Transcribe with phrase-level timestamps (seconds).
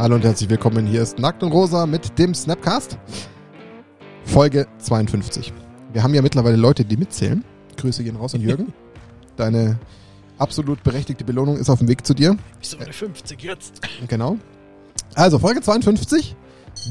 [0.00, 0.86] Hallo und herzlich willkommen.
[0.86, 2.96] Hier ist Nackt und Rosa mit dem Snapcast.
[4.24, 5.52] Folge 52.
[5.92, 7.44] Wir haben ja mittlerweile Leute, die mitzählen.
[7.76, 8.72] Grüße gehen raus an Jürgen.
[9.36, 9.78] Deine
[10.38, 12.34] absolut berechtigte Belohnung ist auf dem Weg zu dir.
[12.60, 13.82] Wieso bei 50 jetzt?
[14.08, 14.38] Genau.
[15.16, 16.34] Also Folge 52.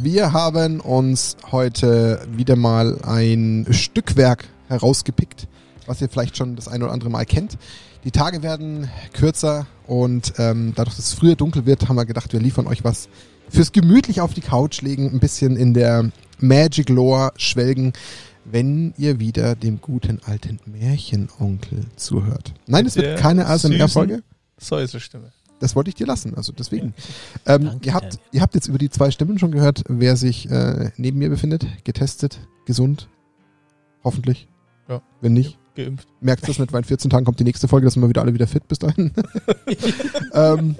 [0.04, 5.48] Wir haben uns heute wieder mal ein Stückwerk herausgepickt,
[5.88, 7.57] was ihr vielleicht schon das ein oder andere Mal kennt.
[8.04, 12.32] Die Tage werden kürzer und ähm, dadurch, dass es früher dunkel wird, haben wir gedacht,
[12.32, 13.10] wir liefern euch was
[13.50, 17.94] fürs gemütlich auf die Couch legen, ein bisschen in der Magic Lore schwelgen,
[18.46, 22.54] wenn ihr wieder dem guten alten Märchenonkel zuhört.
[22.68, 24.24] Nein, es wird Der keine ASMR-Folge.
[24.58, 25.32] Säusestimme.
[25.60, 26.94] Das wollte ich dir lassen, also deswegen.
[27.46, 30.50] Ähm, Danke, ihr, habt, ihr habt jetzt über die zwei Stimmen schon gehört, wer sich
[30.50, 31.66] äh, neben mir befindet.
[31.84, 33.09] Getestet, gesund,
[34.03, 34.47] hoffentlich.
[34.88, 35.02] Ja.
[35.20, 36.08] Wenn nicht, Geimpft.
[36.22, 38.22] merkt das nicht, weil in 14 Tagen kommt die nächste Folge, da sind wir wieder
[38.22, 39.11] alle wieder fit bis dahin.
[40.33, 40.75] ähm,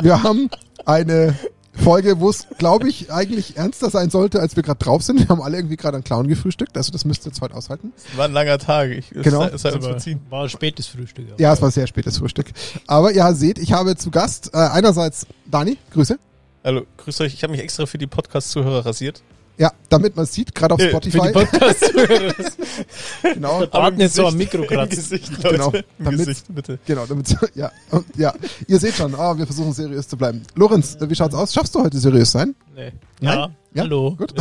[0.00, 0.48] wir haben
[0.84, 1.34] eine
[1.74, 5.20] Folge, wo es, glaube ich, eigentlich ernster sein sollte, als wir gerade drauf sind.
[5.20, 7.92] Wir haben alle irgendwie gerade einen Clown gefrühstückt, also das müsst ihr jetzt heute aushalten.
[8.16, 8.90] War ein langer Tag.
[8.90, 9.44] Ich, es Genau.
[9.44, 10.20] Es Aber verziehen.
[10.28, 11.26] war ein spätes Frühstück.
[11.30, 12.46] aber- Ja, es war sehr spätes Frühstück.
[12.88, 16.18] Aber ihr seht, ich habe zu Gast äh, einerseits Dani, Grüße.
[16.64, 17.32] Hallo, grüßt euch.
[17.34, 19.22] Ich habe mich extra für die Podcast-Zuhörer rasiert.
[19.58, 21.18] Ja, damit man es sieht, gerade auf Spotify.
[21.18, 21.92] Für die podcast
[23.34, 24.62] genau, Warten jetzt so am Mikro.
[24.86, 26.78] Gesicht, Genau, damit- Gesicht, bitte.
[26.86, 28.32] genau, damit, ja, und, ja,
[28.68, 30.42] ihr seht schon, ah, wir versuchen seriös zu bleiben.
[30.54, 31.52] Lorenz, äh, wie schaut's aus?
[31.52, 32.54] Schaffst du heute seriös sein?
[32.76, 32.92] Nee.
[33.20, 33.36] Nein?
[33.38, 33.82] Ja, Ja?
[33.82, 34.14] hallo.
[34.16, 34.32] Gut.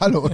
[0.00, 0.28] Hallo,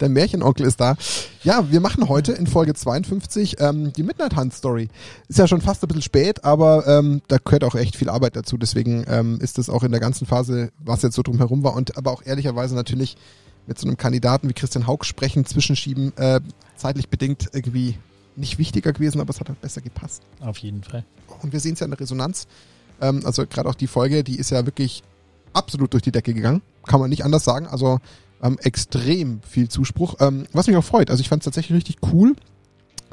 [0.00, 0.94] der Märchenonkel ist da.
[1.42, 4.88] Ja, wir machen heute in Folge 52 ähm, die Midnight Hunt Story.
[5.28, 8.36] Ist ja schon fast ein bisschen spät, aber ähm, da gehört auch echt viel Arbeit
[8.36, 8.56] dazu.
[8.56, 11.96] Deswegen ähm, ist das auch in der ganzen Phase, was jetzt so drumherum war und
[11.98, 13.16] aber auch ehrlicherweise natürlich
[13.66, 16.40] mit so einem Kandidaten wie Christian Haug sprechen, zwischenschieben, äh,
[16.76, 17.98] zeitlich bedingt irgendwie
[18.36, 20.22] nicht wichtiger gewesen, aber es hat halt besser gepasst.
[20.40, 21.04] Auf jeden Fall.
[21.42, 22.46] Und wir sehen es ja in der Resonanz.
[23.00, 25.02] Ähm, also gerade auch die Folge, die ist ja wirklich
[25.52, 26.62] absolut durch die Decke gegangen.
[26.86, 27.66] Kann man nicht anders sagen.
[27.66, 28.00] Also
[28.42, 30.16] ähm, extrem viel Zuspruch.
[30.20, 31.10] Ähm, was mich auch freut.
[31.10, 32.34] Also ich fand es tatsächlich richtig cool,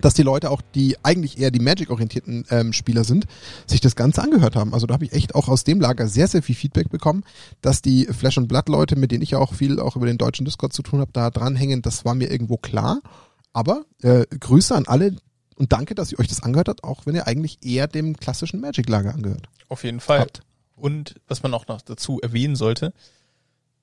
[0.01, 3.25] dass die Leute auch, die eigentlich eher die Magic-orientierten ähm, Spieler sind,
[3.65, 4.73] sich das Ganze angehört haben.
[4.73, 7.23] Also da habe ich echt auch aus dem Lager sehr, sehr viel Feedback bekommen,
[7.61, 10.17] dass die Flash and Blood Leute, mit denen ich ja auch viel auch über den
[10.17, 11.81] deutschen Discord zu tun habe, da dranhängen.
[11.81, 13.01] Das war mir irgendwo klar.
[13.53, 15.15] Aber äh, Grüße an alle
[15.55, 18.61] und danke, dass ihr euch das angehört habt, auch wenn ihr eigentlich eher dem klassischen
[18.61, 19.47] Magic-Lager angehört.
[19.69, 20.21] Auf jeden Fall.
[20.21, 20.41] Habt.
[20.75, 22.93] Und was man auch noch dazu erwähnen sollte,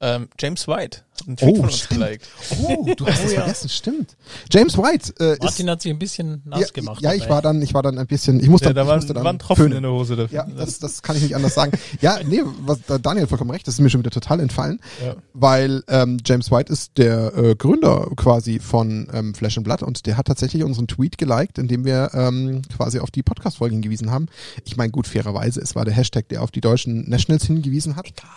[0.01, 2.01] ähm, James White hat einen Tweet Oh, von uns stimmt.
[2.01, 2.29] geliked.
[2.63, 3.39] Oh, du hast es ja.
[3.41, 4.17] vergessen, stimmt.
[4.53, 7.03] James White äh, ist, Martin hat sich ein bisschen nass ja, gemacht.
[7.03, 7.35] ja, ich dabei.
[7.35, 9.25] war dann, ich war dann ein bisschen, ich musste, Ja, da ich war, musste dann
[9.25, 9.77] war ein Tropfen föhnen.
[9.79, 10.37] in der Hose dafür.
[10.37, 11.73] Ja, das, das kann ich nicht anders sagen.
[12.01, 14.81] Ja, nee, was, da Daniel hat vollkommen recht, das ist mir schon wieder total entfallen,
[15.05, 15.17] Ja.
[15.33, 20.07] weil ähm, James White ist der äh, Gründer quasi von ähm, Flash and Blood und
[20.07, 24.13] der hat tatsächlich unseren Tweet geliked, in dem wir ähm, quasi auf die Podcast-Folge hingewiesen
[24.13, 24.27] haben.
[24.65, 28.07] Ich meine, gut, fairerweise, es war der Hashtag, der auf die deutschen Nationals hingewiesen hat.
[28.07, 28.29] Egal.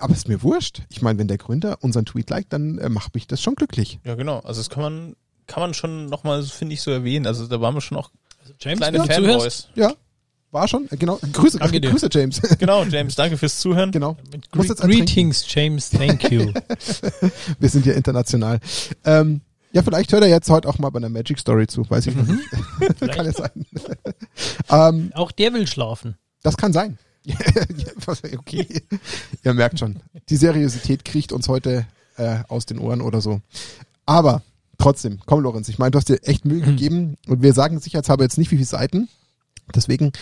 [0.00, 0.82] Aber ist mir wurscht.
[0.88, 4.00] Ich meine, wenn der Gründer unseren Tweet liked, dann äh, macht mich das schon glücklich.
[4.04, 4.38] ja, genau.
[4.40, 5.16] Also das kann man,
[5.46, 7.26] kann man schon nochmal, finde ich, so erwähnen.
[7.26, 9.68] Also da waren wir schon auch Also James, kleine zuhörst, Fanboys.
[9.74, 9.92] Ja,
[10.52, 10.88] war schon.
[10.90, 11.18] Äh, Genau.
[11.32, 11.80] Grüße, Danke.
[11.80, 12.40] Grüße James.
[12.58, 13.90] Genau, James, danke fürs Zuhören.
[13.92, 14.16] genau.
[14.52, 16.52] Gre Greetings, James, thank you.
[17.58, 18.58] Wir sind ja international.
[19.04, 21.88] Ähm, ja, vielleicht hört er jetzt heute auch mal bei einer Magic Story zu.
[21.88, 22.42] Weiß ich noch nicht.
[23.12, 23.66] kann ja sein.
[24.68, 26.16] ähm, Auch der will schlafen.
[26.42, 26.98] das kann sein.
[28.38, 28.82] Okay.
[29.44, 30.00] Ihr merkt schon.
[30.28, 31.86] Die Seriosität kriecht uns heute
[32.16, 33.40] äh, aus den Ohren oder so.
[34.06, 34.42] Aber
[34.78, 38.24] trotzdem, komm Lorenz, ich meine, du hast dir echt Mühe gegeben und wir sagen sicherheitshalber
[38.24, 39.08] jetzt nicht, wie viele Seiten.
[39.74, 40.12] Deswegen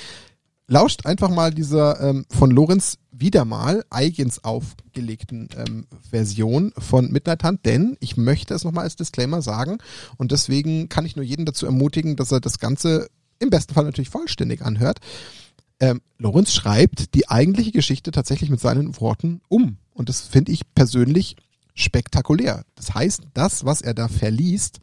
[0.67, 7.43] lauscht einfach mal dieser ähm, von Lorenz wieder mal eigens aufgelegten ähm, Version von Midnight
[7.43, 9.79] Hunt, denn ich möchte es nochmal als Disclaimer sagen
[10.19, 13.09] und deswegen kann ich nur jeden dazu ermutigen, dass er das Ganze
[13.39, 15.01] im besten Fall natürlich vollständig anhört.
[15.81, 20.75] Ähm, Lorenz schreibt die eigentliche Geschichte tatsächlich mit seinen Worten um und das finde ich
[20.75, 21.37] persönlich
[21.75, 22.65] spektakulär.
[22.75, 24.81] Das heißt, das, was er da verliest,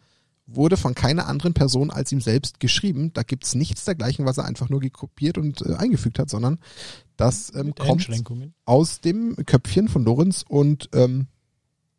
[0.48, 3.12] wurde von keiner anderen Person als ihm selbst geschrieben.
[3.14, 6.60] Da gibt's nichts dergleichen, was er einfach nur gekopiert und äh, eingefügt hat, sondern
[7.18, 8.08] das ähm, kommt
[8.66, 11.28] aus dem Köpfchen von Lorenz und ähm,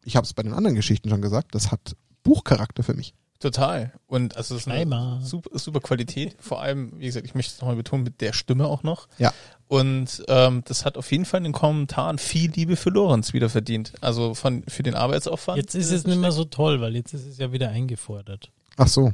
[0.05, 3.15] ich habe es bei den anderen Geschichten schon gesagt, das hat Buchcharakter für mich.
[3.41, 3.93] Total.
[4.07, 6.37] Und also es ist eine super, super Qualität.
[6.41, 9.09] Vor allem, wie gesagt, ich möchte es nochmal betonen, mit der Stimme auch noch.
[9.19, 9.33] Ja.
[9.69, 13.49] Und ähm, das hat auf jeden Fall in den Kommentaren viel Liebe für Lorenz wieder
[13.49, 13.93] verdient.
[14.01, 15.59] Also von für den Arbeitsaufwand.
[15.59, 18.51] Jetzt ist es nicht mehr so toll, weil jetzt ist es ja wieder eingefordert.
[18.77, 19.13] Ach so.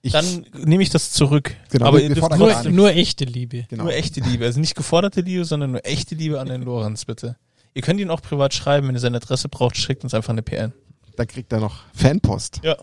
[0.00, 1.56] Ich, Dann nehme ich das zurück.
[1.70, 3.64] Genau, Aber wir- ihr wir nur, nur echte Liebe.
[3.68, 3.84] genau.
[3.84, 4.44] nur echte Liebe.
[4.44, 7.36] Also nicht geforderte Liebe, sondern nur echte Liebe an den Lorenz, bitte.
[7.74, 10.42] Ihr könnt ihn auch privat schreiben, wenn ihr seine Adresse braucht, schickt uns einfach eine
[10.42, 10.72] PN.
[11.16, 12.60] Da kriegt er noch Fanpost.
[12.62, 12.76] Ja.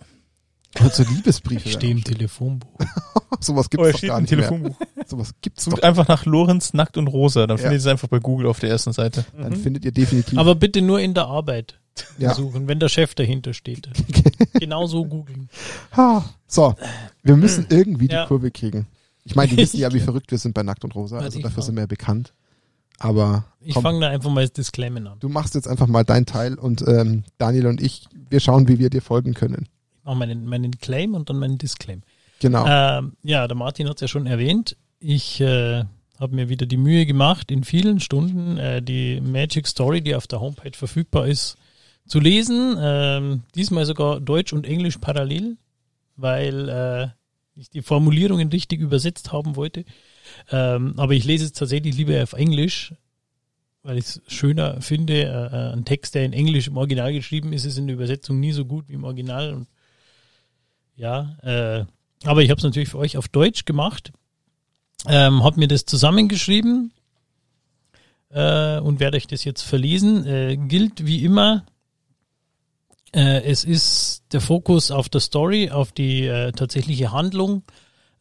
[0.81, 1.67] Und so Liebesbriefe.
[1.69, 2.69] Ich stehe im Telefonbuch.
[3.39, 4.47] Sowas Oh, gibt's doch steht gar im nicht mehr.
[4.49, 4.77] Telefonbuch.
[5.05, 5.71] Sowas gibt's doch.
[5.71, 7.63] Sucht einfach nach Lorenz nackt und rosa, dann Ja.
[7.63, 9.25] findet ihr es einfach bei Google auf der ersten Seite.
[9.37, 10.37] Dann findet ihr definitiv.
[10.37, 11.79] Aber bitte nur in der Arbeit
[12.17, 12.33] ja.
[12.33, 13.89] suchen, wenn der Chef dahinter steht.
[14.53, 15.49] genau so googeln.
[15.95, 16.25] Ha.
[16.47, 16.75] So,
[17.23, 18.25] wir müssen irgendwie die Ja.
[18.25, 18.87] Kurve kriegen.
[19.23, 21.37] Ich meine, die wissen ja, wie verrückt wir sind bei Nackt und Rosa, Warte, also
[21.37, 22.33] ich dafür fang- sind wir ja bekannt.
[22.97, 25.19] Aber Ich komm, fange da einfach mal das Disclaimer an.
[25.19, 28.79] du machst jetzt einfach mal deinen Teil und ähm, Daniel und ich, wir schauen, wie
[28.79, 29.67] wir dir folgen können.
[30.05, 32.03] Mache meinen, meinen Claim und dann meinen Disclaim.
[32.39, 32.65] Genau.
[32.67, 34.77] Ähm, ja, der Martin hat es ja schon erwähnt.
[34.99, 35.83] Ich äh,
[36.19, 40.27] habe mir wieder die Mühe gemacht, in vielen Stunden äh, die Magic Story, die auf
[40.27, 41.57] der Homepage verfügbar ist,
[42.07, 42.77] zu lesen.
[42.79, 45.57] Ähm, diesmal sogar Deutsch und Englisch parallel,
[46.15, 47.07] weil äh,
[47.59, 49.85] ich die Formulierungen richtig übersetzt haben wollte.
[50.51, 52.93] Ähm, aber ich lese es tatsächlich lieber auf Englisch,
[53.81, 55.23] weil ich es schöner finde.
[55.23, 58.39] Äh, äh, ein Text, der in Englisch im Original geschrieben ist, ist in der Übersetzung
[58.39, 59.53] nie so gut wie im Original.
[59.53, 59.67] Und
[60.95, 61.85] ja, äh,
[62.23, 64.11] aber ich habe es natürlich für euch auf Deutsch gemacht,
[65.07, 66.91] ähm, habe mir das zusammengeschrieben
[68.29, 70.25] äh, und werde euch das jetzt verlesen.
[70.25, 71.65] Äh, gilt wie immer,
[73.15, 77.63] äh, es ist der Fokus auf der Story, auf die äh, tatsächliche Handlung,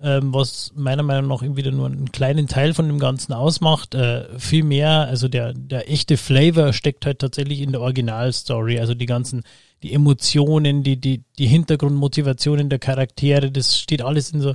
[0.00, 3.94] ähm, was meiner Meinung nach eben wieder nur einen kleinen Teil von dem Ganzen ausmacht.
[3.96, 8.94] Äh, viel mehr, also der, der echte Flavor steckt halt tatsächlich in der Originalstory, also
[8.94, 9.42] die ganzen,
[9.82, 14.54] die Emotionen, die, die, die Hintergrundmotivationen der Charaktere, das steht alles in so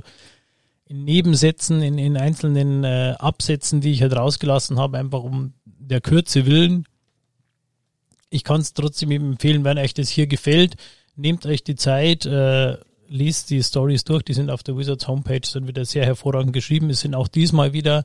[0.90, 6.00] in Nebensätzen, in, in einzelnen äh, Absätzen, die ich halt rausgelassen habe, einfach um der
[6.00, 6.84] Kürze willen.
[8.28, 10.74] Ich kann es trotzdem empfehlen, wenn euch das hier gefällt,
[11.14, 12.76] nehmt euch die Zeit, äh,
[13.06, 16.90] liest die Stories durch, die sind auf der Wizards Homepage, sind wieder sehr hervorragend geschrieben.
[16.90, 18.02] Es sind auch diesmal wieder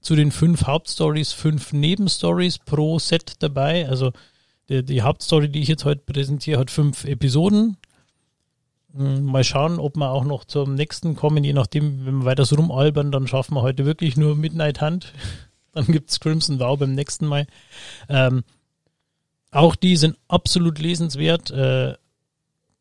[0.00, 3.88] zu den fünf Hauptstories fünf Nebenstories pro Set dabei.
[3.88, 4.12] Also
[4.68, 7.76] die, die Hauptstory, die ich jetzt heute präsentiere, hat fünf Episoden.
[8.92, 12.44] Mm, Mal schauen, ob wir auch noch zum nächsten kommen, je nachdem, wenn wir weiter
[12.44, 15.12] so rumalbern, dann schaffen wir heute wirklich nur Midnight Hunt.
[15.72, 17.48] Dann gibt's Crimson Vow beim nächsten Mal.
[18.08, 18.44] Ähm,
[19.50, 21.94] auch die sind absolut lesenswert, äh,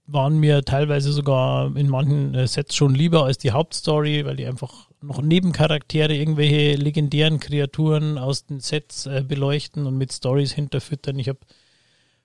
[0.06, 4.46] waren mir teilweise sogar in manchen äh, Sets schon lieber als die Hauptstory, weil die
[4.46, 11.18] einfach noch Nebencharaktere, irgendwelche legendären Kreaturen aus den Sets äh, beleuchten und mit Stories hinterfüttern.
[11.18, 11.40] Ich habe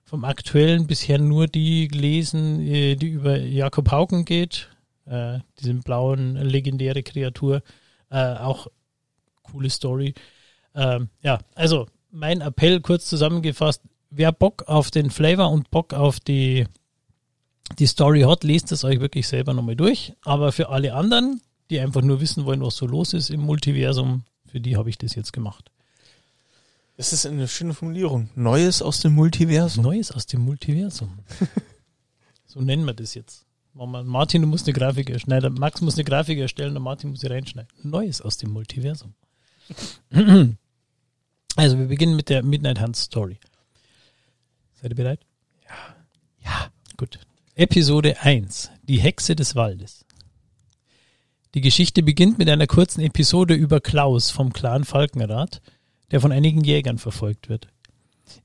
[0.09, 4.67] vom aktuellen bisher nur die gelesen, äh, die über Jakob Hauken geht,
[5.05, 7.61] äh, diesen blauen legendäre Kreatur.
[8.09, 8.67] Äh, auch
[9.43, 10.15] coole Story.
[10.73, 16.19] Ähm, ja, also mein Appell kurz zusammengefasst, wer Bock auf den Flavor und Bock auf
[16.19, 16.65] die,
[17.77, 20.13] die Story hat, lest es euch wirklich selber nochmal durch.
[20.23, 21.39] Aber für alle anderen,
[21.69, 24.97] die einfach nur wissen wollen, was so los ist im Multiversum, für die habe ich
[24.97, 25.69] das jetzt gemacht.
[26.99, 28.29] Das ist eine schöne Formulierung.
[28.35, 29.85] Neues aus dem Multiversum.
[29.85, 31.19] Neues aus dem Multiversum.
[32.45, 33.45] so nennen wir das jetzt.
[33.73, 35.53] Martin, du musst eine Grafik erstellen.
[35.53, 37.71] Max muss eine Grafik erstellen und Martin muss sie reinschneiden.
[37.83, 39.13] Neues aus dem Multiversum.
[41.55, 43.39] Also, wir beginnen mit der Midnight Hunt Story.
[44.81, 45.19] Seid ihr bereit?
[45.65, 45.95] Ja.
[46.43, 46.71] Ja.
[46.97, 47.19] Gut.
[47.55, 48.71] Episode 1.
[48.83, 50.05] Die Hexe des Waldes.
[51.53, 55.61] Die Geschichte beginnt mit einer kurzen Episode über Klaus vom Clan Falkenrath,
[56.11, 57.67] der von einigen Jägern verfolgt wird.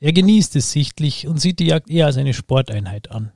[0.00, 3.32] Er genießt es sichtlich und sieht die Jagd eher als eine Sporteinheit an.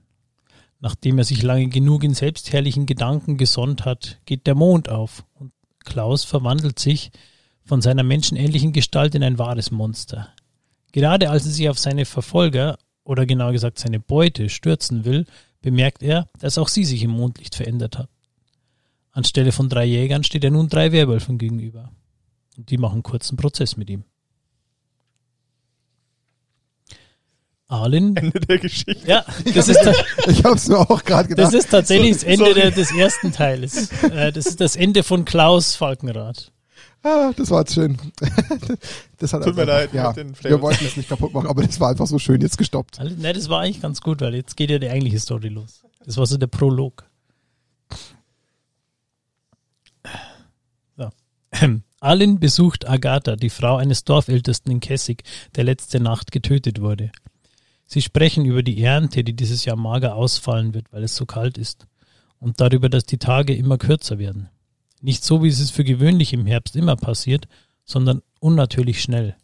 [0.80, 5.52] Nachdem er sich lange genug in selbstherrlichen Gedanken gesonnt hat, geht der Mond auf und
[5.84, 7.10] Klaus verwandelt sich
[7.64, 10.28] von seiner menschenähnlichen Gestalt in ein wahres Monster.
[10.92, 15.24] Gerade als er sich auf seine Verfolger, oder genauer gesagt seine Beute, stürzen will,
[15.62, 18.10] bemerkt er, dass auch sie sich im Mondlicht verändert hat.
[19.12, 21.90] Anstelle von drei Jägern steht er nun drei Werwölfen gegenüber.
[22.56, 24.04] Und die machen kurzen Prozess mit ihm.
[27.68, 29.06] Arlen Ende der Geschichte.
[29.06, 29.78] Ja, das ist,
[30.26, 31.48] Ich habe es mir auch gerade gedacht.
[31.48, 33.92] das ist tatsächlich das Ende der, des ersten Teiles.
[34.02, 36.50] Äh, das ist das Ende von Klaus Falkenrath.
[37.02, 37.98] ah, das war jetzt schön.
[39.18, 41.62] das hat Tut mir leid, Ja, mit den wir wollten es nicht kaputt machen, aber
[41.62, 42.98] das war einfach so schön jetzt gestoppt.
[43.00, 45.82] Also, ne, das war eigentlich ganz gut, weil jetzt geht ja die eigentliche Story los.
[46.04, 47.04] Das war so der Prolog.
[50.96, 51.10] So.
[52.00, 55.24] Alin besucht Agatha, die Frau eines Dorfältesten in Kessig,
[55.56, 57.10] der letzte Nacht getötet wurde.
[57.90, 61.56] Sie sprechen über die Ernte, die dieses Jahr mager ausfallen wird, weil es so kalt
[61.56, 61.86] ist.
[62.38, 64.50] Und darüber, dass die Tage immer kürzer werden.
[65.00, 67.48] Nicht so, wie es für gewöhnlich im Herbst immer passiert,
[67.84, 69.36] sondern unnatürlich schnell.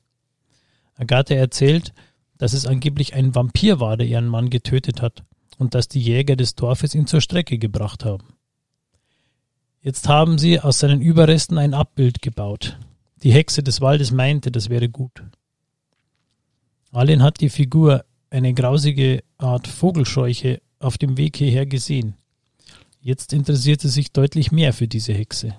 [0.95, 1.95] Agatha erzählt,
[2.37, 5.25] dass es angeblich ein Vampir war, der ihren Mann getötet hat
[5.57, 8.35] und dass die Jäger des Dorfes ihn zur Strecke gebracht haben.
[9.81, 12.79] Jetzt haben sie aus seinen Überresten ein Abbild gebaut.
[13.23, 15.23] Die Hexe des Waldes meinte, das wäre gut.
[16.93, 18.05] Alin hat die Figur,
[18.35, 22.15] eine grausige Art Vogelscheuche, auf dem Weg hierher gesehen.
[23.01, 25.55] Jetzt interessiert sie sich deutlich mehr für diese Hexe.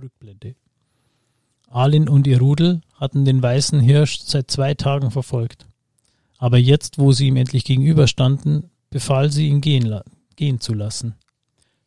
[0.00, 0.54] Rückblende.
[1.68, 5.66] Alin und ihr Rudel hatten den weißen Hirsch seit zwei Tagen verfolgt.
[6.38, 10.00] Aber jetzt, wo sie ihm endlich gegenüberstanden, befahl sie ihn gehen,
[10.36, 11.16] gehen zu lassen.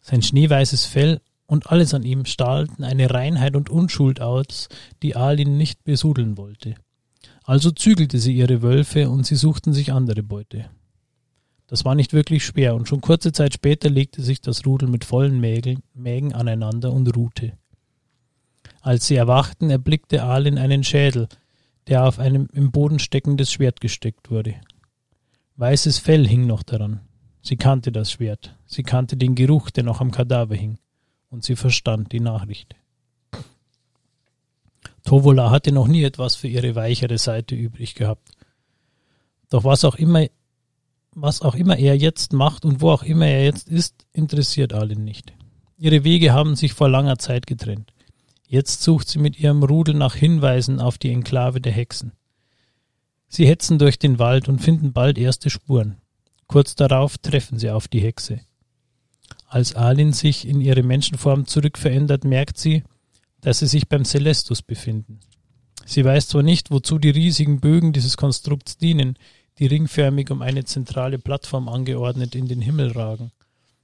[0.03, 4.69] Sein schneeweißes Fell und alles an ihm stahlten eine Reinheit und Unschuld aus,
[5.01, 6.75] die Alin nicht besudeln wollte.
[7.43, 10.69] Also zügelte sie ihre Wölfe und sie suchten sich andere Beute.
[11.67, 15.05] Das war nicht wirklich schwer, und schon kurze Zeit später legte sich das Rudel mit
[15.05, 17.57] vollen Mägen, Mägen aneinander und ruhte.
[18.81, 21.27] Als sie erwachten, erblickte Alin einen Schädel,
[21.87, 24.55] der auf einem im Boden steckendes Schwert gesteckt wurde.
[25.55, 27.01] Weißes Fell hing noch daran.
[27.41, 30.77] Sie kannte das Schwert, sie kannte den Geruch, der noch am Kadaver hing,
[31.29, 32.75] und sie verstand die Nachricht.
[35.03, 38.29] Tovola hatte noch nie etwas für ihre weichere Seite übrig gehabt.
[39.49, 40.27] Doch was auch immer
[41.15, 45.03] was auch immer er jetzt macht und wo auch immer er jetzt ist, interessiert Alin
[45.03, 45.33] nicht.
[45.77, 47.91] Ihre Wege haben sich vor langer Zeit getrennt.
[48.47, 52.13] Jetzt sucht sie mit ihrem Rudel nach Hinweisen auf die Enklave der Hexen.
[53.27, 55.97] Sie hetzen durch den Wald und finden bald erste Spuren.
[56.47, 58.41] Kurz darauf treffen sie auf die Hexe.
[59.47, 62.83] Als Alin sich in ihre Menschenform zurückverändert, merkt sie,
[63.43, 65.19] dass sie sich beim Celestus befinden.
[65.85, 69.17] Sie weiß zwar nicht, wozu die riesigen Bögen dieses Konstrukts dienen,
[69.59, 73.31] die ringförmig um eine zentrale Plattform angeordnet in den Himmel ragen.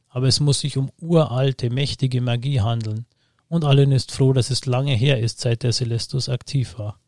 [0.08, 3.06] Aber es muss sich um uralte, mächtige Magie handeln,
[3.48, 7.00] und Allen ist froh, dass es lange her ist, seit der Celestus aktiv war.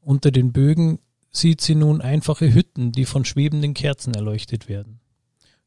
[0.00, 5.00] Unter den Bögen sieht sie nun einfache Hütten, die von schwebenden Kerzen erleuchtet werden.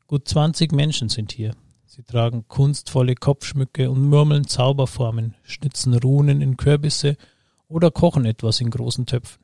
[0.07, 1.55] Gut zwanzig Menschen sind hier.
[1.95, 7.17] Sie tragen kunstvolle Kopfschmücke und murmeln Zauberformen, schnitzen Runen in Kürbisse
[7.67, 9.43] oder kochen etwas in großen Töpfen.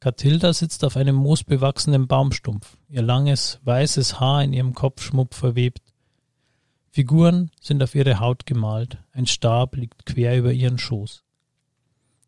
[0.00, 5.92] Katilda sitzt auf einem moosbewachsenen Baumstumpf, ihr langes, weißes Haar in ihrem Kopfschmuck verwebt.
[6.90, 11.22] Figuren sind auf ihre Haut gemalt, ein Stab liegt quer über ihren Schoß.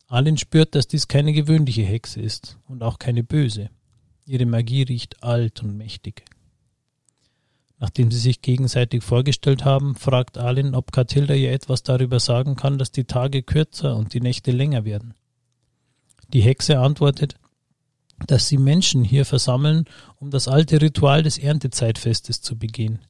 [0.06, 3.70] Alin spürt, dass dies keine gewöhnliche Hexe ist und auch keine böse.
[4.26, 6.24] Ihre Magie riecht alt und mächtig.
[7.78, 12.78] Nachdem sie sich gegenseitig vorgestellt haben, fragt Alin, ob Katilda ihr etwas darüber sagen kann,
[12.78, 15.14] dass die Tage kürzer und die Nächte länger werden.
[16.32, 17.34] Die Hexe antwortet,
[18.26, 19.84] dass sie Menschen hier versammeln,
[20.16, 23.00] um das alte Ritual des Erntezeitfestes zu begehen.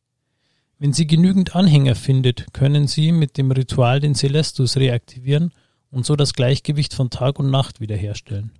[0.79, 5.53] Wenn sie genügend Anhänger findet, können sie mit dem Ritual den Celestus reaktivieren
[5.91, 8.51] und so das Gleichgewicht von Tag und Nacht wiederherstellen.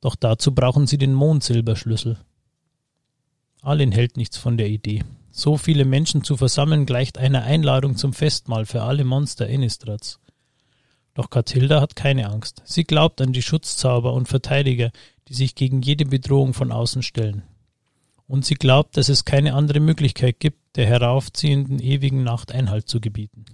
[0.00, 2.18] Doch dazu brauchen sie den Mondsilberschlüssel.
[3.62, 5.04] Alin hält nichts von der Idee.
[5.30, 10.20] So viele Menschen zu versammeln gleicht einer Einladung zum Festmahl für alle Monster Innistrats.
[11.14, 12.62] Doch Katilda hat keine Angst.
[12.64, 14.90] Sie glaubt an die Schutzzauber und Verteidiger,
[15.28, 17.42] die sich gegen jede Bedrohung von außen stellen.
[18.26, 23.00] Und sie glaubt, dass es keine andere Möglichkeit gibt, der heraufziehenden ewigen Nacht Einhalt zu
[23.00, 23.46] gebieten.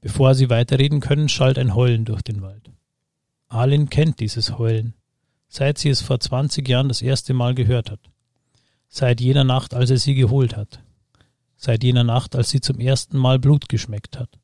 [0.00, 2.70] Bevor sie weiterreden können, schallt ein Heulen durch den Wald.
[3.48, 4.94] Alin kennt dieses Heulen,
[5.48, 8.00] seit sie es vor zwanzig Jahren das erste Mal gehört hat.
[8.90, 10.82] Seit jener Nacht, als er sie geholt hat.
[11.56, 14.40] Seit jener Nacht, als sie zum ersten Mal Blut geschmeckt hat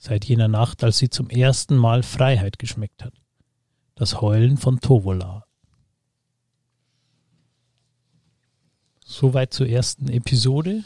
[0.00, 3.12] seit jener Nacht, als sie zum ersten Mal Freiheit geschmeckt hat.
[3.94, 5.44] Das Heulen von Tovola.
[9.04, 10.84] Soweit zur ersten Episode.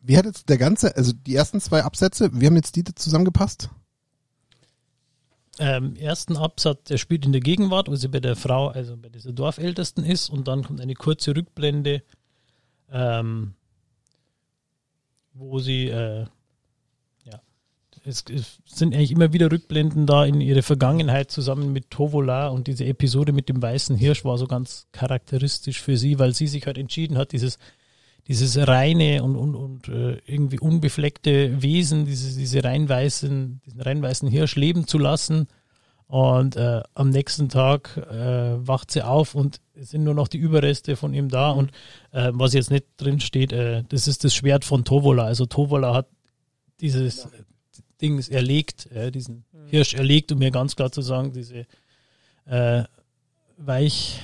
[0.00, 3.68] Wie hat jetzt der ganze, also die ersten zwei Absätze, wie haben jetzt die zusammengepasst?
[5.58, 9.10] Ähm, ersten Absatz, der spielt in der Gegenwart, wo sie bei der Frau, also bei
[9.10, 12.02] dieser Dorfältesten ist, und dann kommt eine kurze Rückblende,
[12.90, 13.54] ähm,
[15.34, 16.26] wo sie äh,
[18.04, 22.66] es, es, sind eigentlich immer wieder Rückblenden da in ihre Vergangenheit zusammen mit Tovola und
[22.66, 26.66] diese Episode mit dem weißen Hirsch war so ganz charakteristisch für sie, weil sie sich
[26.66, 27.58] halt entschieden hat, dieses,
[28.32, 34.00] dieses reine und, und, und äh, irgendwie unbefleckte Wesen, diese, diese rein weißen, diesen rein
[34.00, 35.48] weißen Hirsch leben zu lassen.
[36.06, 40.38] Und äh, am nächsten Tag äh, wacht sie auf und es sind nur noch die
[40.38, 41.50] Überreste von ihm da.
[41.50, 41.72] Und
[42.12, 45.24] äh, was jetzt nicht drin steht, äh, das ist das Schwert von Tovola.
[45.24, 46.08] Also Tovola hat
[46.80, 47.28] dieses,
[48.00, 49.66] Dings erlegt, äh, diesen mhm.
[49.66, 51.66] Hirsch erlegt, um mir ganz klar zu sagen, diese
[53.56, 54.20] Weich,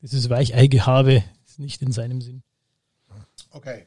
[0.00, 2.42] dieses Weicheigehabe ist nicht in seinem Sinn.
[3.52, 3.86] Okay.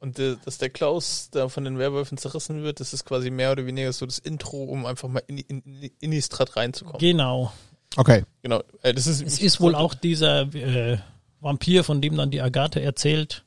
[0.00, 3.52] Und äh, dass der Klaus da von den Werwölfen zerrissen wird, das ist quasi mehr
[3.52, 6.98] oder weniger so das Intro, um einfach mal in, in, in Innistrad reinzukommen.
[6.98, 7.52] Genau.
[7.96, 8.24] Okay.
[8.42, 8.62] Genau.
[8.82, 10.98] Äh, das ist, es ist wohl auch dieser äh,
[11.40, 13.44] Vampir, von dem dann die Agathe erzählt.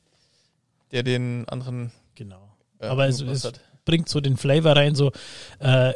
[0.90, 1.92] Der den anderen.
[2.14, 2.48] Genau.
[2.80, 3.50] Aber es, es,
[3.84, 5.12] bringt so den Flavor rein, so
[5.60, 5.94] äh,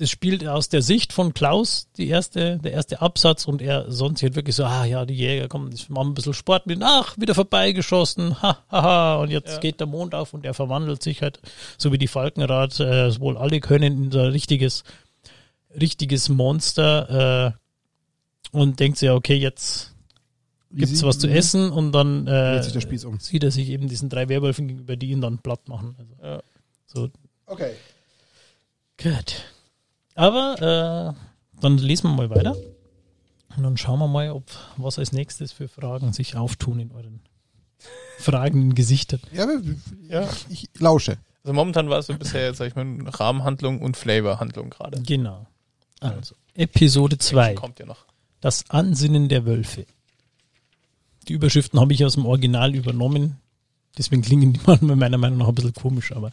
[0.00, 4.22] das spielt aus der Sicht von Klaus, die erste, der erste Absatz und er sonst
[4.22, 7.34] halt wirklich so, ah ja, die Jäger kommen, machen ein bisschen Sport mit, ach, wieder
[7.34, 9.58] vorbeigeschossen, ha, ha, ha, und jetzt Ja.
[9.58, 11.38] geht der Mond auf und er verwandelt sich halt,
[11.78, 14.84] so wie die Falkenrad, äh, wohl alle können, in so ein richtiges,
[15.78, 19.94] richtiges Monster, äh, und denkt sich, ja, okay, jetzt
[20.72, 23.20] gibt's sie- was zu essen und dann, äh, sich um.
[23.20, 25.94] sieht er sich eben diesen drei Werwölfen gegenüber, die ihn dann platt machen.
[25.98, 26.42] Also, Ja.
[26.86, 27.08] so,
[27.46, 27.72] Okay.
[29.02, 29.42] Gut.
[30.14, 32.56] Aber äh, dann lesen wir mal weiter.
[33.56, 34.44] Und dann schauen wir mal, ob
[34.76, 37.20] was als nächstes für Fragen sich auftun in euren
[38.18, 39.20] fragenden Gesichtern.
[39.32, 39.46] Ja,
[40.08, 40.28] Ja.
[40.48, 41.18] ich lausche.
[41.42, 45.00] Also momentan war es so bisher, sag ich mal, Rahmenhandlung und Flavorhandlung gerade.
[45.02, 45.46] Genau.
[46.00, 47.54] Also, Episode 2.
[47.54, 48.04] Kommt ja noch.
[48.40, 49.86] Das Ansinnen der Wölfe.
[51.28, 53.36] Die Überschriften habe ich aus dem Original übernommen.
[53.96, 56.30] Deswegen klingen die manchmal meiner Meinung nach ein bisschen komisch, aber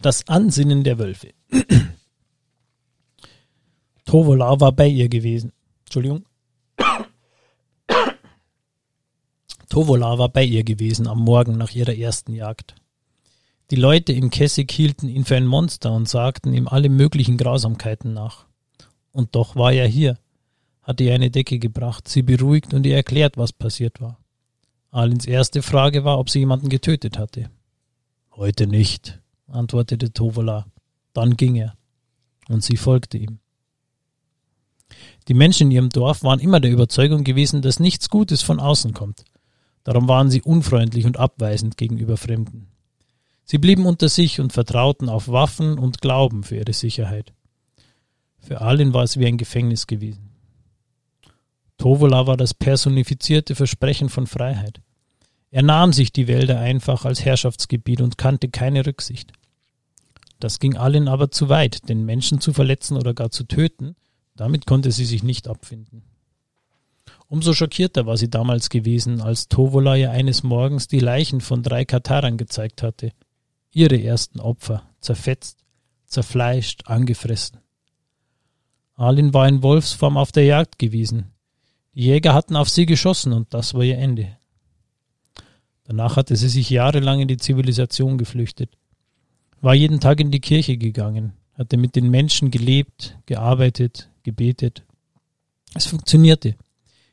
[0.00, 1.32] das Ansinnen der Wölfe.
[4.06, 5.52] Tovola war bei ihr gewesen.
[5.84, 6.24] Entschuldigung.
[9.68, 12.74] Tovola war bei ihr gewesen am Morgen nach ihrer ersten Jagd.
[13.70, 18.14] Die Leute in Kessig hielten ihn für ein Monster und sagten ihm alle möglichen Grausamkeiten
[18.14, 18.46] nach.
[19.12, 20.16] Und doch war er hier
[20.86, 24.20] hatte ihr eine Decke gebracht, sie beruhigt und ihr erklärt, was passiert war.
[24.92, 27.50] Alins erste Frage war, ob sie jemanden getötet hatte.
[28.30, 30.66] Heute nicht, antwortete Tovola.
[31.12, 31.76] Dann ging er.
[32.48, 33.40] Und sie folgte ihm.
[35.28, 38.92] Die Menschen in ihrem Dorf waren immer der Überzeugung gewesen, dass nichts Gutes von außen
[38.92, 39.24] kommt.
[39.82, 42.68] Darum waren sie unfreundlich und abweisend gegenüber Fremden.
[43.44, 47.32] Sie blieben unter sich und vertrauten auf Waffen und Glauben für ihre Sicherheit.
[48.38, 50.30] Für Alin war es wie ein Gefängnis gewesen.
[51.78, 54.80] Tovola war das personifizierte Versprechen von Freiheit.
[55.50, 59.32] Er nahm sich die Wälder einfach als Herrschaftsgebiet und kannte keine Rücksicht.
[60.40, 63.96] Das ging allen aber zu weit, den Menschen zu verletzen oder gar zu töten,
[64.36, 66.02] damit konnte sie sich nicht abfinden.
[67.28, 71.84] Umso schockierter war sie damals gewesen, als Tovola ihr eines Morgens die Leichen von drei
[71.84, 73.12] Katarern gezeigt hatte.
[73.72, 75.58] Ihre ersten Opfer, zerfetzt,
[76.06, 77.58] zerfleischt, angefressen.
[78.94, 81.32] Alin war in Wolfsform auf der Jagd gewesen.
[81.94, 84.36] Die Jäger hatten auf sie geschossen und das war ihr Ende.
[85.84, 88.70] Danach hatte sie sich jahrelang in die Zivilisation geflüchtet,
[89.60, 94.82] war jeden Tag in die Kirche gegangen, hatte mit den Menschen gelebt, gearbeitet, gebetet.
[95.74, 96.56] Es funktionierte.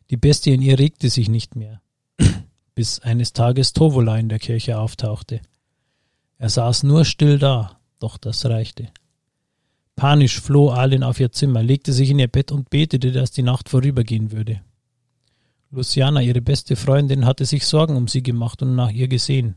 [0.10, 1.80] Die Bestie in ihr regte sich nicht mehr,
[2.76, 5.41] bis eines Tages Tovola in der Kirche auftauchte.
[6.39, 8.89] Er saß nur still da, doch das reichte.
[9.95, 13.43] Panisch floh Alin auf ihr Zimmer, legte sich in ihr Bett und betete, dass die
[13.43, 14.62] Nacht vorübergehen würde.
[15.69, 19.56] Luciana, ihre beste Freundin, hatte sich Sorgen um sie gemacht und nach ihr gesehen.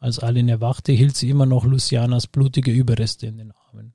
[0.00, 3.94] Als Alin erwachte, hielt sie immer noch Lucianas blutige Überreste in den Armen.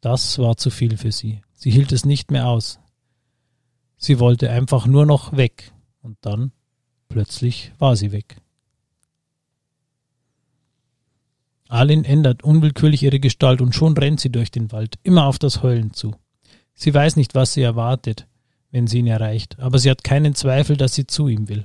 [0.00, 1.40] Das war zu viel für sie.
[1.52, 2.78] Sie hielt es nicht mehr aus.
[3.96, 5.72] Sie wollte einfach nur noch weg.
[6.02, 6.52] Und dann,
[7.08, 8.36] plötzlich, war sie weg.
[11.68, 15.62] Alin ändert unwillkürlich ihre Gestalt und schon rennt sie durch den Wald, immer auf das
[15.62, 16.14] Heulen zu.
[16.74, 18.26] Sie weiß nicht, was sie erwartet,
[18.70, 21.64] wenn sie ihn erreicht, aber sie hat keinen Zweifel, dass sie zu ihm will.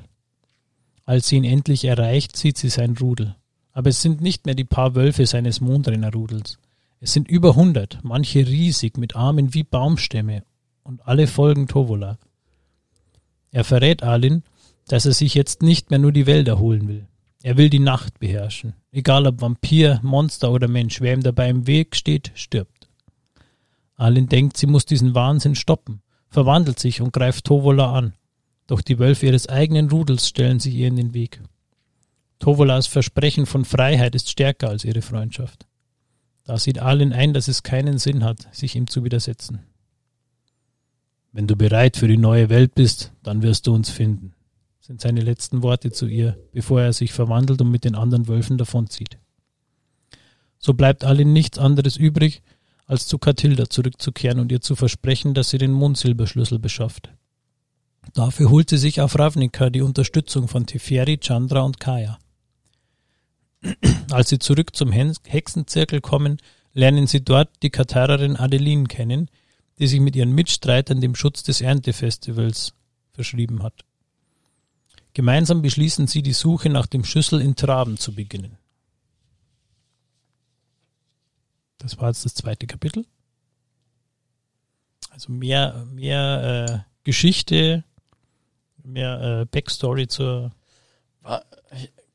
[1.05, 3.35] Als sie ihn endlich erreicht, sieht sie sein Rudel.
[3.73, 6.57] Aber es sind nicht mehr die paar Wölfe seines Mondrennerrudels.
[7.03, 10.43] Es sind über hundert, manche riesig, mit Armen wie Baumstämme,
[10.83, 12.19] und alle folgen Tovola.
[13.49, 14.43] Er verrät Alin,
[14.87, 17.07] dass er sich jetzt nicht mehr nur die Wälder holen will.
[17.41, 18.75] Er will die Nacht beherrschen.
[18.91, 22.87] Egal ob Vampir, Monster oder Mensch, wer ihm dabei im Weg steht, stirbt.
[23.95, 28.13] Alin denkt, sie muss diesen Wahnsinn stoppen, verwandelt sich und greift Tovola an.
[28.67, 31.41] Doch die Wölfe ihres eigenen Rudels stellen sich ihr in den Weg.
[32.37, 35.65] Tovolas Versprechen von Freiheit ist stärker als ihre Freundschaft.
[36.51, 39.61] Da sieht Alin ein, dass es keinen Sinn hat, sich ihm zu widersetzen.
[41.31, 44.33] Wenn du bereit für die neue Welt bist, dann wirst du uns finden,
[44.81, 48.57] sind seine letzten Worte zu ihr, bevor er sich verwandelt und mit den anderen Wölfen
[48.57, 49.17] davonzieht.
[50.59, 52.41] So bleibt Alin nichts anderes übrig,
[52.85, 57.13] als zu Katilda zurückzukehren und ihr zu versprechen, dass sie den Mondsilberschlüssel beschafft.
[58.13, 62.19] Dafür holt sie sich auf Ravnica die Unterstützung von Teferi, Chandra und Kaya.
[64.11, 66.37] Als sie zurück zum Hexenzirkel kommen,
[66.73, 69.29] lernen sie dort die Katarerin Adeline kennen,
[69.79, 72.73] die sich mit ihren Mitstreitern dem Schutz des Erntefestivals
[73.13, 73.85] verschrieben hat.
[75.13, 78.57] Gemeinsam beschließen sie, die Suche nach dem Schlüssel in Traben zu beginnen.
[81.77, 83.05] Das war jetzt das zweite Kapitel.
[85.09, 87.83] Also mehr, mehr äh, Geschichte,
[88.83, 90.51] mehr äh, Backstory zur.
[91.21, 91.43] War,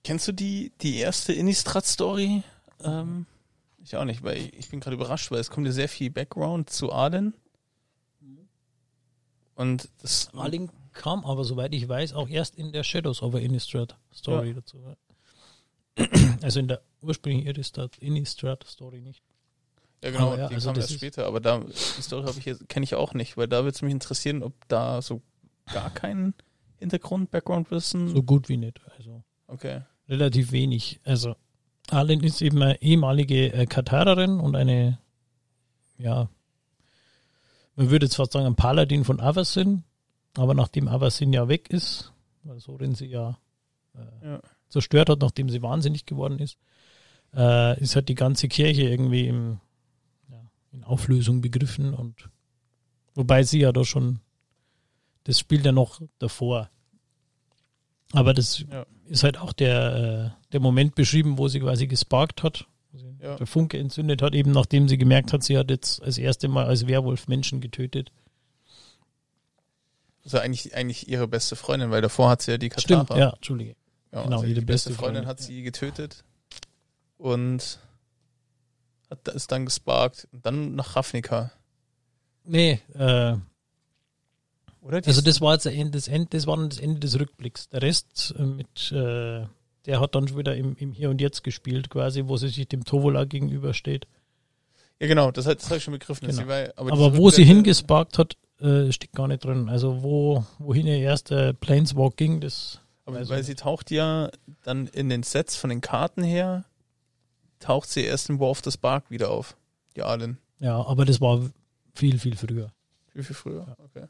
[0.06, 2.42] kennst du die, die erste Innistrad-Story?
[2.82, 3.26] Ähm,
[3.82, 6.10] Ich auch nicht, weil ich, ich bin gerade überrascht, weil es kommt ja sehr viel
[6.10, 7.34] Background zu Arden.
[9.54, 10.28] Und das.
[10.34, 14.54] Arling kam aber, soweit ich weiß, auch erst in der Shadows of Innistrad Story Ja.
[14.54, 14.78] dazu.
[16.42, 19.22] Also in der ursprünglichen Innistrad, Innistrad Story nicht.
[20.04, 22.38] Ja, genau, Aber ja, die also kam das erst später, aber da, die Story habe
[22.38, 25.22] ich jetzt, kenne ich auch nicht, weil da würde es mich interessieren, ob da so
[25.72, 26.34] gar kein
[26.78, 28.08] Hintergrund, Background-Wissen.
[28.10, 28.78] So gut wie nicht.
[28.98, 29.82] Also Okay.
[30.08, 31.00] Relativ wenig.
[31.04, 31.36] Also
[31.90, 34.98] Arlen ist eben eine ehemalige äh, Katarerin und eine,
[35.98, 36.28] ja,
[37.76, 39.84] man würde jetzt fast sagen, ein Paladin von Avacyn.
[40.36, 43.38] Aber nachdem Avacyn ja weg ist, weil Sorin sie ja,
[43.94, 44.40] äh, Ja.
[44.68, 46.58] zerstört hat, nachdem sie wahnsinnig geworden ist,
[47.34, 49.60] äh, ist halt die ganze Kirche irgendwie im,
[50.28, 50.40] ja,
[50.72, 52.28] in Auflösung begriffen und
[53.14, 54.20] wobei sie ja da schon,
[55.24, 56.70] das spielt ja noch davor.
[58.12, 58.86] Aber das Ja.
[59.06, 63.14] ist halt auch der, äh, der Moment beschrieben, wo sie quasi gesparkt hat, wo sie
[63.20, 63.36] Ja.
[63.36, 66.66] der Funke entzündet hat, eben nachdem sie gemerkt hat, sie hat jetzt das erste Mal
[66.66, 68.10] als Werwolf Menschen getötet.
[70.24, 73.04] Also eigentlich, eigentlich ihre beste Freundin, weil davor hat sie ja die Katara.
[73.04, 73.76] Stimmt, ja, Entschuldige.
[74.12, 76.24] Ja, Genau, also ihre die beste beste Freundin Freundin, hat sie getötet
[77.18, 77.78] und
[79.10, 81.52] hat ist dann gesparkt und dann nach Ravnica.
[82.44, 83.36] Nee, äh,
[84.86, 85.00] Oder?
[85.04, 87.68] Also das war jetzt Ende, das, Ende, das war dann das Ende des Rückblicks.
[87.70, 89.46] Der Rest äh, mit, äh,
[89.86, 92.68] der hat dann schon wieder im, im Hier und Jetzt gespielt, quasi, wo sie sich
[92.68, 94.06] dem Tovola gegenübersteht.
[95.00, 96.28] ja genau, das, hat- das habe ich schon begriffen.
[96.28, 96.46] Genau.
[96.48, 99.68] War, aber Aber wo sie hingesparkt hat, äh, steht gar nicht drin.
[99.68, 104.30] Also wo, wohin ihr erster Planeswalk ging, das Aber weil sie taucht ja
[104.62, 106.64] dann in den Sets von den Karten her,
[107.58, 109.56] taucht sie erst in War of the Spark wieder auf.
[109.96, 110.38] Die Arlen.
[110.60, 111.40] ja, aber das war
[111.94, 112.70] viel, viel früher.
[113.14, 113.64] Wie viel früher?
[113.66, 113.76] Ja.
[113.84, 114.06] Okay.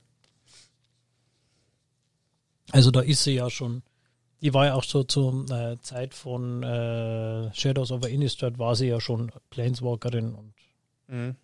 [2.73, 3.83] Also da ist sie ja schon,
[4.43, 8.89] die war ja auch so zur äh, Zeit von äh, Shadows of Innistrad war sie
[8.89, 10.53] ja schon Planeswalkerin und
[11.09, 11.37] Mhm.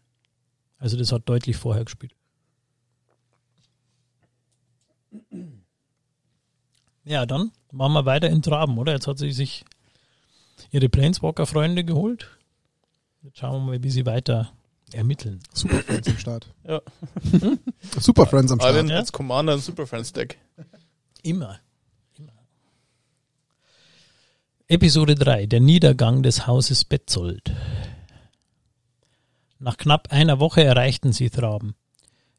[0.78, 2.14] also das hat deutlich vorher gespielt.
[7.04, 8.92] Ja, dann machen wir weiter in Traben, oder?
[8.92, 9.64] Jetzt hat sie sich
[10.70, 12.28] ihre Planeswalker-Freunde geholt.
[13.22, 14.52] Jetzt schauen wir mal, wie sie weiter
[14.92, 15.40] ermitteln.
[15.52, 16.46] Super Friends am Start.
[16.64, 16.80] Ja.
[18.00, 18.88] Super Friends am Start.
[18.88, 18.96] Ja.
[18.96, 20.38] als Commander im Super Friends Deck.
[21.24, 21.60] Immer.
[22.18, 22.32] Immer.
[24.66, 25.46] Episode 3.
[25.46, 27.52] Der Niedergang des Hauses Betzold.
[29.60, 31.76] Nach knapp einer Woche erreichten sie Thraben.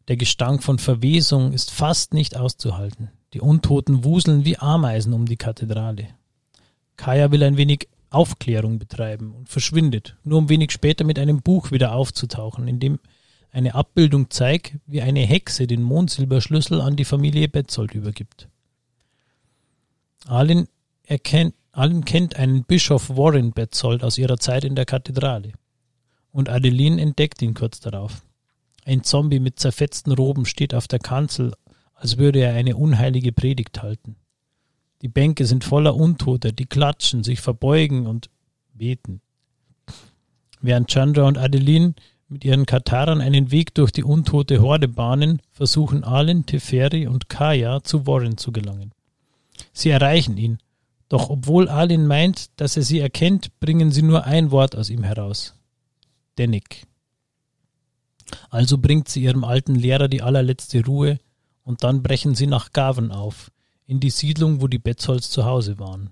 [0.10, 3.10] Der Gestank von Verwesung ist fast nicht auszuhalten.
[3.34, 6.10] Die Untoten wuseln wie Ameisen um die Kathedrale.
[6.98, 11.72] Kaya will ein wenig Aufklärung betreiben und verschwindet, nur um wenig später mit einem Buch
[11.72, 13.00] wieder aufzutauchen, in dem
[13.50, 18.50] eine Abbildung zeigt, wie eine Hexe den Mondsilberschlüssel an die Familie Betzold übergibt.
[20.28, 20.68] Alin,
[21.06, 25.54] erkennt, Alin kennt einen Bischof Warren Betzold aus ihrer Zeit in der Kathedrale.
[26.32, 28.24] Und Adeline entdeckt ihn kurz darauf.
[28.86, 31.54] Ein Zombie mit zerfetzten Roben steht auf der Kanzel,
[31.94, 34.16] als würde er eine unheilige Predigt halten.
[35.02, 38.30] Die Bänke sind voller Untoter, die klatschen, sich verbeugen und
[38.74, 39.22] beten.
[40.62, 41.94] Während Chandra und Adeline
[42.30, 47.84] mit ihren Katarern einen Weg durch die untote Horde bahnen, versuchen Alin, Teferi und Kaya
[47.84, 48.94] zu Warren zu gelangen.
[49.74, 50.60] Sie erreichen ihn,
[51.10, 55.04] doch obwohl Alin meint, dass er sie erkennt, bringen sie nur ein Wort aus ihm
[55.04, 55.56] heraus.
[56.38, 56.88] Dennick.
[58.50, 61.20] Also bringt sie ihrem alten Lehrer die allerletzte Ruhe
[61.64, 63.52] und dann brechen sie nach Gaven auf,
[63.86, 66.12] in die Siedlung, wo die Betzholz zu Hause waren.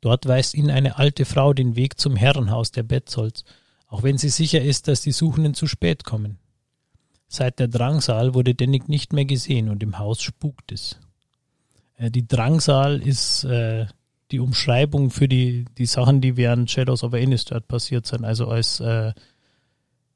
[0.00, 3.44] Dort weist ihnen eine alte Frau den Weg zum Herrenhaus der Betzholz,
[3.88, 6.38] auch wenn sie sicher ist, dass die Suchenden zu spät kommen.
[7.28, 11.00] Seit der Drangsal wurde Dennick nicht mehr gesehen und im Haus spukt es.
[11.96, 13.86] Äh, Die Drangsal ist äh,
[14.30, 18.24] die Umschreibung für die, die Sachen, die während Shadows of Innistrad passiert sind.
[18.24, 19.12] Also als äh,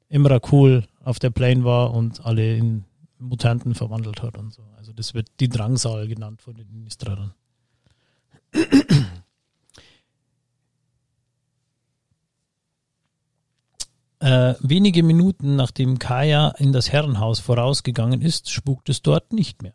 [0.09, 2.85] Imrakul auf der Plane war und alle in
[3.19, 4.63] Mutanten verwandelt hat und so.
[4.77, 7.35] Also das wird die Drangsal genannt von den Innistradern.
[14.19, 19.75] Äh, wenige Minuten nachdem Kaya in das Herrenhaus vorausgegangen ist, spukt es dort nicht mehr.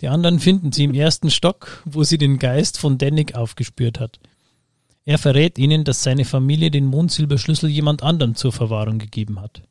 [0.00, 4.18] Die anderen finden sie im ersten Stock, wo sie den Geist von Dennick aufgespürt hat.
[5.04, 9.62] Er verrät ihnen, dass seine Familie den Mondsilberschlüssel jemand anderem zur Verwahrung gegeben hat.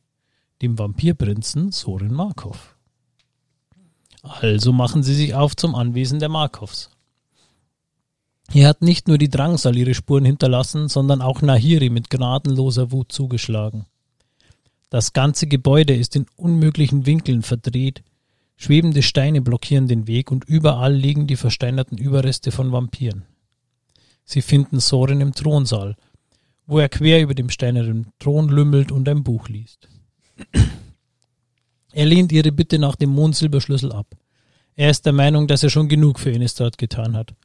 [0.61, 2.75] Dem Vampirprinzen Sorin Markov.
[4.21, 6.89] Also machen sie sich auf zum Anwesen der Markovs.
[8.49, 13.11] Hier hat nicht nur die Drangsal ihre Spuren hinterlassen, sondern auch Nahiri mit gnadenloser Wut
[13.11, 13.85] zugeschlagen.
[14.89, 18.03] Das ganze Gebäude ist in unmöglichen Winkeln verdreht,
[18.55, 23.25] schwebende Steine blockieren den Weg und überall liegen die versteinerten Überreste von Vampiren.
[24.25, 25.95] Sie finden Soren im Thronsaal,
[26.65, 29.89] wo er quer über dem steinernen Thron lümmelt und ein Buch liest.
[31.95, 34.15] Er lehnt ihre Bitte nach dem Mondsilberschlüssel ab.
[34.75, 37.35] Er ist der Meinung, dass er schon genug für Innistrad getan hat.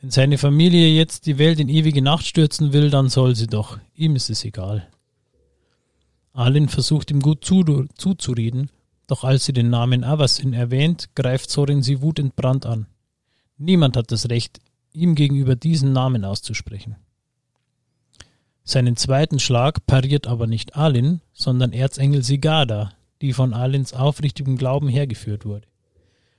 [0.00, 3.78] Wenn seine Familie jetzt die Welt in ewige Nacht stürzen will, dann soll sie doch.
[3.94, 4.88] Ihm ist es egal.
[6.34, 8.70] Alin versucht ihm gut zu, zuzureden,
[9.08, 12.86] doch als sie den Namen Avasin erwähnt, greift Sorin sie wutentbrannt an.
[13.56, 14.60] Niemand hat das Recht,
[14.92, 16.96] ihm gegenüber diesen Namen auszusprechen.
[18.62, 22.92] Seinen zweiten Schlag pariert aber nicht Alin, sondern Erzengel Sigada,
[23.22, 25.66] die von Alins aufrichtigem Glauben hergeführt wurde.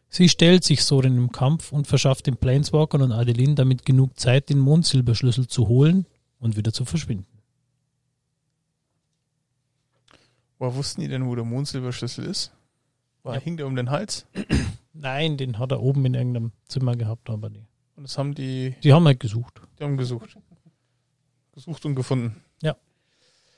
[0.10, 4.49] Sie stellt sich Sorin im Kampf und verschafft den Planeswalkern und Adeline damit genug Zeit,
[4.49, 6.05] den Mondsilberschlüssel zu holen
[6.39, 7.25] und wieder zu verschwinden.
[10.60, 12.51] Woher wussten die denn, wo der Mondsilberschlüssel ist?
[13.23, 13.41] War, ja.
[13.41, 14.25] Hing der um den Hals?
[14.93, 17.65] Nein, den hat er oben in irgendeinem Zimmer gehabt, aber die.
[17.95, 18.75] Und das haben die.
[18.84, 19.62] Die haben halt gesucht.
[19.79, 20.38] Die haben gesucht.
[21.53, 22.41] Gesucht und gefunden.
[22.62, 22.75] Ja.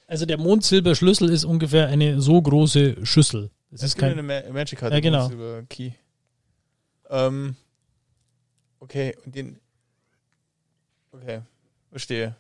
[0.07, 3.51] Also der Mondsilberschlüssel ist ungefähr eine so große Schüssel.
[3.69, 4.93] Das, das ist keine Ma Magic Card.
[4.93, 5.29] Ja, genau.
[5.69, 5.91] Key.
[7.09, 7.55] Ähm,
[8.79, 9.59] okay, und den.
[11.11, 11.41] Okay,
[11.89, 12.35] verstehe.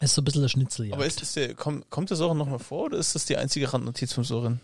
[0.00, 2.58] Ist so ein bisschen der Schnitzel, Aber ist das der, kommt, kommt das auch nochmal
[2.58, 4.60] vor oder ist das die einzige Randnotiz vom Sorin?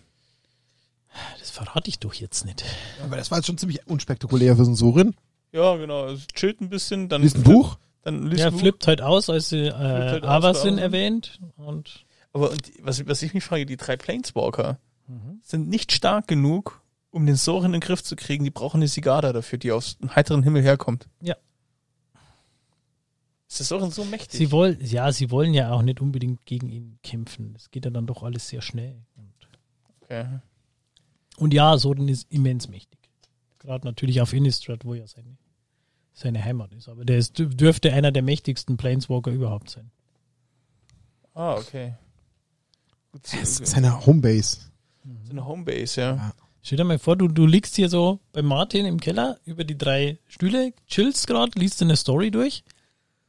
[1.39, 2.65] Das verrate ich doch jetzt nicht.
[3.03, 5.15] Aber das war jetzt schon ziemlich unspektakulär für so einen Sorin.
[5.53, 6.05] Ja, genau.
[6.05, 7.23] Also chillt ein bisschen, dann.
[7.23, 7.79] Liest ein Buch?
[8.03, 11.41] Dann liest ja, flippt halt aus, als sie äh, halt Avasin erwähnt.
[11.57, 15.41] Und Aber und was, was ich mich frage, die drei Planeswalker mhm.
[15.43, 18.45] sind nicht stark genug, um den Sorin in den Griff zu kriegen.
[18.45, 21.09] Die brauchen eine Sigada dafür, die aus dem heiteren Himmel herkommt.
[21.21, 21.37] Ja.
[23.49, 24.39] Ist das auch so mächtig?
[24.39, 27.55] Sie wollen, ja, sie wollen ja auch nicht unbedingt gegen ihn kämpfen.
[27.55, 29.01] Das geht ja dann doch alles sehr schnell.
[29.17, 29.49] Und,
[30.03, 30.41] okay.
[31.39, 32.99] Und ja, Soden ist immens mächtig.
[33.59, 35.37] Gerade natürlich auf Innistrad, wo ja seine,
[36.13, 36.89] seine Heimat ist.
[36.89, 39.91] Aber der ist, dürfte einer der mächtigsten Planeswalker überhaupt sein.
[41.35, 41.95] Ah, okay.
[43.13, 44.59] Gut, das ist seine Homebase.
[45.25, 46.17] Seine Homebase, ja.
[46.17, 46.33] ja.
[46.63, 49.79] Stell dir mal vor, du, du liegst hier so bei Martin im Keller über die
[49.79, 52.65] drei Stühle, chillst gerade, liest eine Story durch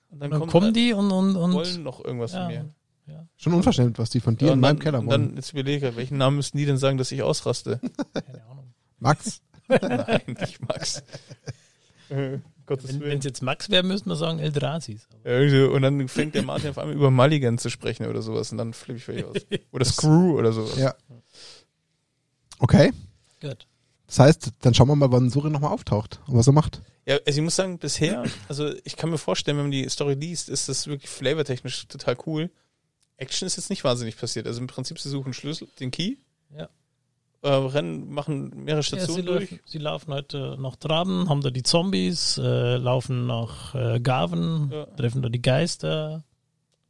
[0.09, 2.69] und dann, und dann kommen die und, und, und wollen noch irgendwas ja, von mir.
[3.09, 3.27] Ja.
[3.37, 5.21] Schon unverschämt, was die von dir ja, in meinem Keller wollen.
[5.21, 7.79] Und dann jetzt überlege, welchen Namen müssten die denn sagen, dass ich ausraste?
[8.13, 8.73] Keine Ahnung.
[8.99, 9.41] Max?
[9.67, 11.03] Nein, nicht Max.
[12.69, 15.07] Wenn es jetzt Max wäre, müsste man sagen Eldrasis.
[15.25, 18.59] Ja, und dann fängt der Martin auf einmal über Mulligan zu sprechen oder sowas und
[18.59, 19.37] dann flippe ich völlig aus.
[19.71, 20.77] Oder Screw oder sowas.
[20.77, 20.93] Ja.
[22.59, 22.91] Okay.
[23.41, 23.65] Gut.
[24.05, 26.81] Das heißt, dann schauen wir mal, wann Suri nochmal auftaucht und was er macht.
[27.05, 30.13] Ja, also ich muss sagen, bisher, also ich kann mir vorstellen, wenn man die Story
[30.13, 32.51] liest, ist das wirklich flavortechnisch total cool.
[33.19, 34.47] Action ist jetzt nicht wahnsinnig passiert.
[34.47, 36.15] Also im Prinzip, sie suchen Schlüssel, den Key.
[36.55, 36.69] Ja.
[37.41, 39.51] Äh, rennen, machen mehrere Stationen ja, sie durch.
[39.51, 44.71] Laufen, sie laufen heute nach Traben, haben da die Zombies, äh, laufen nach äh, Gaven,
[44.71, 44.85] ja.
[44.85, 46.23] treffen da die Geister.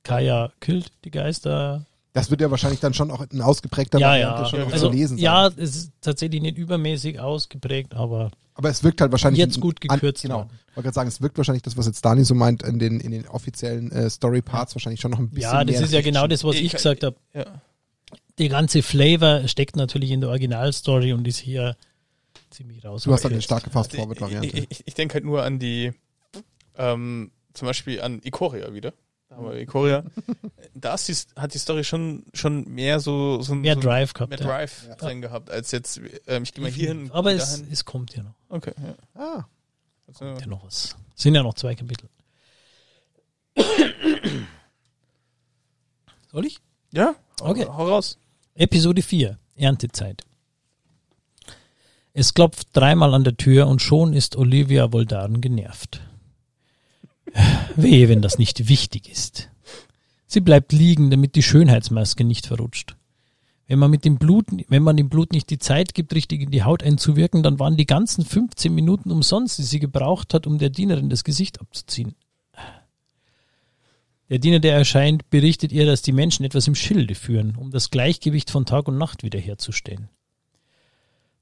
[0.04, 1.86] Kaya killt die Geister.
[2.13, 4.45] Das wird ja wahrscheinlich dann schon auch ein ausgeprägter ja, ja.
[4.45, 5.24] schon ja, also, zu lesen sein.
[5.24, 9.80] Ja, es ist tatsächlich nicht übermäßig ausgeprägt, aber aber es wirkt halt wahrscheinlich jetzt gut
[9.80, 10.26] gekürzt.
[10.26, 10.50] An, genau.
[10.69, 13.00] Ich wollte gerade sagen, es wirkt wahrscheinlich das, was jetzt Dani so meint, in den
[13.00, 15.93] in den offiziellen äh, Story Parts wahrscheinlich schon noch ein bisschen Ja, das mehr ist
[15.93, 17.15] ja genau das, was ich, ich gesagt habe.
[17.34, 17.45] Ja.
[18.38, 21.76] Die ganze Flavor steckt natürlich in der Originalstory und ist hier
[22.50, 23.04] ziemlich raus.
[23.04, 24.48] Du hast halt eine starke Fast-Forward-Variante.
[24.48, 25.93] Ich, ich, ich denke halt nur an die,
[26.78, 28.93] ähm, zum Beispiel an Ikoria wieder
[29.30, 30.04] da haben wir Ikoria.
[30.74, 34.39] da ist hat die Story schon, schon mehr so, so mehr so Drive gehabt, mehr
[34.39, 34.96] Drive ja.
[34.96, 37.12] drin gehabt, als jetzt, ähm, ich gehe mal hier hin.
[37.13, 38.36] Aber es, es kommt ja noch.
[38.50, 38.96] Okay, ja.
[39.22, 39.46] Ah.
[40.08, 40.96] Also, kommt ja noch was.
[41.15, 42.10] Sind ja noch zwei Kapitel.
[46.32, 46.58] Soll ich?
[46.92, 47.15] Ja.
[47.42, 47.65] Okay.
[47.65, 48.18] Hau raus.
[48.56, 49.38] Episode 4.
[49.56, 50.24] Erntezeit.
[52.13, 56.02] Es klopft dreimal an der Tür und schon ist Olivia Voldaren genervt.
[57.76, 59.50] Wehe, wenn das nicht wichtig ist.
[60.28, 62.96] Sie bleibt liegen, damit die Schönheitsmaske nicht verrutscht.
[63.68, 66.52] Wenn man mit dem Blut, wenn man dem Blut nicht die Zeit gibt, richtig in
[66.52, 70.58] die Haut einzuwirken, dann waren die ganzen 15 Minuten umsonst, die sie gebraucht hat, um
[70.58, 72.15] der Dienerin das Gesicht abzuziehen.
[74.30, 77.89] Der Diener, der erscheint, berichtet ihr, dass die Menschen etwas im Schilde führen, um das
[77.89, 80.10] Gleichgewicht von Tag und Nacht wiederherzustellen.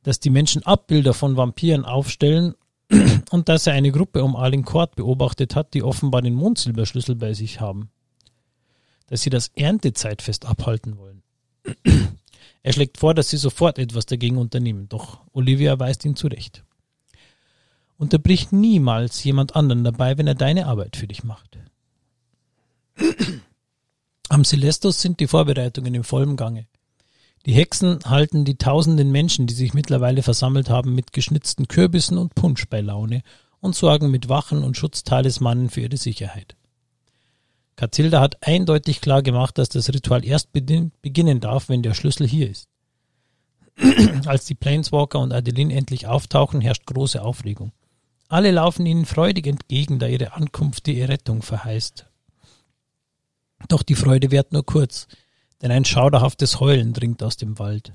[0.04, 2.56] Dass die Menschen Abbilder von Vampiren aufstellen
[3.32, 7.60] und dass er eine Gruppe um Alincourt beobachtet hat, die offenbar den Mondsilberschlüssel bei sich
[7.60, 7.90] haben.
[9.08, 11.24] Dass sie das Erntezeitfest abhalten wollen.
[12.64, 16.64] er schlägt vor, dass sie sofort etwas dagegen unternehmen, doch Olivia weist ihn zurecht.
[17.98, 21.58] Unterbrich niemals jemand anderen dabei, wenn er deine Arbeit für dich macht.
[24.30, 26.68] Am Celestus sind die Vorbereitungen im vollen Gange.
[27.48, 32.36] Die Hexen halten die tausenden Menschen, die sich mittlerweile versammelt haben, mit geschnitzten Kürbissen und
[32.36, 33.22] Punsch bei Laune
[33.62, 36.58] und sorgen mit Wachen und Schutztalismanen für ihre Sicherheit.
[37.78, 42.50] Catilda hat eindeutig klar gemacht, dass das Ritual erst beginnen darf, wenn der Schlüssel hier
[42.50, 42.68] ist.
[44.26, 47.72] Als die Planeswalker und Adeline endlich auftauchen, herrscht große Aufregung.
[48.28, 52.08] Alle laufen ihnen freudig entgegen, da ihre Ankunft die Errettung verheißt.
[53.70, 55.08] Doch die Freude währt nur kurz,
[55.62, 57.94] denn ein schauderhaftes Heulen dringt aus dem Wald.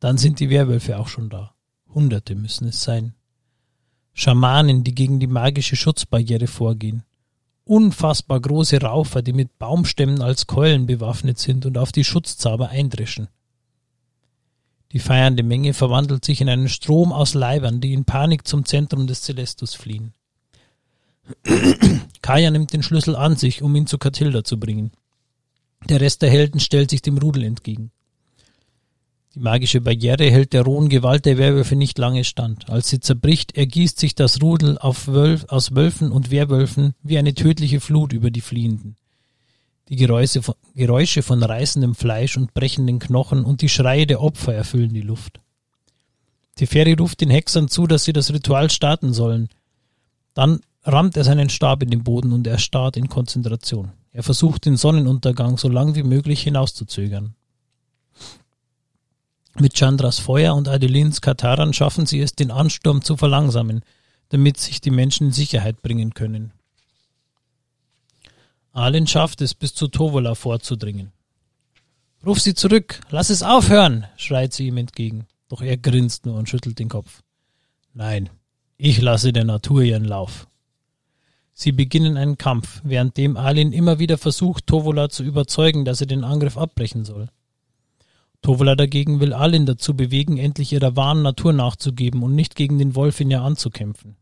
[0.00, 1.54] Dann sind die Werwölfe auch schon da.
[1.94, 3.14] Hunderte müssen es sein.
[4.14, 7.04] Schamanen, die gegen die magische Schutzbarriere vorgehen.
[7.64, 13.28] Unfassbar große Raufer, die mit Baumstämmen als Keulen bewaffnet sind und auf die Schutzzauber eindreschen.
[14.92, 19.06] Die feiernde Menge verwandelt sich in einen Strom aus Leibern, die in Panik zum Zentrum
[19.06, 20.12] des Celestus fliehen.
[22.22, 24.90] Kaya nimmt den Schlüssel an sich, um ihn zu Catilda zu bringen.
[25.88, 27.90] Der Rest der Helden stellt sich dem Rudel entgegen.
[29.34, 32.68] Die magische Barriere hält der rohen Gewalt der Werwölfe nicht lange stand.
[32.68, 37.80] Als sie zerbricht, ergießt sich das Rudel Wölf, aus Wölfen und Werwölfen wie eine tödliche
[37.80, 38.96] Flut über die Fliehenden.
[39.88, 44.54] Die Geräusche von, Geräusche von reißendem Fleisch und brechenden Knochen und die Schreie der Opfer
[44.54, 45.40] erfüllen die Luft.
[46.56, 49.48] Teferi ruft den Hexern zu, dass sie das Ritual starten sollen.
[50.34, 53.92] Dann rammt er seinen Stab in den Boden und erstarrt in Konzentration.
[54.12, 57.34] Er versucht den Sonnenuntergang so lang wie möglich hinauszuzögern.
[59.58, 63.82] Mit Chandras Feuer und Adelins Kataran schaffen sie es, den Ansturm zu verlangsamen,
[64.28, 66.52] damit sich die Menschen in Sicherheit bringen können.
[68.72, 71.12] Alin schafft es, bis zu Tovola vorzudringen.
[72.24, 75.26] Ruf sie zurück, lass es aufhören, schreit sie ihm entgegen.
[75.48, 77.22] Doch er grinst nur und schüttelt den Kopf.
[77.92, 78.30] Nein,
[78.78, 80.46] ich lasse der Natur ihren Lauf.
[81.54, 86.24] Sie beginnen einen Kampf, währenddem Alin immer wieder versucht, Tovola zu überzeugen, dass er den
[86.24, 87.28] Angriff abbrechen soll.
[88.40, 92.94] Tovola dagegen will Alin dazu bewegen, endlich ihrer wahren Natur nachzugeben und nicht gegen den
[92.96, 94.16] Wolf in ihr anzukämpfen.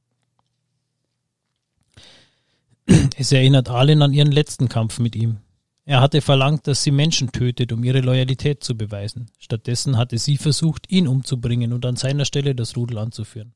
[3.16, 5.38] Es erinnert Alin an ihren letzten Kampf mit ihm.
[5.84, 9.30] Er hatte verlangt, dass sie Menschen tötet, um ihre Loyalität zu beweisen.
[9.38, 13.54] Stattdessen hatte sie versucht, ihn umzubringen und an seiner Stelle das Rudel anzuführen.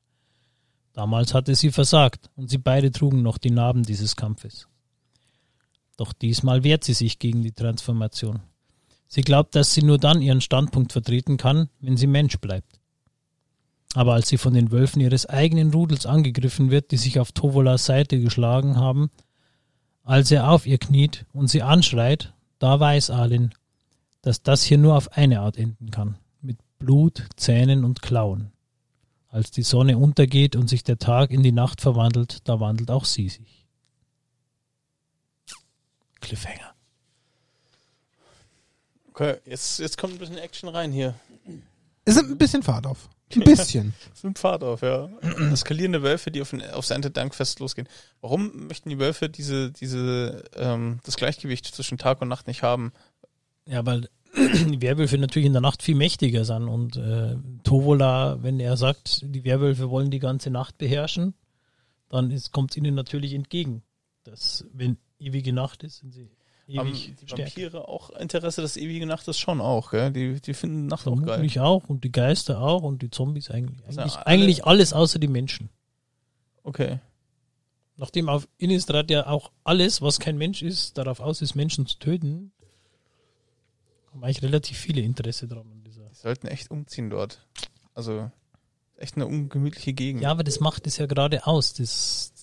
[0.95, 4.69] Damals hatte sie versagt und sie beide trugen noch die Narben dieses Kampfes.
[5.97, 8.39] Doch diesmal wehrt sie sich gegen die Transformation.
[9.09, 12.79] Sie glaubt, dass sie nur dann ihren Standpunkt vertreten kann, wenn sie Mensch bleibt.
[13.93, 17.85] Aber als sie von den Wölfen ihres eigenen Rudels angegriffen wird, die sich auf Tovolas
[17.85, 19.11] Seite geschlagen haben,
[20.03, 23.53] als er auf ihr kniet und sie anschreit, da weiß Alin,
[24.21, 26.17] dass das hier nur auf eine Art enden kann.
[26.41, 28.54] Mit Blut, Zähnen und Klauen.
[29.35, 33.03] Als die Sonne untergeht und sich der Tag in die Nacht verwandelt, da wandelt auch
[33.03, 33.67] sie sich.
[36.21, 36.73] Cliffhanger.
[39.09, 41.15] Okay, jetzt, jetzt kommt ein bisschen Action rein hier.
[42.05, 43.09] Es sind ein bisschen Fahrt auf.
[43.35, 43.93] Ein bisschen.
[44.15, 45.09] Es nimmt Fahrt auf, ja.
[45.51, 47.89] Eskalierende Wölfe, die auf, ein, aufs Erntedankfest losgehen.
[48.21, 52.93] Warum möchten die Wölfe diese, diese, ähm, das Gleichgewicht zwischen Tag und Nacht nicht haben?
[53.65, 58.59] Ja, weil die Werwölfe natürlich in der Nacht viel mächtiger sind und äh, Tovola, wenn
[58.59, 61.33] er sagt, die Werwölfe wollen die ganze Nacht beherrschen,
[62.09, 63.83] dann kommt es ihnen natürlich entgegen.
[64.23, 66.29] Dass, wenn ewige Nacht ist, sind sie
[66.77, 67.43] Haben ewig die stärker.
[67.61, 70.11] Vampire auch Interesse, das ewige Nacht ist schon auch, gell?
[70.11, 71.25] Die, die finden Nacht auch geil.
[71.25, 73.85] Vermutlich auch und die Geister auch und die Zombies eigentlich.
[73.85, 75.69] Also Eigentlich, alle- eigentlich alles außer die Menschen.
[76.63, 76.99] Okay.
[77.97, 81.97] Nachdem auf Innistrad ja auch alles, was kein Mensch ist, darauf aus ist, Menschen zu
[81.97, 82.51] töten,
[84.15, 85.69] haben eigentlich relativ viele Interesse dran.
[85.71, 86.09] An dieser.
[86.09, 87.45] Die sollten echt umziehen dort.
[87.93, 88.31] Also,
[88.97, 90.23] echt eine ungemütliche Gegend.
[90.23, 92.33] Ja, aber das macht es ja gerade aus, das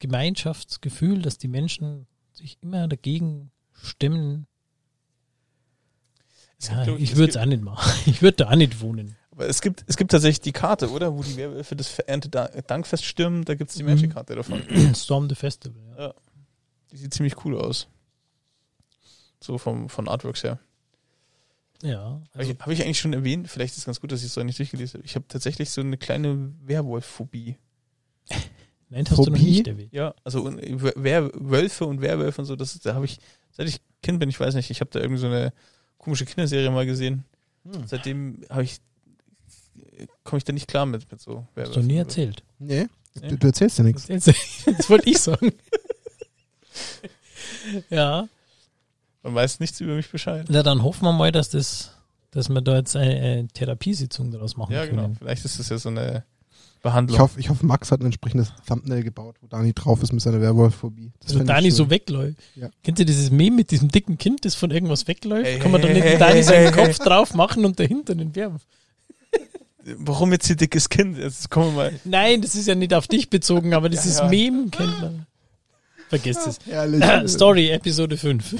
[0.00, 4.46] Gemeinschaftsgefühl, dass die Menschen sich immer dagegen stemmen.
[6.58, 7.90] Es Ja, gibt, ich würde es auch nicht machen.
[8.06, 9.16] Ich würde da auch nicht wohnen.
[9.30, 11.16] Aber es gibt, es gibt tatsächlich die Karte, oder?
[11.16, 13.90] Wo die Werwölfe das Erntedankfest stürmen, da gibt es die Mhm.
[13.90, 14.62] Magic-Karte davon.
[14.94, 15.80] Storm the Festival.
[15.98, 16.14] Ja.
[16.90, 17.88] Die sieht ziemlich cool aus.
[19.42, 20.58] So vom, von Artworks her.
[21.82, 24.20] Ja Habe also, ich, hab ich eigentlich schon erwähnt, vielleicht ist es ganz gut, dass
[24.20, 25.06] ich es noch nicht durchgelesen habe.
[25.06, 27.56] Ich habe tatsächlich so eine kleine Werwolf-Phobie.
[28.88, 29.50] nein, hast du noch Phobie?
[29.50, 29.92] nicht erwähnt.
[29.92, 33.18] Ja, also und Wölfe und Werwölfe und so, das da habe ich,
[33.52, 35.52] seit ich Kind bin, ich weiß nicht, ich habe da irgendwie so eine
[35.98, 37.24] komische Kinderserie mal gesehen.
[37.64, 37.86] Hm.
[37.86, 38.78] Seitdem habe ich
[40.24, 42.42] komme ich da nicht klar mit, mit so Hast du nie erzählt.
[42.58, 42.86] Nee,
[43.20, 43.28] Nee.
[43.28, 44.06] du, du erzählst ja nichts.
[44.06, 44.24] Das,
[44.64, 45.52] das wollte ich sagen.
[47.90, 48.28] ja,
[49.22, 50.46] Man weiß nichts über mich Bescheid.
[50.48, 51.92] na dann hoffen wir mal, dass das,
[52.30, 55.02] dass wir da jetzt eine, eine Therapiesitzung daraus machen Ja, genau.
[55.02, 55.16] können.
[55.16, 56.24] Vielleicht ist das ja so eine
[56.76, 57.18] Ich Behandlung.
[57.18, 60.40] hoffe, ich hoffe, Max hat ein entsprechendes Thumbnail gebaut, wo Dani drauf ist mit seiner
[60.40, 61.12] Werwolf-Phobie.
[61.20, 62.38] Das Also ich Dani so wegläuft.
[62.56, 62.70] Ja.
[62.82, 65.44] Kennt ihr dieses Meme mit diesem dicken Kind, das von irgendwas wegläuft?
[65.46, 67.78] Hey, Kann man dann hey, neben hey, Dani hey, seinen hey, Kopf drauf machen und
[67.78, 68.62] dahinter den Werwolf.
[69.96, 71.16] Warum jetzt hier dickes Kind?
[71.18, 72.00] Jetzt kommen wir mal.
[72.04, 74.30] Nein, das ist ja nicht auf dich bezogen, aber dieses Ja, ja.
[74.30, 75.26] Meme kennt man.
[76.10, 76.58] Vergesst es.
[76.66, 77.30] Herrlich.
[77.30, 78.56] Story, Episode 5.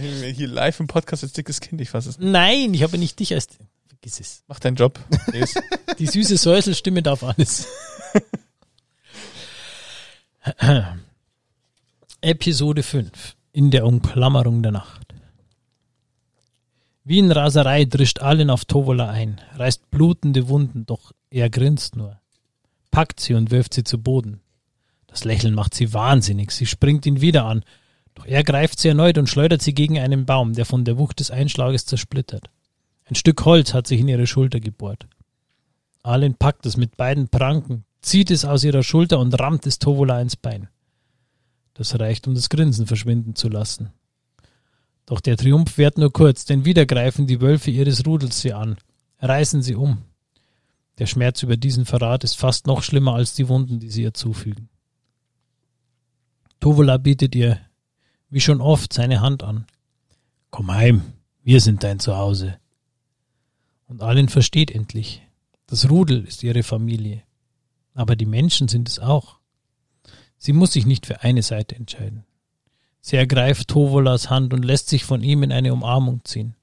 [0.00, 2.18] Hier live im Podcast als dickes Kind, ich fasse es.
[2.18, 2.30] nicht.
[2.30, 3.48] Nein, ich habe nicht dich als.
[3.88, 4.44] Vergiss es.
[4.46, 4.98] Mach deinen Job.
[5.98, 7.66] Die süße Säuselstimme darf alles.
[12.20, 13.36] Episode 5.
[13.52, 15.14] In der Umklammerung der Nacht.
[17.04, 22.20] Wie in Raserei drischt Allen auf Tovola ein, reißt blutende Wunden, doch er grinst nur.
[22.90, 24.40] Packt sie und wirft sie zu Boden.
[25.06, 27.62] Das Lächeln macht sie wahnsinnig, sie springt ihn wieder an,
[28.16, 31.20] doch er greift sie erneut und schleudert sie gegen einen Baum, der von der Wucht
[31.20, 32.50] des Einschlages zersplittert.
[33.04, 35.06] Ein Stück Holz hat sich in ihre Schulter gebohrt.
[36.02, 40.20] Allen packt es mit beiden Pranken, zieht es aus ihrer Schulter und rammt es Tovola
[40.20, 40.68] ins Bein.
[41.74, 43.90] Das reicht, um das Grinsen verschwinden zu lassen.
[45.04, 48.76] Doch der Triumph währt nur kurz, denn wieder greifen die Wölfe ihres Rudels sie an,
[49.20, 49.98] reißen sie um.
[50.98, 54.14] Der Schmerz über diesen Verrat ist fast noch schlimmer als die Wunden, die sie ihr
[54.14, 54.70] zufügen.
[56.60, 57.60] Tovola bietet ihr,
[58.28, 59.66] wie schon oft, seine Hand an.
[60.50, 61.02] Komm heim,
[61.42, 62.58] wir sind dein Zuhause.
[63.88, 65.22] Und Allen versteht endlich.
[65.66, 67.22] Das Rudel ist ihre Familie.
[67.94, 69.38] Aber die Menschen sind es auch.
[70.38, 72.24] Sie muss sich nicht für eine Seite entscheiden.
[73.00, 76.56] Sie ergreift Tovolas Hand und lässt sich von ihm in eine Umarmung ziehen.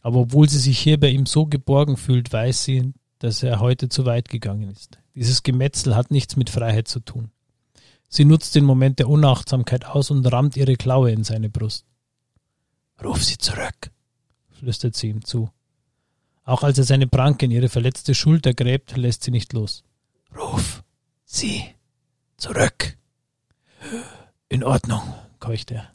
[0.00, 3.88] Aber obwohl sie sich hier bei ihm so geborgen fühlt, weiß sie, dass er heute
[3.88, 4.98] zu weit gegangen ist.
[5.14, 7.30] Dieses Gemetzel hat nichts mit Freiheit zu tun.
[8.16, 11.84] Sie nutzt den Moment der Unachtsamkeit aus und rammt ihre Klaue in seine Brust.
[13.02, 13.90] Ruf sie zurück,
[14.50, 15.50] flüstert sie ihm zu.
[16.44, 19.82] Auch als er seine Pranke in ihre verletzte Schulter gräbt, lässt sie nicht los.
[20.32, 20.84] Ruf
[21.24, 21.64] sie
[22.36, 22.96] zurück.
[24.48, 25.02] In Ordnung,
[25.40, 25.92] keucht er.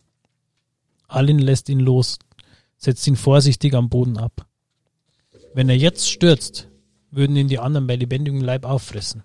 [1.07, 2.19] Alin lässt ihn los,
[2.75, 4.45] setzt ihn vorsichtig am Boden ab.
[5.53, 6.67] Wenn er jetzt stürzt,
[7.11, 9.23] würden ihn die anderen bei lebendigem Leib auffressen.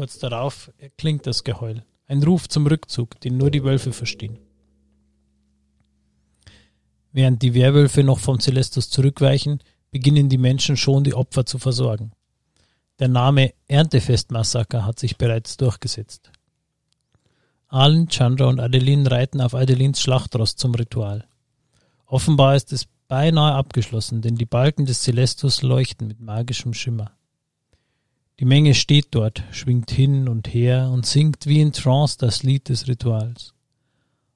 [0.00, 4.38] Kurz darauf erklingt das Geheul, ein Ruf zum Rückzug, den nur die Wölfe verstehen.
[7.12, 12.12] Während die Werwölfe noch vom Celestus zurückweichen, beginnen die Menschen schon die Opfer zu versorgen.
[12.98, 16.32] Der Name Erntefestmassaker hat sich bereits durchgesetzt.
[17.68, 21.28] Alan, Chandra und Adeline reiten auf Adelines Schlachtross zum Ritual.
[22.06, 27.12] Offenbar ist es beinahe abgeschlossen, denn die Balken des Celestus leuchten mit magischem Schimmer.
[28.40, 32.70] Die Menge steht dort, schwingt hin und her und singt wie in Trance das Lied
[32.70, 33.52] des Rituals.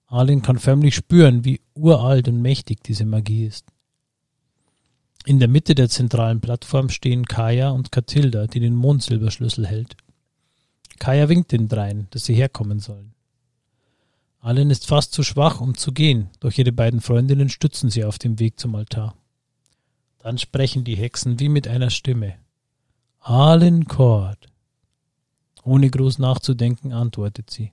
[0.06, 3.64] Arlen kann förmlich spüren, wie uralt und mächtig diese Magie ist.
[5.24, 9.96] In der Mitte der zentralen Plattform stehen Kaya und Katilda, die den Mondsilberschlüssel hält.
[10.98, 13.14] Kaya winkt den dreien, dass sie herkommen sollen.
[14.38, 18.18] Allen ist fast zu schwach, um zu gehen, doch ihre beiden Freundinnen stützen sie auf
[18.18, 19.16] dem Weg zum Altar.
[20.18, 22.34] Dann sprechen die Hexen wie mit einer Stimme.
[23.26, 24.48] Allen Cord.
[25.62, 27.72] Ohne groß nachzudenken antwortet sie.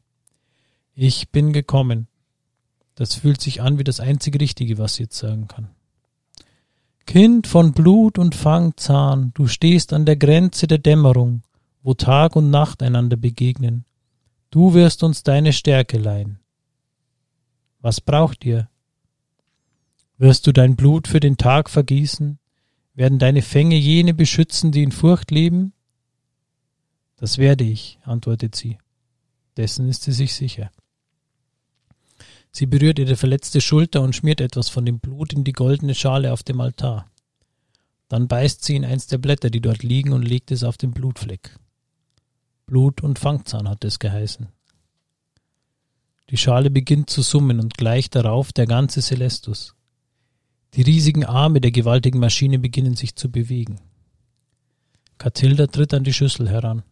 [0.95, 2.07] Ich bin gekommen.
[2.95, 5.67] Das fühlt sich an wie das einzig Richtige, was sie jetzt sagen kann.
[7.05, 11.41] Kind von Blut und Fangzahn, du stehst an der Grenze der Dämmerung,
[11.83, 13.83] wo Tag und Nacht einander begegnen.
[14.51, 16.39] Du wirst uns deine Stärke leihen.
[17.81, 18.69] Was braucht ihr?
[20.17, 22.39] Wirst du dein Blut für den Tag vergießen?
[22.93, 25.73] Werden deine Fänge jene beschützen, die in Furcht leben?
[27.15, 28.77] Das werde ich, antwortet sie.
[29.57, 30.71] Dessen ist sie sich sicher.
[32.51, 36.33] Sie berührt ihre verletzte Schulter und schmiert etwas von dem Blut in die goldene Schale
[36.33, 37.05] auf dem Altar.
[38.09, 40.91] Dann beißt sie in eins der Blätter, die dort liegen, und legt es auf den
[40.91, 41.57] Blutfleck.
[42.65, 44.49] Blut und Fangzahn hat es geheißen.
[46.29, 49.75] Die Schale beginnt zu summen und gleich darauf der ganze Celestus.
[50.73, 53.79] Die riesigen Arme der gewaltigen Maschine beginnen sich zu bewegen.
[55.17, 56.83] Katilda tritt an die Schüssel heran.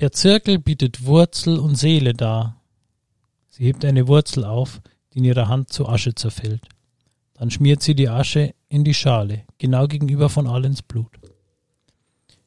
[0.00, 2.60] Der Zirkel bietet Wurzel und Seele dar.
[3.48, 6.68] Sie hebt eine Wurzel auf, die in ihrer Hand zu Asche zerfällt.
[7.34, 11.18] Dann schmiert sie die Asche in die Schale, genau gegenüber von Alens Blut.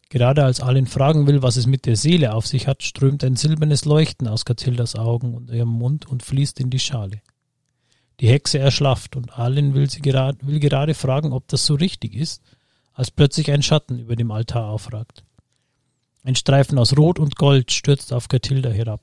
[0.09, 3.35] Gerade als Allen fragen will, was es mit der Seele auf sich hat, strömt ein
[3.35, 7.21] silbernes Leuchten aus Katildas Augen und ihrem Mund und fließt in die Schale.
[8.19, 12.15] Die Hexe erschlafft und Allen will, sie gerade, will gerade fragen, ob das so richtig
[12.15, 12.41] ist,
[12.93, 15.23] als plötzlich ein Schatten über dem Altar aufragt.
[16.23, 19.01] Ein Streifen aus Rot und Gold stürzt auf Katilda herab.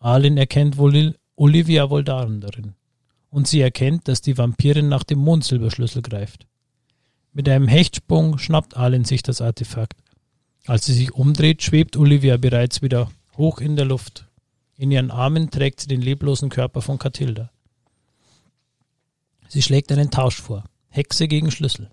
[0.00, 2.74] Allen erkennt wohl Olivia Voldaren darin.
[3.30, 6.46] Und sie erkennt, dass die Vampirin nach dem Mondsilberschlüssel greift.
[7.32, 9.98] Mit einem Hechtsprung schnappt Allen sich das Artefakt.
[10.66, 14.28] Als sie sich umdreht, schwebt Olivia bereits wieder hoch in der Luft.
[14.76, 17.50] In ihren Armen trägt sie den leblosen Körper von Katilda.
[19.54, 20.64] Sie schlägt einen Tausch vor.
[20.88, 21.88] Hexe gegen Schlüssel.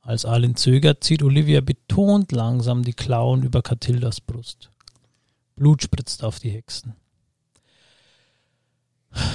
[0.00, 4.72] Als Allen zögert, zieht Olivia betont langsam die Klauen über Katildas Brust.
[5.54, 6.94] Blut spritzt auf die Hexen.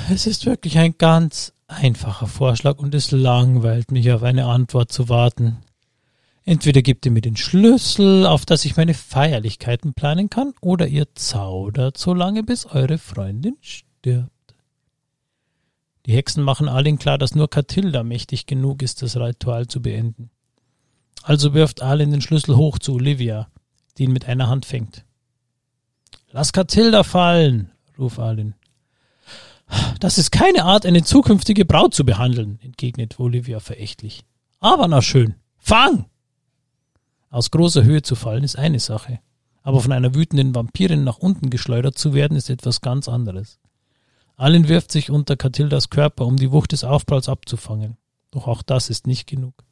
[0.09, 5.07] Es ist wirklich ein ganz einfacher Vorschlag und es langweilt mich, auf eine Antwort zu
[5.07, 5.59] warten.
[6.43, 11.15] Entweder gebt ihr mir den Schlüssel, auf dass ich meine Feierlichkeiten planen kann, oder ihr
[11.15, 14.34] zaudert so lange, bis eure Freundin stirbt.
[16.05, 20.29] Die Hexen machen allen klar, dass nur Katilda mächtig genug ist, das Ritual zu beenden.
[21.23, 23.47] Also wirft Alin den Schlüssel hoch zu Olivia,
[23.97, 25.03] die ihn mit einer Hand fängt.
[26.31, 28.53] Lass Katilda fallen, ruft Alin.
[29.99, 34.23] Das ist keine Art, eine zukünftige Braut zu behandeln, entgegnet Olivia verächtlich.
[34.59, 35.35] Aber na schön.
[35.57, 36.05] Fang!
[37.31, 39.19] Aus großer Höhe zu fallen ist eine Sache.
[39.63, 43.59] Aber von einer wütenden Vampirin nach unten geschleudert zu werden, ist etwas ganz anderes.
[44.37, 47.97] Allen wirft sich unter Katildas Körper, um die Wucht des Aufpralls abzufangen.
[48.31, 49.63] Doch auch das ist nicht genug.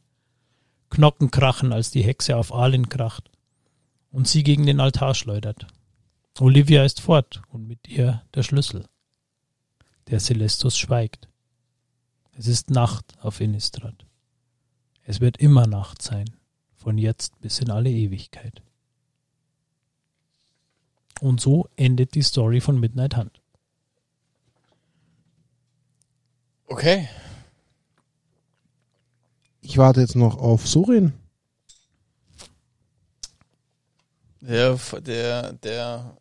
[0.89, 3.29] Knochen krachen, als die Hexe auf Alin kracht
[4.11, 5.67] und sie gegen den Altar schleudert.
[6.39, 8.85] Olivia ist fort und mit ihr der Schlüssel.
[10.07, 11.27] Der Celestus schweigt.
[12.31, 14.05] Es ist Nacht auf Innistrad.
[15.03, 16.29] Es wird immer Nacht sein,
[16.75, 18.61] von jetzt bis in alle Ewigkeit.
[21.19, 23.42] Und so endet die Story von Midnight Hunt.
[26.83, 27.07] Okay.
[29.61, 31.13] Ich warte jetzt noch auf Sorin.
[34.41, 36.17] Der, der, der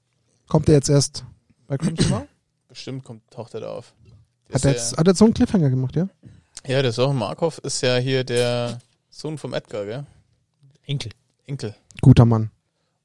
[0.47, 1.25] Kommt der jetzt erst
[1.67, 2.29] bei Crimson
[2.69, 3.93] bestimmt kommt, taucht er da auf.
[4.51, 6.09] Der Hat er jetzt, hat er jetzt so einen Cliffhanger gemacht, ja?
[6.65, 10.07] Ja, der Soren Markov ist ja hier der Sohn vom Edgar, gell?
[10.87, 11.11] Enkel.
[11.45, 11.75] Enkel.
[12.03, 12.53] Guter Mann.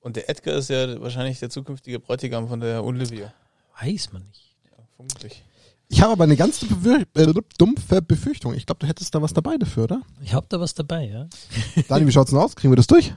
[0.01, 3.33] Und der Edgar ist ja wahrscheinlich der zukünftige Bräutigam von der Olivia.
[3.81, 4.55] Weiß man nicht.
[4.69, 5.43] Ja, vermutlich.
[5.89, 8.53] Ich habe aber eine ganz bewir- äh, dumpfe Befürchtung.
[8.53, 10.01] Ich glaube, du hättest da was dabei dafür, oder?
[10.21, 11.27] Ich hab da was dabei, ja.
[11.87, 12.55] Dani, wie schaut's denn aus?
[12.55, 13.13] Kriegen wir das durch?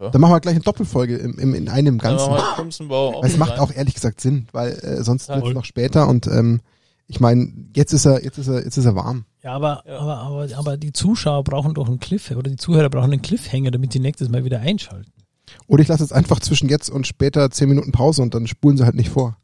[0.00, 0.10] Ja.
[0.10, 2.30] Dann machen wir gleich eine Doppelfolge im, im, in einem Ganzen.
[2.30, 3.58] Weil es macht rein.
[3.60, 5.54] auch ehrlich gesagt Sinn, weil äh, sonst Ja, wird's voll.
[5.54, 6.60] noch später und ähm,
[7.08, 9.24] ich meine, jetzt ist er, jetzt ist er, jetzt ist er warm.
[9.42, 9.98] Ja, aber, Ja.
[9.98, 13.70] aber, aber, aber die Zuschauer brauchen doch einen Cliffhanger oder die Zuhörer brauchen einen Cliffhanger,
[13.72, 15.12] damit sie nächstes Mal wieder einschalten.
[15.66, 18.76] Oder ich lasse jetzt einfach zwischen jetzt und später zehn Minuten Pause und dann spulen
[18.76, 19.36] sie halt nicht vor.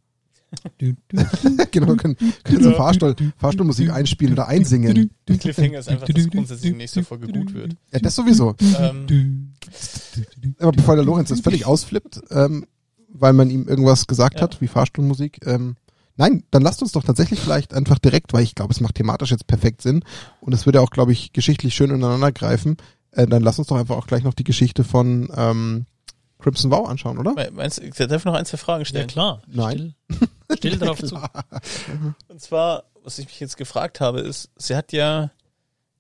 [1.70, 5.11] Genau, können, können so Fahrstuhl, Fahrstuhlmusik einspielen oder einsingen.
[5.26, 7.76] Der Cliffhanger ist einfach, dass grundsätzlich die nächste Folge gut wird.
[7.92, 8.55] Ja, das sowieso.
[8.78, 9.53] Ähm.
[10.59, 12.66] Aber bevor der Lorenz jetzt völlig ausflippt, ähm,
[13.09, 14.42] weil man ihm irgendwas gesagt Ja.
[14.42, 15.76] hat, wie Fahrstuhlmusik, ähm,
[16.16, 19.30] nein, dann lasst uns doch tatsächlich vielleicht einfach direkt, weil ich glaube, es macht thematisch
[19.30, 20.03] jetzt perfekt Sinn
[20.40, 22.76] und es würde auch, glaube ich, geschichtlich schön ineinander greifen,
[23.12, 25.86] äh, dann lass uns doch einfach auch gleich noch die Geschichte von ähm,
[26.39, 27.32] Crimson Vow anschauen, oder?
[27.34, 29.07] me- meinst du, der darf noch ein, zwei Fragen Ja stellen?
[29.09, 29.43] klar.
[29.49, 29.95] Nein.
[30.11, 31.16] Still, still drauf zu.
[32.28, 35.30] Und zwar, was ich mich jetzt gefragt habe, ist, sie hat ja,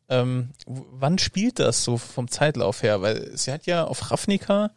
[0.08, 3.02] ähm, wann spielt das so vom Zeitlauf her?
[3.02, 4.70] Weil sie hat ja auf Ravnica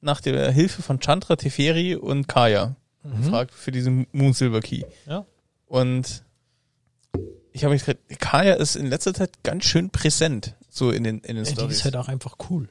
[0.00, 3.22] nach der Hilfe von Chandra, Teferi und Kaya Mhm.
[3.22, 4.82] gefragt für diesen Moon Silver Key.
[5.06, 5.24] Ja.
[5.66, 6.24] Und
[7.52, 11.18] ich habe mich gefragt, Kaya ist in letzter Zeit ganz schön präsent, so in den,
[11.20, 11.76] in den Ja, die Stories.
[11.78, 12.68] ist halt auch einfach cool.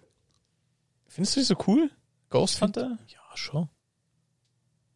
[1.07, 1.89] Findest du die so cool?
[2.29, 2.97] Ghost Hunter?
[3.07, 3.69] Ja, schon.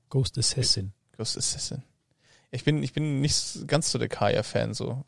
[0.09, 0.93] Ghost Assassin.
[1.17, 1.83] Ghost Assassin.
[2.51, 5.03] Ich bin, ich bin nicht ganz so der Kaya-Fan so.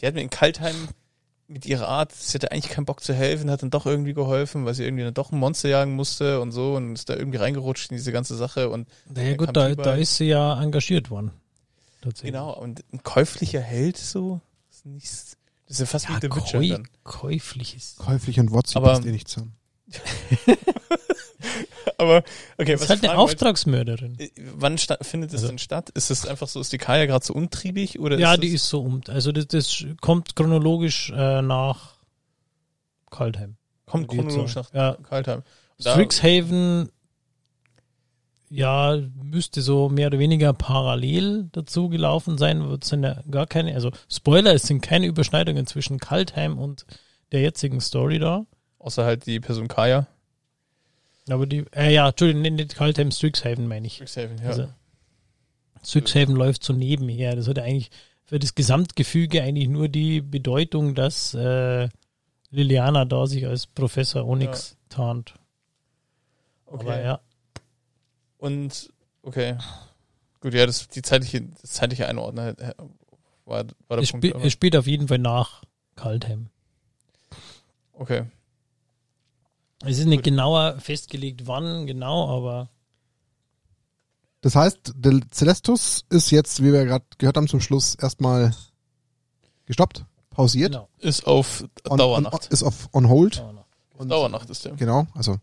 [0.00, 0.88] Die hat mir in Kaltheim
[1.46, 4.64] mit ihrer Art, sie hatte eigentlich keinen Bock zu helfen, hat dann doch irgendwie geholfen,
[4.66, 7.38] weil sie irgendwie dann doch ein Monster jagen musste und so und ist da irgendwie
[7.38, 11.30] reingerutscht in diese ganze Sache und Naja, gut, da, da ist sie ja engagiert worden.
[12.02, 12.32] Tatsächlich.
[12.32, 15.36] genau, und ein käuflicher Held so, ist nicht, das
[15.68, 16.88] ist ja fast Ja, wie The Witcher käu dann.
[17.04, 17.98] käuflich ist.
[17.98, 19.54] Käuflich und Wotzi Aber- passt eh nicht zusammen.
[21.98, 22.22] Aber,
[22.58, 24.18] okay, Das was ist halt eine Auftragsmörderin.
[24.18, 25.90] äh, Wann findet es Also- denn statt?
[25.90, 28.62] Ist es einfach so, ist die Kaya gerade so untriebig oder Ja, ist die das,
[28.62, 29.00] ist so um.
[29.08, 31.94] Also das, das kommt chronologisch äh, nach
[33.10, 33.56] Kaltheim.
[33.86, 34.72] kommt chronologisch nach.
[34.72, 34.96] Ja.
[35.02, 35.42] Kaltheim?
[35.80, 36.90] Da- Strixhaven,
[38.50, 42.60] ja, müsste so mehr oder weniger parallel dazu gelaufen sein.
[42.62, 46.86] Es sind ja gar keine, also Spoiler, es sind keine Überschneidungen zwischen Kaltheim und
[47.32, 48.46] der jetzigen Story da.
[48.78, 50.06] Außer halt die Person Kaya.
[51.28, 53.94] Aber die, äh, ja, Entschuldigung, nicht Kaltheim, Strixhaven meine ich.
[53.94, 54.48] Strixhaven, ja.
[54.48, 54.68] Also,
[55.84, 57.36] Strixhaven läuft so nebenher.
[57.36, 57.90] Das hat eigentlich
[58.24, 61.88] für das Gesamtgefüge eigentlich nur die Bedeutung, dass äh,
[62.50, 65.34] Liliana da sich als Professor Onyx tarnt.
[66.66, 66.80] okay.
[66.84, 67.20] Aber ja,
[68.38, 68.90] Und,
[69.22, 69.56] okay.
[70.40, 72.74] Gut, ja, das, die zeitliche, das zeitliche Einordnen halt, äh,
[73.44, 74.26] war, war der es, Punkt.
[74.26, 75.62] spiel, es spielt auf jeden Fall nach
[75.96, 76.48] Kaltheim.
[77.92, 78.24] okay.
[79.84, 82.68] Es ist nicht genauer festgelegt, wann genau, aber
[84.40, 88.54] Das heißt, der Celestus ist jetzt, wie wir gerade gehört haben, zum Schluss erstmal
[89.66, 90.88] gestoppt, pausiert, genau.
[90.98, 92.46] Ist auf on, Dauernacht.
[92.46, 93.38] On, ist auf on hold.
[93.38, 93.66] Dauernacht.
[93.94, 94.72] Und- Dauernacht ist der.
[94.74, 95.36] Genau, also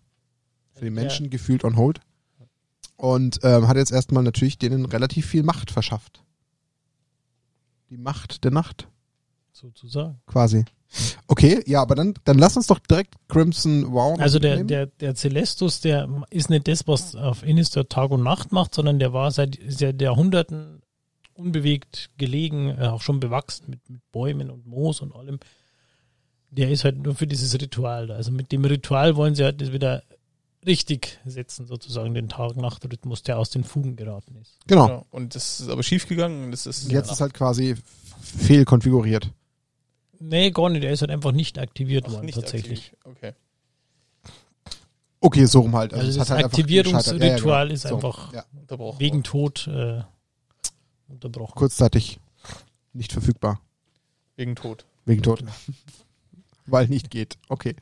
[0.74, 2.00] für die Menschen gefühlt on hold.
[2.98, 6.24] und ähm, hat jetzt erstmal natürlich denen relativ viel Macht verschafft.
[7.90, 8.88] Die Macht der Nacht,
[9.54, 10.20] Sozusagen.
[10.26, 10.66] quasi.
[11.28, 14.20] Okay, ja, aber dann, dann lass uns doch direkt Crimson Wow.
[14.20, 14.68] Also der, nehmen.
[14.68, 19.00] der, der Celestus, der ist nicht das, was auf Innister Tag und Nacht macht, sondern
[19.00, 20.82] der war seit, seit Jahrhunderten
[21.34, 25.40] unbewegt gelegen, äh, auch schon bewachsen mit, mit Bäumen und Moos und allem.
[26.50, 28.16] Der ist halt nur für dieses Ritual da.
[28.16, 30.04] Also mit dem Ritual wollen sie halt das wieder
[30.66, 34.58] richtig setzen, sozusagen den Tag-Nacht-Rhythmus, der aus den Fugen geraten ist.
[34.68, 34.88] Genau.
[34.88, 35.06] Genau.
[35.12, 36.52] Und das ist aber schief gegangen.
[36.52, 37.76] Das ist Jetzt ist halt quasi
[38.22, 39.32] fehlkonfiguriert.
[40.20, 42.94] Nee, gar nicht, der ist halt einfach nicht aktiviert Ach, worden, nicht tatsächlich.
[42.94, 43.00] aktiv.
[43.06, 43.34] Okay.
[45.20, 45.94] Okay, so rum halt.
[45.94, 47.20] Also, es das hat halt Aktivierungsritual.
[47.20, 47.74] Ja, ja, genau.
[47.74, 48.46] ist So, einfach ja.
[49.00, 50.02] Wegen Tod äh,
[51.08, 51.56] unterbrochen.
[51.56, 52.20] kurzzeitig
[52.94, 53.60] nicht verfügbar.
[54.36, 54.86] Wegen Tod.
[55.06, 55.44] Wegen Tod.
[56.68, 57.38] Weil nicht geht.
[57.50, 57.76] Okay.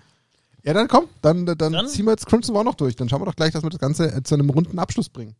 [0.64, 2.96] Ja, dann komm, dann, dann, Dann- ziehen wir jetzt Crimson War noch durch.
[2.96, 5.36] Dann schauen wir doch gleich, dass wir das Ganze äh, zu einem runden Abschluss bringen.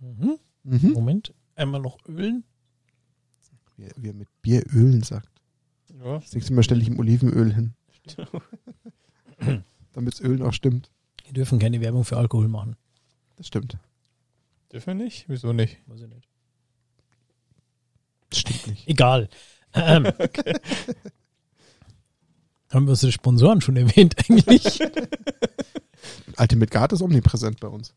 [0.00, 0.38] Mhm.
[0.62, 0.92] Mhm.
[0.92, 2.44] Moment, einmal noch ölen.
[3.76, 5.28] Wie, wie er mit Bier ölen sagt.
[6.04, 6.18] Ja.
[6.18, 7.72] Das nächste Mal stelle ich ihm Olivenöl hin.
[9.94, 10.90] Damit das Ölen auch stimmt.
[11.24, 12.76] Wir dürfen keine Werbung für Alkohol machen.
[13.36, 13.78] Das stimmt.
[14.72, 15.24] Dürfen wir nicht?
[15.28, 15.78] Wieso nicht?
[15.86, 16.28] Weiß ich nicht.
[18.30, 18.86] Das stimmt nicht.
[18.86, 19.28] Egal.
[19.72, 20.04] Ähm,
[22.70, 24.80] Haben wir unsere Sponsoren schon erwähnt eigentlich?
[26.36, 27.94] Ultimate Guard ist omnipräsent bei uns.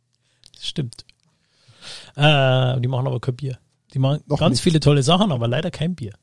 [0.54, 1.04] Das stimmt.
[2.16, 3.60] Äh, die machen aber kein Bier.
[3.94, 4.62] Die machen Noch ganz nicht.
[4.62, 6.14] viele tolle Sachen, aber leider kein Bier.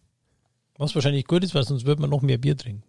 [0.78, 2.82] Was wahrscheinlich gut ist, weil sonst würde man noch mehr Bier trinken,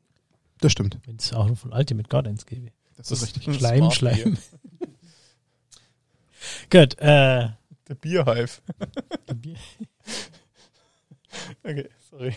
[0.60, 0.98] Das stimmt.
[1.06, 2.72] wenn es auch noch von Ultimate Gardens gäbe.
[2.98, 3.56] Das ist richtig.
[3.58, 4.38] Schleim, Schleim.
[6.70, 7.50] Gut, äh,
[7.88, 8.62] Der Bierhive.
[9.36, 9.56] Bier.
[11.64, 12.34] Okay, sorry.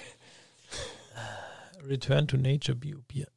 [1.87, 3.29] Return to Nature Bio Bier.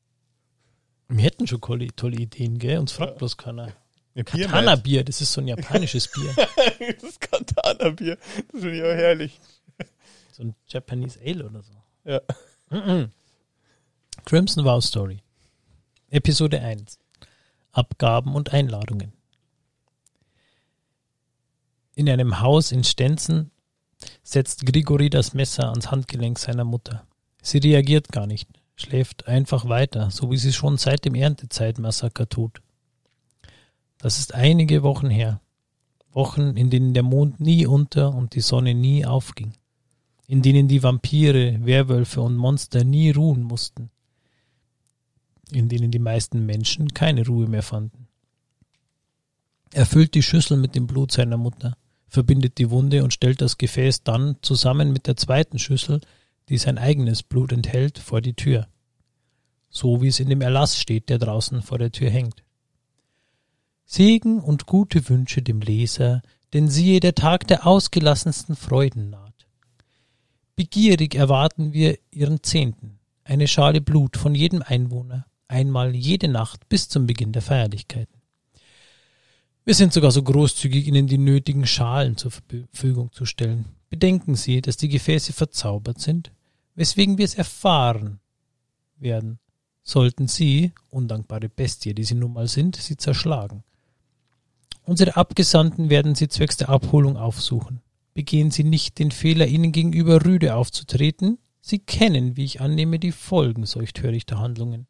[1.07, 2.79] Wir hätten schon tolle, tolle Ideen, gell?
[2.79, 3.17] Uns fragt Ja.
[3.19, 3.71] bloß keiner.
[4.15, 6.33] Ja, Katana Bier, das ist so ein japanisches Bier.
[6.99, 8.17] das Katana-Bier.
[8.51, 9.39] Das finde ich auch herrlich.
[10.31, 11.73] So ein Japanese Ale oder so.
[12.03, 12.19] Ja.
[14.25, 15.19] Crimson Vow Story.
[16.09, 16.97] Episode 1.
[17.71, 19.13] Abgaben und Einladungen.
[21.93, 23.51] In einem Haus in Stenzen
[24.23, 27.05] setzt Grigori das Messer ans Handgelenk seiner Mutter.
[27.43, 32.61] Sie reagiert gar nicht, schläft einfach weiter, so wie sie schon seit dem Erntezeitmassaker tut.
[33.99, 35.39] Das ist einige Wochen her.
[36.11, 39.53] Wochen, in denen der Mond nie unter und die Sonne nie aufging
[40.31, 43.89] in denen die Vampire, Werwölfe und Monster nie ruhen mussten,
[45.51, 48.07] in denen die meisten Menschen keine Ruhe mehr fanden.
[49.73, 51.75] Er füllt die Schüssel mit dem Blut seiner Mutter,
[52.07, 55.99] verbindet die Wunde und stellt das Gefäß dann zusammen mit der zweiten Schüssel,
[56.47, 58.69] die sein eigenes Blut enthält, vor die Tür.
[59.69, 62.41] So wie es in dem Erlass steht, der draußen vor der Tür hängt.
[63.83, 66.21] Segen und gute Wünsche dem Leser,
[66.53, 69.30] denn siehe, der Tag der ausgelassensten Freuden naht.
[70.61, 76.87] Begierig erwarten wir ihren Zehnten, eine Schale Blut von jedem Einwohner, einmal jede Nacht bis
[76.87, 78.21] zum Beginn der Feierlichkeiten.
[79.65, 83.65] Wir sind sogar so großzügig, Ihnen die nötigen Schalen zur Verfügung zu stellen.
[83.89, 86.31] Bedenken Sie, dass die Gefäße verzaubert sind,
[86.75, 88.19] weswegen wir es erfahren
[88.97, 89.39] werden,
[89.81, 93.63] sollten Sie, undankbare Bestie, die Sie nun mal sind, sie zerschlagen.
[94.83, 97.81] Unsere Abgesandten werden Sie zwecks der Abholung aufsuchen
[98.13, 101.37] begehen Sie nicht den Fehler, ihnen gegenüber rüde aufzutreten.
[101.61, 104.87] Sie kennen, wie ich annehme, die Folgen solch törichter Handlungen.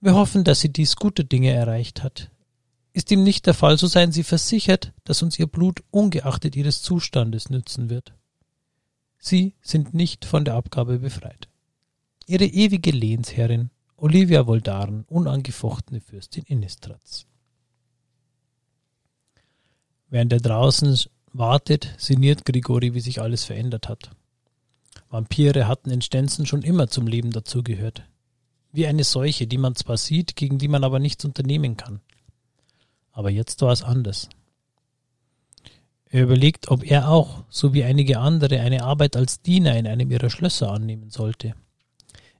[0.00, 2.30] Wir hoffen, dass sie dies gute Dinge erreicht hat.
[2.92, 6.82] Ist ihm nicht der Fall, so seien Sie versichert, dass uns Ihr Blut ungeachtet Ihres
[6.82, 8.12] Zustandes nützen wird.
[9.18, 11.48] Sie sind nicht von der Abgabe befreit.
[12.26, 17.26] Ihre ewige Lehnsherrin, Olivia Voldaren, unangefochtene Fürstin Innistratz.
[20.10, 20.98] Während er draußen
[21.32, 24.10] wartet, sinniert Grigori, wie sich alles verändert hat.
[25.08, 28.04] Vampire hatten in Stenzen schon immer zum Leben dazugehört.
[28.72, 32.00] Wie eine Seuche, die man zwar sieht, gegen die man aber nichts unternehmen kann.
[33.12, 34.28] Aber jetzt war es anders.
[36.06, 40.10] Er überlegt, ob er auch, so wie einige andere, eine Arbeit als Diener in einem
[40.10, 41.54] ihrer Schlösser annehmen sollte.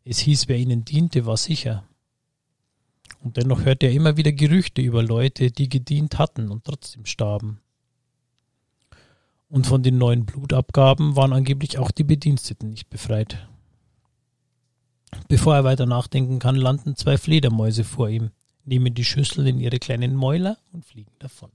[0.05, 1.84] Es hieß, wer ihnen diente, war sicher.
[3.22, 7.61] Und dennoch hörte er immer wieder Gerüchte über Leute, die gedient hatten und trotzdem starben.
[9.53, 13.46] Und von den neuen Blutabgaben waren angeblich auch die Bediensteten nicht befreit.
[15.28, 18.30] Bevor er weiter nachdenken kann, landen zwei Fledermäuse vor ihm,
[18.64, 21.50] nehmen die Schüssel in ihre kleinen Mäuler und fliegen davon.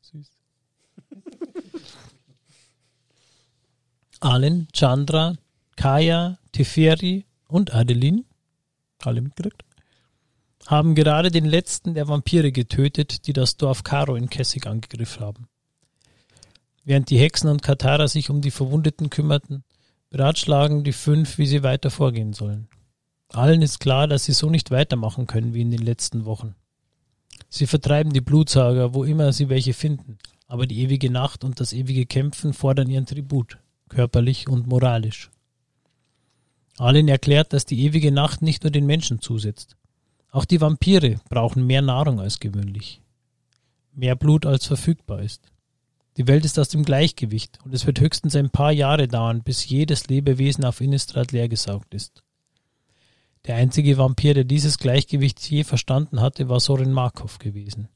[0.00, 0.32] Süß.
[4.18, 5.36] Allen, Chandra,
[5.76, 8.24] Kaya, Teferi und Adeline,
[8.98, 9.62] alle mitgekriegt,
[10.66, 15.49] haben gerade den letzten der Vampire getötet, die das Dorf Karo in Kessig angegriffen haben.
[16.90, 19.62] Während die Hexen und Katara sich um die Verwundeten kümmerten,
[20.10, 22.66] beratschlagen die fünf, wie sie weiter vorgehen sollen.
[23.28, 26.56] Allen ist klar, dass sie so nicht weitermachen können wie in den letzten Wochen.
[27.48, 30.18] Sie vertreiben die Blutsager, wo immer sie welche finden,
[30.48, 35.30] aber die ewige Nacht und das ewige Kämpfen fordern ihren Tribut, körperlich und moralisch.
[36.76, 39.76] Allen erklärt, dass die ewige Nacht nicht nur den Menschen zusetzt.
[40.32, 43.00] Auch die Vampire brauchen mehr Nahrung als gewöhnlich.
[43.92, 45.52] Mehr Blut als verfügbar ist.
[46.16, 49.68] Die Welt ist aus dem Gleichgewicht und es wird höchstens ein paar Jahre dauern, bis
[49.68, 52.22] jedes Lebewesen auf Innistrad leergesaugt ist.
[53.46, 57.88] Der einzige Vampir, der dieses Gleichgewicht je verstanden hatte, war Soren Markov gewesen.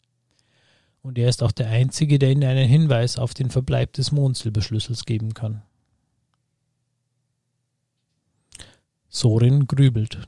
[1.03, 5.05] Und er ist auch der einzige, der ihnen einen Hinweis auf den Verbleib des Mondsilberschlüssels
[5.05, 5.63] geben kann.
[9.11, 10.27] Sorin grübelt.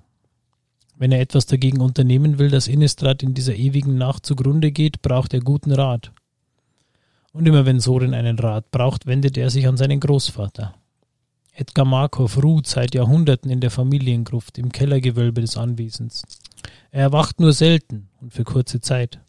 [0.96, 5.32] Wenn er etwas dagegen unternehmen will, dass Innistrad in dieser ewigen Nacht zugrunde geht, braucht
[5.32, 6.12] er guten Rat.
[7.36, 10.74] Und immer wenn Sorin einen Rat braucht, wendet er sich an seinen Großvater.
[11.52, 16.22] Edgar Markov ruht seit Jahrhunderten in der Familiengruft im Kellergewölbe des Anwesens.
[16.90, 19.20] Er erwacht nur selten und für kurze Zeit.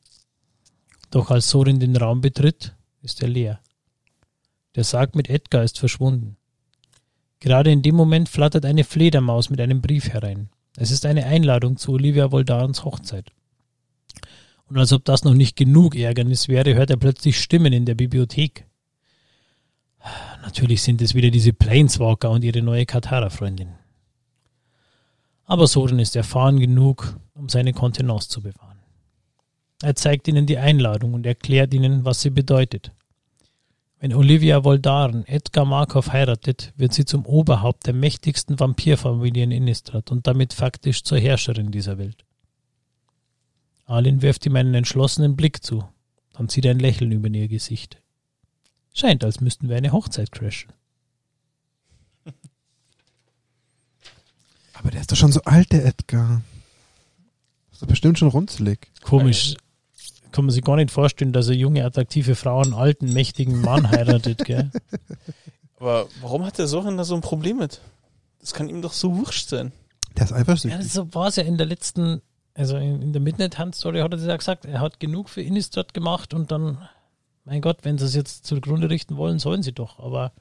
[1.11, 3.59] Doch als Sorin den Raum betritt, ist er leer.
[4.75, 6.37] Der Sarg mit Edgar ist verschwunden.
[7.41, 10.47] Gerade in dem Moment flattert eine Fledermaus mit einem Brief herein.
[10.77, 13.33] Es ist eine Einladung zu Olivia Voldarens Hochzeit.
[14.69, 17.95] Und als ob das noch nicht genug Ärgernis wäre, hört er plötzlich Stimmen in der
[17.95, 18.65] Bibliothek.
[20.41, 23.69] Natürlich sind es wieder diese Planeswalker und ihre neue Katara-Freundin.
[25.45, 28.79] Aber Soren ist erfahren genug, um seine Kontenance zu bewahren.
[29.81, 32.91] Er zeigt ihnen die Einladung und erklärt ihnen, was sie bedeutet.
[33.99, 40.11] Wenn Olivia Voldaren Edgar Markov heiratet, wird sie zum Oberhaupt der mächtigsten Vampirfamilie in Innistrad
[40.11, 42.26] und damit faktisch zur Herrscherin dieser Welt.
[43.87, 45.83] Alin wirft ihm einen entschlossenen Blick zu,
[46.33, 48.01] dann zieht ein Lächeln über ihr Gesicht.
[48.93, 50.71] Scheint, als müssten wir eine Hochzeit crashen.
[54.73, 56.41] Aber der ist doch schon so alt, der Edgar.
[57.71, 58.91] Ist doch bestimmt schon runzelig.
[59.01, 59.55] Komisch.
[60.31, 63.89] Kann man sich gar nicht vorstellen, dass eine junge, attraktive Frau einen alten, mächtigen Mann
[63.89, 64.69] heiratet, gell?
[65.79, 67.81] Aber warum hat der Soren da so ein Problem mit?
[68.39, 69.71] Das kann ihm doch so wurscht sein.
[70.15, 70.91] Der ist Ja, eifersüchtig.
[70.91, 72.21] so war es ja in der letzten,
[72.57, 75.29] also in, in der Midnight Hunt Story hat er das ja gesagt, er hat genug
[75.29, 76.87] für Innistrad gemacht und dann,
[77.45, 80.31] mein Gott, wenn sie es jetzt zugrunde richten wollen, sollen sie doch, aber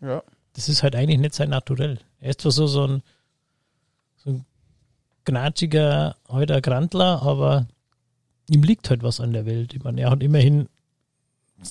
[0.00, 0.22] Ja.
[0.54, 1.98] das ist halt eigentlich nicht sein Naturell.
[2.20, 3.02] Er ist zwar so, so ein,
[4.16, 4.44] so ein
[5.24, 7.66] gnatschiger, alter Grandler, aber
[8.48, 9.74] ihm liegt halt was an der Welt.
[9.74, 10.68] Ich meine, er hat immerhin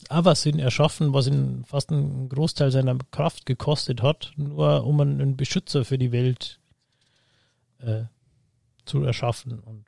[0.09, 5.37] Avacyn erschaffen, was ihn fast einen Großteil seiner Kraft gekostet hat, nur um einen, einen
[5.37, 6.59] Beschützer für die Welt
[7.79, 8.03] äh,
[8.85, 9.59] zu erschaffen.
[9.59, 9.85] Und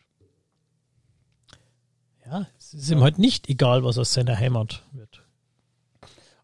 [2.26, 5.24] ja, es ist ihm halt nicht egal, was aus seiner Heimat wird.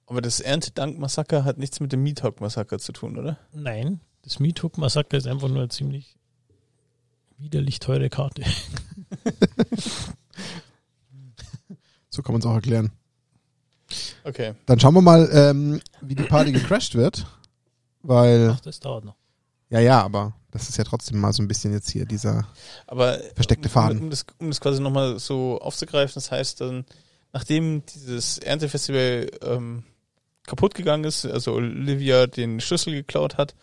[0.06, 3.38] Aber das Erntedank-Massaker hat nichts mit dem Meathawk-Massaker zu tun, oder?
[3.52, 6.18] Nein, das Meathook-Massaker ist einfach nur eine ziemlich
[7.38, 8.44] widerlich teure Karte.
[12.14, 12.92] So kann man es auch erklären.
[14.24, 14.54] Okay.
[14.68, 17.26] Dann schauen wir mal, ähm, wie die Party gecrashed wird.
[18.04, 19.16] Weil, Ach, das dauert noch.
[19.70, 22.48] ja, ja, aber das ist ja trotzdem mal so ein bisschen jetzt hier dieser
[22.88, 24.02] Aber Versteckte um, Faden.
[24.04, 26.86] Um, das, um das quasi nochmal so aufzugreifen, das heißt dann,
[27.34, 29.84] nachdem dieses Erntefestival ähm,
[30.46, 33.56] kaputt gegangen ist, also Olivia den Schlüssel geklaut hat,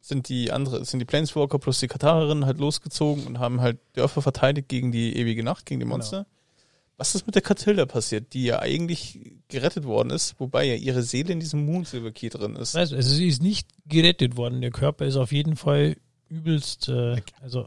[0.00, 4.20] sind die andere, sind die Planeswalker plus die Katarerinnen halt losgezogen und haben halt Dörfer
[4.20, 5.96] verteidigt gegen die ewige Nacht, gegen die Genau.
[5.96, 6.26] Monster.
[6.96, 9.18] Was ist mit der Katilda passiert, die ja eigentlich
[9.48, 12.76] gerettet worden ist, wobei ja ihre Seele in diesem Moonsilver Key drin ist?
[12.76, 14.60] Also, also sie ist nicht gerettet worden.
[14.60, 15.96] Der Körper ist auf jeden Fall
[16.28, 17.66] übelst, äh, also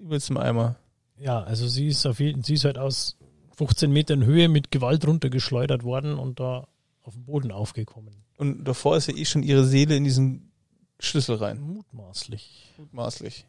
[0.00, 0.76] Übelst im Eimer.
[1.18, 3.16] ja, also sie ist auf jeden, sie ist halt aus
[3.56, 6.68] 15 Metern Höhe mit Gewalt runtergeschleudert worden und da
[7.02, 8.14] auf den Boden aufgekommen.
[8.36, 10.52] Und davor ist ja eh schon ihre Seele in diesen
[11.00, 11.60] Schlüssel rein.
[11.60, 12.74] Mutmaßlich.
[12.76, 13.46] Mutmaßlich.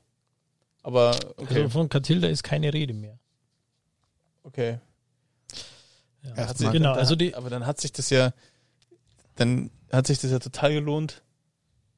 [0.82, 1.56] Aber, okay.
[1.64, 3.20] Also von Katilda ist keine Rede mehr.
[4.44, 4.80] okay.
[6.24, 8.34] Ja, Ja, Hat sich, genau, dann, also die, aber dann hat sich das ja,
[9.36, 11.22] dann hat sich das ja total gelohnt,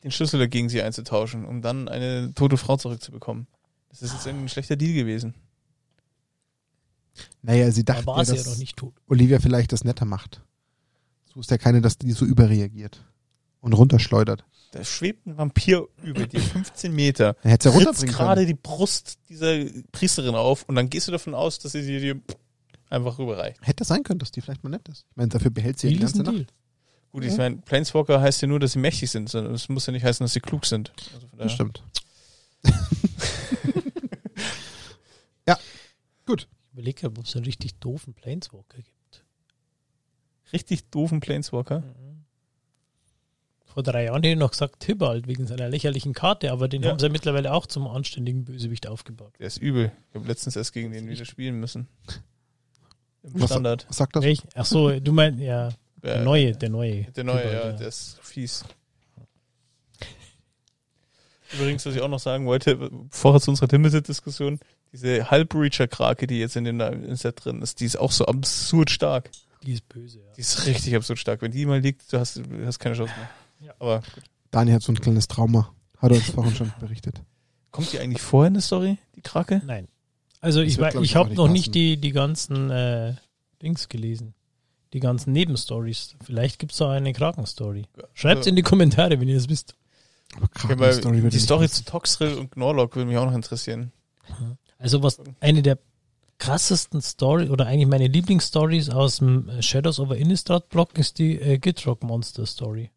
[0.04, 3.48] den Schlüssel dagegen sie einzutauschen, um dann eine tote Frau zurückzubekommen.
[3.90, 5.36] Das ist jetzt irgendwie ein schlechter Deal gewesen.
[7.42, 8.94] Naja, sie da dachte, war ja, ja dass noch nicht tot.
[9.08, 10.42] Olivia vielleicht das netter macht.
[11.34, 13.04] So ist ja keine, dass die so überreagiert
[13.60, 14.44] und runterschleudert.
[14.72, 19.66] Da schwebt ein Vampir über dir 15 Meter, Er hätte ja gerade die Brust dieser
[19.92, 22.22] Priesterin auf und dann gehst du davon aus, dass sie sie dir
[22.90, 23.60] einfach rüberreicht.
[23.62, 25.06] Hätte sein können, dass die vielleicht mal nett ist.
[25.10, 26.54] Ich meine, dafür behält sie ja die ganze Nacht.
[27.12, 29.92] Gut, ich meine, Planeswalker heißt ja nur, dass sie mächtig sind, sondern es muss ja
[29.92, 30.94] nicht heißen, dass sie klug sind.
[31.14, 31.84] Also von Das stimmt.
[35.48, 35.58] ja,
[36.26, 36.48] gut.
[36.68, 39.24] Ich überlege gerade, ob es einen richtig doofen Planeswalker gibt.
[40.54, 41.84] Richtig doofen Planeswalker.
[43.66, 46.90] Vor drei Jahren hätte ich noch gesagt Tibalt wegen seiner lächerlichen Karte, aber den Ja.
[46.92, 49.34] haben sie ja mittlerweile auch zum anständigen Bösewicht aufgebaut.
[49.40, 49.92] Der ist übel.
[50.10, 51.88] Ich habe letztens erst gegen den wieder spielen müssen.
[53.24, 53.86] Im Was- Standard.
[53.88, 54.24] Was sagt das?
[54.24, 54.42] Welch?
[54.56, 55.70] Ach so, du meinst, ja,
[56.04, 57.04] der Äh, neue, der neue.
[57.12, 58.64] Der neue, Tibalt, ja, der ist fies.
[61.54, 64.60] Übrigens, was ich auch noch sagen wollte, vorher zu unserer Limited-Diskussion,
[64.94, 68.90] diese Halbreacher-Krake, die jetzt in dem im Set drin ist, die ist auch so absurd
[68.90, 69.30] stark.
[69.64, 70.34] Die ist böse, ja.
[70.36, 71.42] Die ist richtig absurd stark.
[71.42, 73.30] Wenn die mal liegt, du hast, du hast keine Chance mehr.
[73.68, 73.74] Ja.
[73.80, 74.24] Aber gut.
[74.50, 75.74] Daniel hat so ein kleines Trauma.
[75.98, 77.22] Hat er uns vorhin schon berichtet.
[77.70, 79.62] kommt die eigentlich vorher in der Story, die Krake?
[79.66, 79.88] Nein.
[80.40, 81.54] Also Das ich, ich, habe noch passen.
[81.54, 83.14] nicht die, die ganzen äh,
[83.62, 84.34] Dings gelesen.
[84.94, 86.16] Die ganzen Nebenstories.
[86.24, 87.86] Vielleicht gibt es da eine Kraken-Story.
[88.14, 89.76] Schreibt in die Kommentare, wenn ihr es wisst.
[90.36, 90.48] Aber
[90.88, 93.92] Okay, Story die Story zu Toxrill und Gnorlock würde mich auch noch interessieren.
[94.78, 95.78] Also was eine der
[96.38, 101.58] krassesten Story oder eigentlich meine Lieblingsstories aus dem Shadows over Innistrad Blog ist die äh,
[101.60, 102.90] Gitrock Monster Story.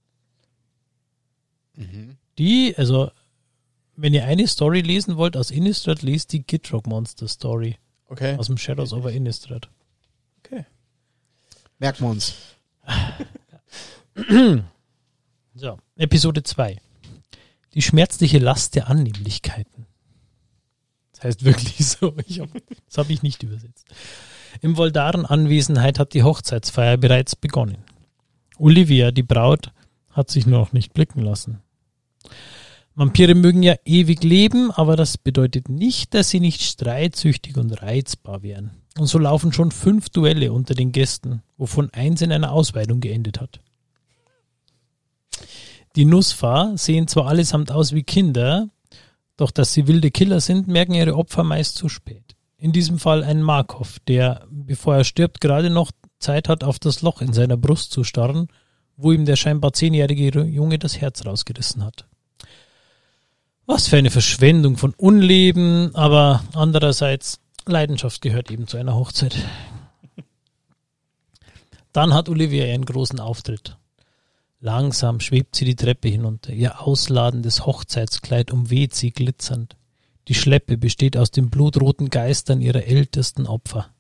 [1.75, 2.17] Mhm.
[2.39, 3.11] Die, also
[3.97, 7.77] wenn ihr eine Story lesen wollt aus Innistrad, lest die Gitrock Monster Story
[8.09, 8.37] Okay.
[8.37, 9.69] aus dem Shadows over Innistrad.
[11.85, 12.35] Merken wir uns.
[15.57, 16.81] So, Episode 2.
[17.75, 19.87] Die schmerzliche Last der Annehmlichkeiten.
[21.13, 22.09] Das heißt wirklich so.
[22.17, 22.49] Hab,
[22.87, 23.87] das habe ich nicht übersetzt.
[24.63, 27.85] Im Voldaren Anwesenheit hat die Hochzeitsfeier bereits begonnen.
[28.59, 29.71] Olivia, die Braut,
[30.11, 31.61] hat sich noch nicht blicken lassen.
[32.95, 38.43] Vampire mögen ja ewig leben, aber das bedeutet nicht, dass sie nicht streitsüchtig und reizbar
[38.43, 38.71] wären.
[38.99, 43.41] Und so laufen schon fünf Duelle unter den Gästen, wovon eins in einer Ausweidung geendet
[43.41, 43.61] hat.
[45.97, 48.69] Die Nussfahr sehen zwar allesamt aus wie Kinder,
[49.37, 52.37] doch dass sie wilde Killer sind, merken ihre Opfer meist zu spät.
[52.57, 57.03] In diesem Fall ein Markov, der, bevor er stirbt, gerade noch Zeit hat, auf das
[57.03, 58.49] Loch in seiner Brust zu starren,
[58.97, 62.07] wo ihm der scheinbar zehnjährige Junge das Herz rausgerissen hat.
[63.67, 69.37] Was für eine Verschwendung von Unleben, aber andererseits, Leidenschaft gehört eben zu einer Hochzeit.
[71.93, 73.79] Dann hat Olivia ihren großen Auftritt.
[74.61, 76.53] Langsam schwebt sie die Treppe hinunter.
[76.53, 79.77] Ihr ausladendes Hochzeitskleid umweht sie glitzernd.
[80.27, 83.91] Die Schleppe besteht aus den blutroten Geistern ihrer ältesten Opfer.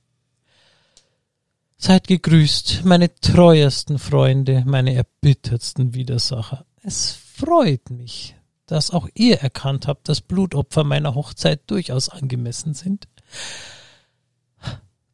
[1.76, 6.64] Seid gegrüßt, meine treuesten Freunde, meine erbittertsten Widersacher.
[6.82, 8.34] Es freut mich,
[8.66, 13.06] dass auch ihr erkannt habt, dass Blutopfer meiner Hochzeit durchaus angemessen sind.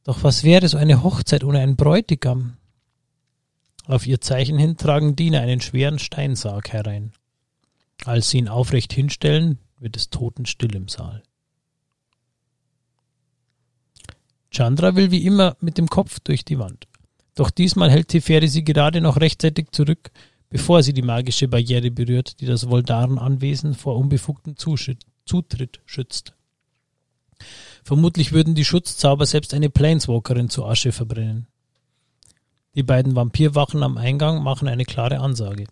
[0.05, 2.57] Doch was wäre so eine Hochzeit ohne einen Bräutigam?
[3.87, 7.13] Auf ihr Zeichen hin tragen Diener einen schweren Steinsarg herein.
[8.05, 11.23] Als sie ihn aufrecht hinstellen, wird es totenstill im Saal.
[14.51, 16.87] Chandra will wie immer mit dem Kopf durch die Wand.
[17.35, 20.11] Doch diesmal hält Teferi sie gerade noch rechtzeitig zurück,
[20.49, 26.35] bevor sie die magische Barriere berührt, die das Voldaren-Anwesen vor unbefugtem Zutritt schützt.
[27.83, 31.47] Vermutlich würden die Schutzzauber selbst eine Planeswalkerin zu Asche verbrennen.
[32.75, 35.65] Die beiden Vampirwachen am Eingang machen eine klare Ansage.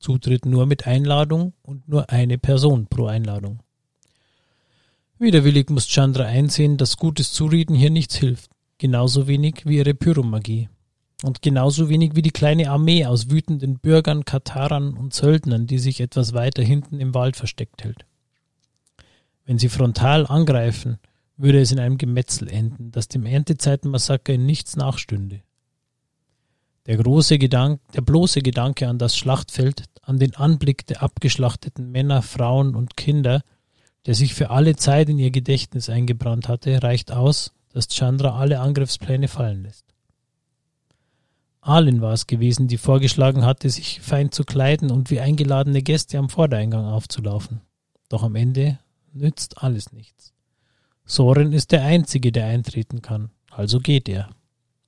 [0.00, 3.62] Zutritt nur mit Einladung und nur eine Person pro Einladung.
[5.18, 8.50] Widerwillig muss Chandra einsehen, dass gutes Zureden hier nichts hilft.
[8.78, 10.70] Genauso wenig wie ihre Pyromagie.
[11.22, 16.00] Und genauso wenig wie die kleine Armee aus wütenden Bürgern, Katarern und Söldnern, die sich
[16.00, 18.06] etwas weiter hinten im Wald versteckt hält.
[19.44, 20.98] Wenn sie frontal angreifen,
[21.40, 25.42] würde es in einem Gemetzel enden, das dem Erntezeitenmassaker in nichts nachstünde.
[26.86, 32.22] Der große Gedanke, der bloße Gedanke an das Schlachtfeld, an den Anblick der abgeschlachteten Männer,
[32.22, 33.42] Frauen und Kinder,
[34.06, 38.60] der sich für alle Zeit in ihr Gedächtnis eingebrannt hatte, reicht aus, dass Chandra alle
[38.60, 39.84] Angriffspläne fallen lässt.
[41.60, 46.18] Alin war es gewesen, die vorgeschlagen hatte, sich fein zu kleiden und wie eingeladene Gäste
[46.18, 47.60] am Vordereingang aufzulaufen.
[48.08, 48.78] Doch am Ende
[49.12, 50.29] nützt alles nichts.
[51.10, 54.30] Soren ist der Einzige, der eintreten kann, also geht er.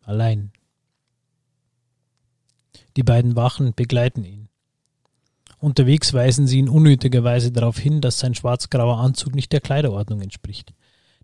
[0.02, 0.52] Allein.
[2.96, 4.48] Die beiden Wachen begleiten ihn.
[5.58, 10.74] Unterwegs weisen sie ihn unnötigerweise darauf hin, dass sein schwarz-grauer Anzug nicht der Kleiderordnung entspricht.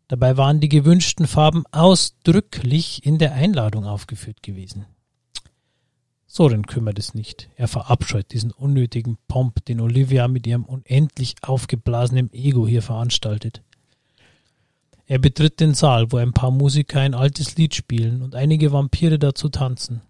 [0.09, 4.85] Dabei waren die gewünschten Farben ausdrücklich in der Einladung aufgeführt gewesen.
[6.27, 7.49] Soren kümmert es nicht.
[7.55, 13.63] Er verabscheut diesen unnötigen Pomp, den Olivia mit ihrem unendlich aufgeblasenen Ego hier veranstaltet.
[15.11, 19.19] Er betritt den Saal, wo ein paar Musiker ein altes Lied spielen und einige Vampire
[19.19, 20.03] dazu tanzen.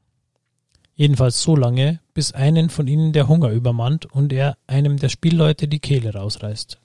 [0.96, 5.68] Jedenfalls so lange, bis einen von ihnen der Hunger übermannt und er einem der Spielleute
[5.68, 6.78] die Kehle rausreißt.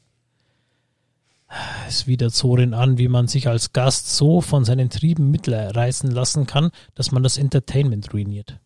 [1.87, 6.45] Es widert Sorin an, wie man sich als Gast so von seinen Trieben mitreißen lassen
[6.45, 8.59] kann, dass man das Entertainment ruiniert.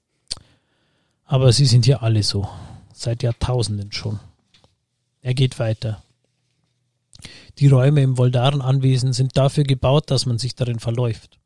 [1.23, 2.49] Aber sie sind hier alle so.
[2.93, 4.19] Seit Jahrtausenden schon.
[5.21, 6.03] Er geht weiter.
[7.59, 11.39] Die Räume im Voldaren-Anwesen sind dafür gebaut, dass man sich darin verläuft.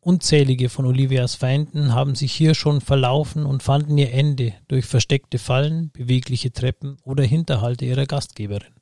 [0.00, 5.38] Unzählige von Olivias Feinden haben sich hier schon verlaufen und fanden ihr Ende durch versteckte
[5.38, 8.74] Fallen, bewegliche Treppen oder Hinterhalte ihrer Gastgeberin.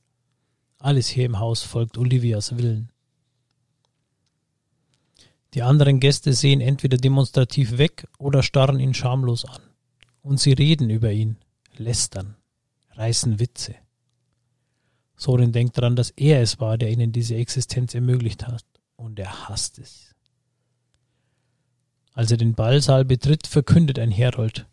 [0.79, 2.91] Alles hier im Haus folgt Olivias Willen.
[5.53, 9.61] Die anderen Gäste sehen entweder demonstrativ weg oder starren ihn schamlos an.
[10.23, 11.37] Und sie reden über ihn,
[11.77, 12.37] lästern,
[12.93, 13.75] reißen Witze.
[15.21, 18.65] Sorin denkt daran, dass er es war, der ihnen diese Existenz ermöglicht hat.
[18.97, 20.15] Und er hasst es.
[22.15, 24.67] Als er den Ballsaal betritt, verkündet ein Herold.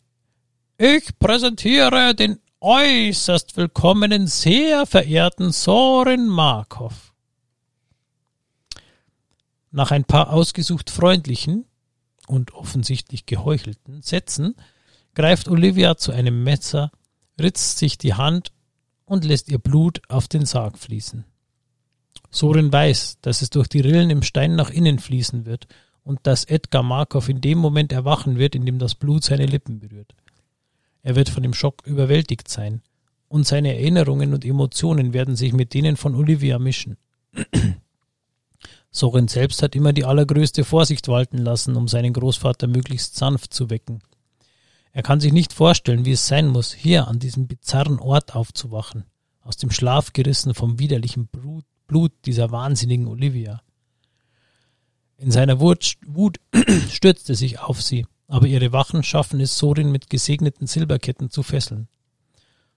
[0.77, 7.13] Ich präsentiere den äußerst willkommenen, sehr verehrten Sorin Markov.
[9.71, 11.65] Nach ein paar ausgesucht freundlichen
[12.25, 14.55] und offensichtlich geheuchelten Sätzen
[15.13, 16.89] greift Olivia zu einem Messer,
[17.37, 18.53] ritzt sich die Hand
[19.07, 21.25] und lässt ihr Blut auf den Sarg fließen.
[22.29, 25.67] Sorin weiß, dass es durch die Rillen im Stein nach innen fließen wird
[26.03, 29.79] und dass Edgar Markov in dem Moment erwachen wird, in dem das Blut seine Lippen
[29.79, 30.13] berührt.
[31.03, 32.81] Er wird von dem Schock überwältigt sein
[33.29, 36.97] und seine Erinnerungen und Emotionen werden sich mit denen von Olivia mischen.
[38.91, 43.69] Sorin selbst hat immer die allergrößte Vorsicht walten lassen, um seinen Großvater möglichst sanft zu
[43.69, 44.01] wecken.
[44.97, 49.03] Er kann sich nicht vorstellen, wie es sein muss, hier an diesem bizarren Ort aufzuwachen,
[49.41, 53.61] aus dem Schlaf gerissen vom widerlichen Blut, dieser wahnsinnigen Olivia.
[55.17, 56.39] In seiner Wut, Wut
[56.89, 61.43] stürzt er sich auf sie aber ihre Wachen schaffen es Sorin mit gesegneten Silberketten zu
[61.43, 61.87] fesseln.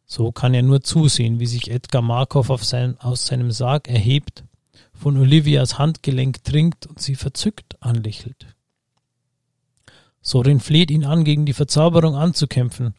[0.06, 4.44] So kann er nur zusehen, wie sich Edgar Markov sein, aus seinem Sarg erhebt,
[4.92, 8.46] von Olivias Handgelenk trinkt und sie verzückt anlächelt.
[10.22, 12.94] Sorin fleht ihn an, gegen die Verzauberung anzukämpfen,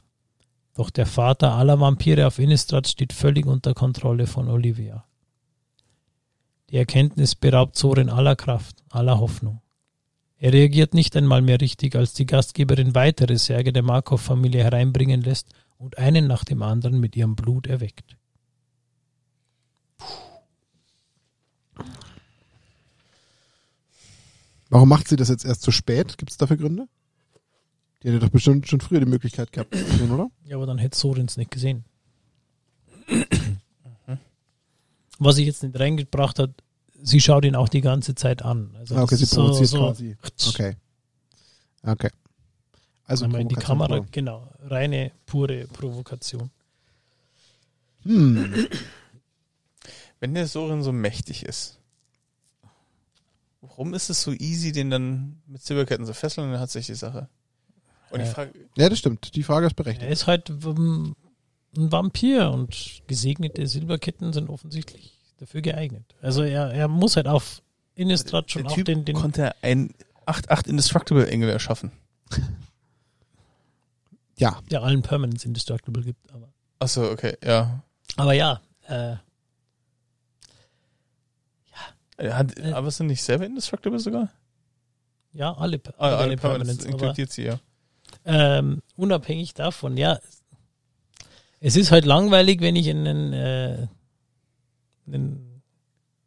[0.74, 5.05] doch der Vater aller Vampire auf Innistrad steht völlig unter Kontrolle von Olivia.
[6.69, 9.61] Die Erkenntnis beraubt Sorin aller Kraft, aller Hoffnung.
[10.38, 15.49] Er reagiert nicht einmal mehr richtig, als die Gastgeberin weitere Särge der Markov-Familie hereinbringen lässt
[15.78, 18.17] und einen nach dem anderen mit ihrem Blut erweckt.
[24.69, 26.17] Warum macht sie das jetzt erst zu spät?
[26.17, 26.88] Gibt es dafür Gründe?
[28.04, 29.76] Die hätte doch bestimmt schon früher die Möglichkeit gehabt,
[30.12, 30.30] oder?
[30.45, 31.86] Ja, aber dann hätte Sorens nicht gesehen.
[35.20, 36.52] Was ich jetzt nicht reingebracht hat,
[37.02, 38.76] sie schaut ihn auch die ganze Zeit an.
[38.80, 40.18] Also Ah, okay, sie provoziert so, quasi.
[40.49, 40.76] Okay.
[41.84, 42.10] Okay.
[43.06, 44.08] Also einmal in die Kamera, pur.
[44.12, 46.49] genau, reine, pure Provokation.
[48.04, 48.68] Hm.
[50.20, 51.80] Wenn der Sorin so mächtig ist,
[53.62, 56.86] warum ist es so easy, den dann mit Silberketten zu fesseln und dann hat sich
[56.88, 57.28] die Sache?
[58.12, 58.34] Und ich Ja.
[58.34, 59.36] frage, Ja, das stimmt.
[59.36, 60.12] Die Frage ist Er berechtigt.
[60.12, 61.16] ist halt ein
[61.74, 66.03] Vampir und gesegnete Silberketten sind offensichtlich dafür geeignet.
[66.22, 67.62] Also er, er muss halt auf
[67.95, 69.93] Innistrad schon der auch Typ den, den konnte ein
[70.26, 71.91] 8-8 Indestructible Engel erschaffen.
[74.38, 74.59] Ja.
[74.72, 76.32] der allen Permanents Indestructible gibt.
[76.32, 76.49] Aber,
[76.80, 77.84] Achso, okay, ja.
[78.18, 79.16] aber ja, äh,
[82.18, 82.72] Er Hat, Äh.
[82.74, 84.30] aber sind nicht selber Indestructible sogar?
[85.34, 86.86] ja, alle, Ah, alle alle Permanents Permanents.
[86.86, 87.59] Aber, inkludiert sie, ja.
[88.26, 90.19] Ähm, unabhängig davon, ja,
[91.59, 93.88] es ist halt langweilig, wenn ich einen, äh,
[95.07, 95.61] einen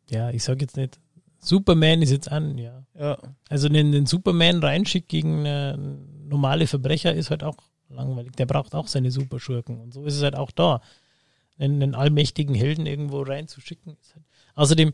[0.09, 0.99] ja, ich sag jetzt nicht,
[1.38, 2.84] Superman ist jetzt an, ja.
[2.99, 3.18] Ja.
[3.49, 7.57] Also den, den Superman reinschickt gegen äh, normale Verbrecher ist halt auch
[7.88, 8.32] langweilig.
[8.32, 9.80] Der braucht auch seine Superschurken.
[9.80, 10.80] Und so ist es halt auch da.
[11.59, 13.97] Einen, einen allmächtigen Helden irgendwo reinzuschicken.
[14.01, 14.24] Ist halt.
[14.55, 14.92] Außerdem,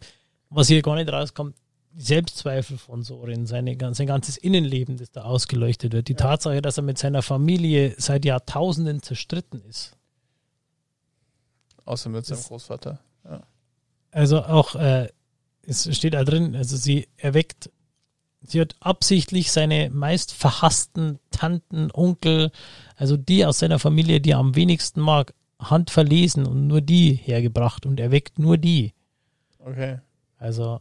[0.48, 1.57] was hier gar nicht rauskommt,
[1.97, 6.09] Selbstzweifel von Sorin, seine, sein ganzes Innenleben, das da ausgeleuchtet wird.
[6.09, 9.97] Die Tatsache, dass er mit seiner Familie seit Jahrtausenden zerstritten ist.
[11.84, 13.01] Außer mit seinem Großvater.
[13.24, 13.43] Ja.
[14.12, 15.09] Also auch, äh,
[15.62, 17.70] es steht da drin, also sie erweckt,
[18.43, 22.51] sie hat absichtlich seine meist verhassten Tanten, Onkel,
[22.97, 27.84] also die aus seiner Familie, die er am wenigsten mag, handverlesen und nur die hergebracht
[27.84, 28.95] und erweckt nur die.
[29.59, 29.99] Okay.
[30.38, 30.80] Also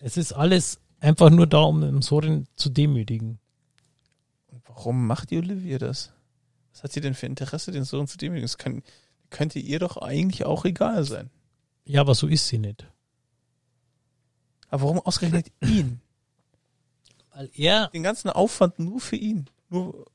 [0.00, 3.38] es ist alles einfach nur da, um den Sorin zu demütigen.
[4.48, 6.12] Und warum macht die Olivia das?
[6.72, 8.44] Was hat sie denn für Interesse, den Sohn zu demütigen?
[8.44, 8.82] Das kann,
[9.28, 11.30] könnte ihr doch eigentlich auch egal sein.
[11.84, 12.86] Ja, aber so ist sie nicht.
[14.68, 16.00] Aber warum ausgerechnet ihn?
[17.34, 19.48] Weil er, Den ganzen Aufwand nur für ihn.
[19.68, 20.06] Nur,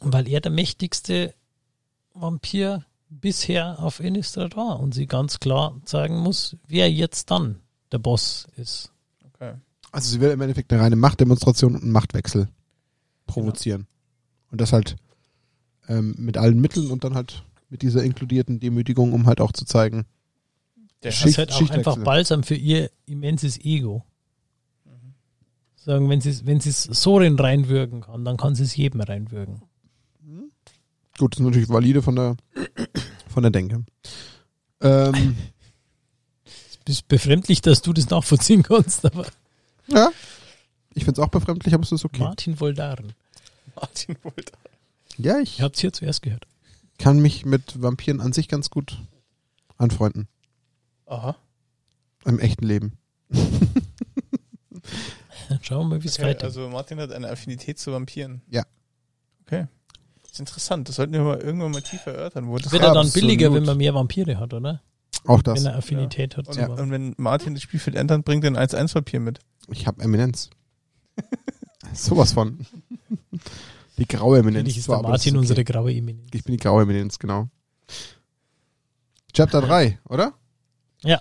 [0.00, 1.34] weil er der mächtigste
[2.12, 7.60] Vampir bisher auf Innistrad war und sie ganz klar zeigen muss, wer jetzt dann
[7.92, 8.92] der Boss ist.
[9.38, 9.54] Okay.
[9.92, 12.48] Also sie will im Endeffekt eine reine Machtdemonstration und einen Machtwechsel
[13.26, 13.86] provozieren.
[14.50, 14.96] Und das halt
[15.88, 19.64] ähm, mit allen Mitteln und dann halt mit dieser inkludierten Demütigung, um halt auch zu
[19.64, 20.04] zeigen,
[21.02, 24.04] Der Schicht- Das ist halt auch einfach balsam für ihr immenses Ego.
[25.76, 29.62] Sagen, wenn sie wenn sie es Sorin reinwürgen kann, dann kann sie es jedem reinwürgen.
[31.18, 32.36] Gut, das ist natürlich valide von der
[33.28, 33.84] von der Denke.
[34.80, 35.36] Ähm,
[36.88, 39.26] ist befremdlich, dass du das nachvollziehen kannst, aber
[39.88, 40.10] ja,
[40.94, 42.20] ich find's auch befremdlich, aber es ist okay.
[42.22, 43.12] Martin Voldaren.
[43.74, 44.52] Martin wollte.
[45.18, 46.46] Ja, ich Ihr habt es hier zuerst gehört.
[46.98, 48.98] kann mich mit Vampiren an sich ganz gut
[49.78, 50.28] anfreunden.
[51.06, 51.36] Aha.
[52.24, 52.98] Im echten Leben.
[55.48, 56.44] Dann schauen wir mal, wie es Okay, weitergeht.
[56.44, 58.42] also Martin hat eine Affinität zu Vampiren.
[58.50, 58.64] Ja.
[59.46, 59.66] Okay.
[60.22, 60.88] Das ist interessant.
[60.88, 63.64] Das sollten wir mal irgendwann mal tiefer erörtern, wo das Wird er dann billiger, wenn
[63.64, 64.82] man mehr Vampire hat, oder?
[65.26, 65.60] Auch das.
[65.60, 66.48] Wenn er Affinität hat.
[66.48, 66.68] und, Ja.
[66.68, 69.40] Und wenn Martin das Spielfeld ändert, bringt er ein 1-1-Vampir mit.
[69.70, 70.50] Ich habe Eminenz.
[71.92, 72.66] Sowas von.
[73.98, 74.58] Die graue Eminenz.
[74.58, 75.40] Natürlich ist zwar, Martin okay.
[75.40, 76.28] unsere graue Eminenz.
[76.32, 77.48] Ich bin die graue Eminenz, genau.
[79.32, 80.34] Chapter 3, oder?
[81.02, 81.20] Ja.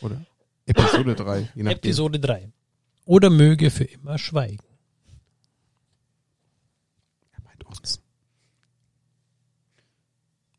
[0.00, 0.24] Oder?
[0.66, 1.78] Episode 3, je nachdem.
[1.78, 2.52] Episode 3.
[3.04, 4.64] Oder möge für immer schweigen.
[7.32, 8.01] Er meint uns.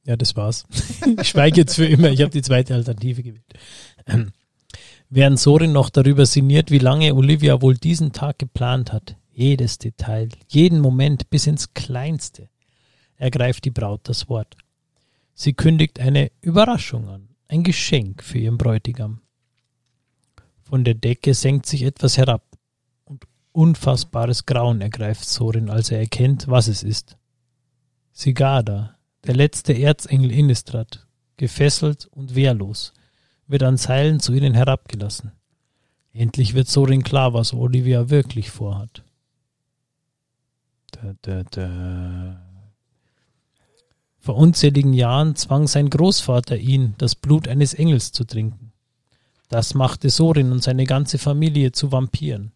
[0.06, 0.66] Ja, das war's.
[1.22, 2.10] ich schweige jetzt für immer.
[2.10, 3.54] Ich habe die zweite Alternative gewählt.
[4.06, 4.32] Ähm,
[5.16, 10.30] Während Sorin noch darüber sinniert, wie lange Olivia wohl diesen Tag geplant hat, jedes Detail,
[10.48, 12.50] jeden Moment bis ins Kleinste,
[13.18, 14.58] ergreift die Braut das Wort.
[15.36, 19.22] Sie kündigt eine Überraschung an, ein Geschenk für ihren Bräutigam.
[20.64, 22.44] Von der Decke senkt sich etwas herab
[23.06, 27.18] und unfassbares Grauen ergreift Sorin, als er erkennt, was es ist.
[28.14, 28.93] Sigarda,
[29.26, 31.06] der letzte Erzengel Innistrad,
[31.38, 32.94] gefesselt und wehrlos,
[33.48, 35.32] wird an Seilen zu ihnen herabgelassen.
[36.14, 39.04] Endlich wird Sorin klar, was Olivia wirklich vorhat.
[40.92, 42.42] Da, da, da.
[44.20, 48.72] Vor unzähligen Jahren zwang sein Großvater ihn, das Blut eines Engels zu trinken.
[49.50, 52.52] Das machte Sorin und seine ganze Familie zu Vampiren.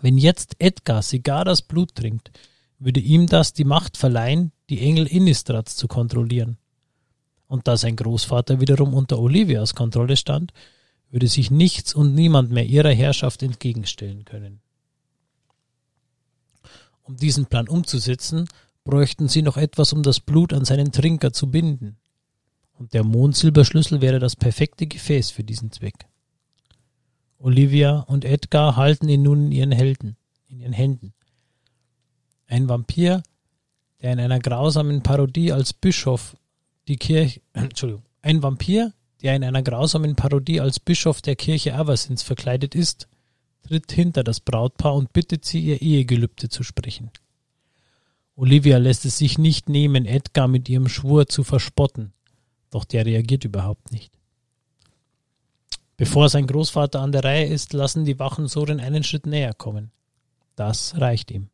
[0.00, 2.30] Wenn jetzt Edgar Sigardas Blut trinkt,
[2.84, 6.58] würde ihm das die Macht verleihen, die Engel Innistrads zu kontrollieren.
[7.46, 10.52] Und da sein Großvater wiederum unter Olivias Kontrolle stand,
[11.10, 14.60] würde sich nichts und niemand mehr ihrer Herrschaft entgegenstellen können.
[17.02, 18.48] Um diesen Plan umzusetzen,
[18.84, 21.98] bräuchten sie noch etwas, um das Blut an seinen Trinker zu binden.
[22.72, 26.06] Und der Mondsilberschlüssel wäre das perfekte Gefäß für diesen Zweck.
[27.38, 30.16] Olivia und Edgar halten ihn nun in ihren Helden,
[30.48, 31.12] in ihren Händen.
[32.52, 33.22] Ein Vampir,
[34.02, 36.36] der in einer grausamen Parodie als Bischof
[36.86, 38.92] die Kirche, Entschuldigung, ein Vampir,
[39.22, 43.08] der in einer grausamen Parodie als Bischof der Kirche Avasins verkleidet ist,
[43.62, 47.10] tritt hinter das Brautpaar und bittet sie, ihr Ehegelübde zu sprechen.
[48.36, 52.12] Olivia lässt es sich nicht nehmen, Edgar mit ihrem Schwur zu verspotten,
[52.68, 54.12] doch der reagiert überhaupt nicht.
[55.96, 59.90] Bevor sein Großvater an der Reihe ist, lassen die Wachen Soren einen Schritt näher kommen.
[60.54, 61.48] Das reicht ihm.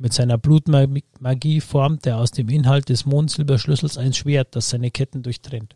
[0.00, 5.24] Mit seiner Blutmagie formt er aus dem Inhalt des Mondsilberschlüssels ein Schwert, das seine Ketten
[5.24, 5.74] durchtrennt.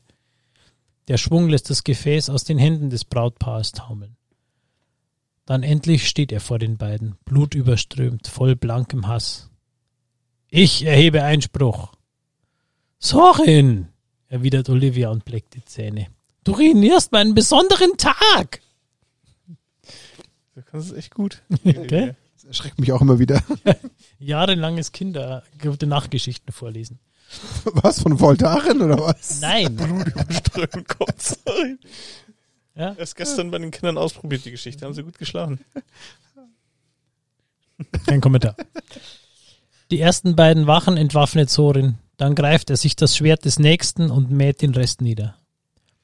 [1.09, 4.17] Der Schwung lässt das Gefäß aus den Händen des Brautpaares taumeln.
[5.45, 9.51] Dann endlich steht er vor den beiden, blutüberströmt, voll blankem Hass.
[10.49, 11.93] Ich erhebe Einspruch.
[13.01, 13.89] Sorin,
[14.29, 16.07] erwidert Olivia und bleckt die Zähne.
[16.45, 18.61] Du ruinierst meinen besonderen Tag.
[20.55, 21.43] Du kannst es echt gut.
[21.65, 22.15] Okay.
[22.43, 23.41] Das erschreckt mich auch immer wieder.
[24.19, 26.99] Jahrelanges Kinder gute Nachtgeschichten vorlesen.
[27.65, 29.41] Was, von Voltaren oder was?
[29.41, 29.79] Nein.
[30.31, 31.39] Strömen kurz.
[32.75, 32.95] Ja?
[32.99, 34.85] Erst gestern bei den Kindern ausprobiert, die Geschichte.
[34.85, 35.61] Haben sie gut geschlafen.
[38.07, 38.57] Kein Kommentar.
[39.93, 41.95] Die ersten beiden Wachen entwaffnet Sorin.
[42.17, 45.37] Dann greift er sich das Schwert des Nächsten und mäht den Rest nieder.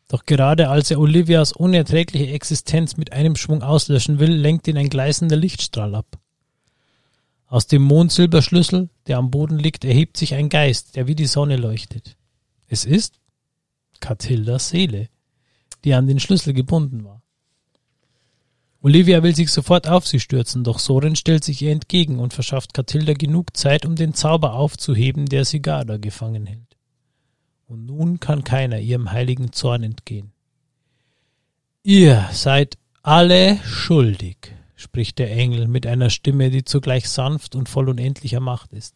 [0.06, 4.88] Doch gerade als er Olivias unerträgliche Existenz mit einem Schwung auslöschen will, lenkt ihn ein
[4.88, 6.06] gleißender Lichtstrahl ab.
[7.48, 11.56] Aus dem Mondsilberschlüssel, der am Boden liegt, erhebt sich ein Geist, der wie die Sonne
[11.56, 12.16] leuchtet.
[12.66, 13.20] Es ist
[14.00, 15.08] Katildas Seele,
[15.82, 17.22] die an den Schlüssel gebunden war.
[18.80, 22.74] Olivia will sich sofort auf sie stürzen, doch Soren stellt sich ihr entgegen und verschafft
[22.74, 26.76] Katilda genug Zeit, um den Zauber aufzuheben, der Sigarda gefangen hält.
[27.66, 30.32] Und nun kann keiner ihrem heiligen Zorn entgehen.
[31.82, 37.88] Ihr seid alle schuldig, spricht der Engel mit einer Stimme, die zugleich sanft und voll
[37.88, 38.94] unendlicher Macht ist.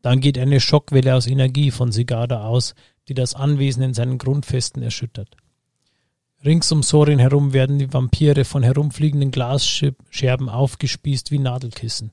[0.00, 2.74] Dann geht eine Schockwelle aus Energie von Sigada aus,
[3.06, 5.36] die das Anwesen in seinen Grundfesten erschüttert.
[6.44, 12.12] Rings um Sorin herum werden die Vampire von herumfliegenden Glasscherben aufgespießt wie Nadelkissen.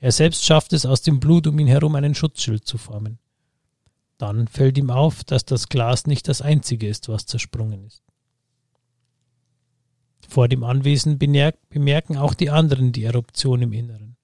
[0.00, 3.18] Er selbst schafft es aus dem Blut um ihn herum einen Schutzschild zu formen.
[4.18, 8.02] Dann fällt ihm auf, dass das Glas nicht das einzige ist, was zersprungen ist.
[10.30, 14.16] Vor dem Anwesen bemerken auch die anderen die Eruption im Inneren.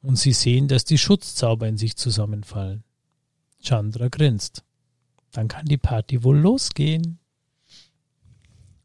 [0.00, 2.82] Und sie sehen, dass die Schutzzauber in sich zusammenfallen.
[3.62, 4.64] Chandra grinst.
[5.32, 7.18] Dann kann die Party wohl losgehen.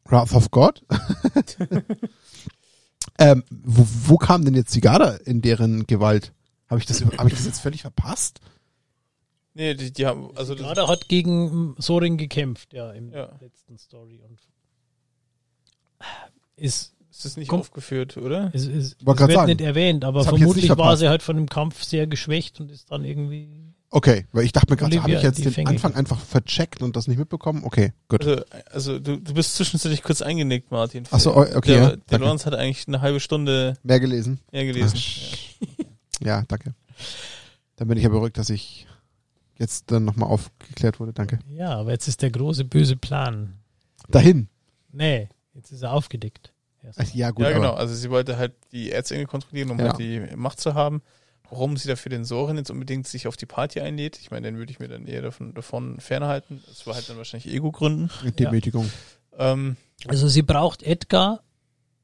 [0.03, 0.85] Wrath of God?
[3.19, 6.33] ähm, wo, wo kam denn jetzt Sigada in deren Gewalt?
[6.67, 8.41] Habe ich, das, hab ich das jetzt völlig verpasst?
[9.53, 13.31] Nee, die, die haben, also das, Sigada hat gegen Sorin gekämpft, ja, im Ja.
[13.39, 14.19] letzten Story.
[14.27, 14.41] Und
[16.59, 17.61] ist, ist das nicht Komm.
[17.61, 18.53] aufgeführt, oder?
[18.53, 19.47] Wollte es grad wird sagen.
[19.47, 22.91] nicht erwähnt, aber Das vermutlich war sie halt von dem Kampf sehr geschwächt und ist
[22.91, 23.49] dann irgendwie.
[23.91, 26.95] Okay, weil ich dachte mir gerade, habe ich jetzt den Fänge Anfang einfach vercheckt und
[26.95, 27.63] das nicht mitbekommen?
[27.63, 28.23] Okay, gut.
[28.23, 31.05] Also, also du, du bist zwischenzeitlich kurz eingenickt, Martin.
[31.09, 32.23] Ach so, okay, ja, Der, der danke.
[32.25, 34.39] Lorenz hat eigentlich eine halbe Stunde Mehr gelesen?
[34.51, 34.95] mehr gelesen.
[34.95, 35.85] Ach,
[36.23, 36.75] Ja, danke.
[37.77, 38.85] Dann bin ich ja beruhigt, dass ich
[39.57, 41.13] jetzt dann nochmal aufgeklärt wurde.
[41.13, 41.39] Danke.
[41.49, 43.53] Ja, aber jetzt ist der große böse Plan.
[44.09, 44.49] Dahin.
[44.91, 45.29] Nee,
[45.59, 46.53] jetzt ist er aufgedeckt.
[47.13, 47.43] Ja, gut.
[47.45, 47.73] ja, genau.
[47.73, 49.87] Also sie wollte halt die Erzengel kontrollieren, um Ja.
[49.89, 51.01] halt die Macht zu haben.
[51.49, 54.57] Warum sie dafür den Soren jetzt unbedingt sich auf die Party einlädt, ich meine, den
[54.57, 56.63] würde ich mir dann eher davon, davon fernhalten.
[56.67, 58.09] Das war halt dann wahrscheinlich Ego-Gründen.
[58.23, 58.89] Mit Demütigung.
[59.37, 59.75] Ähm,
[60.07, 61.41] Also sie braucht Edgar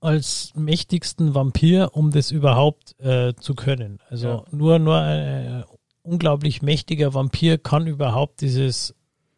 [0.01, 3.99] als mächtigsten Vampir, um das überhaupt äh, zu können.
[4.09, 4.43] Also Ja.
[4.51, 5.63] nur nur ein äh,
[6.01, 8.93] unglaublich mächtiger Vampir kann überhaupt dieses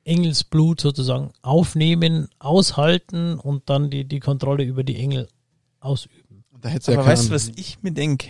[0.08, 5.28] Engelsblut sozusagen aufnehmen, aushalten und dann die, die Kontrolle über die Engel
[5.80, 6.44] ausüben.
[6.60, 8.30] Da hätte ja aber weißt du, was ich mir denke?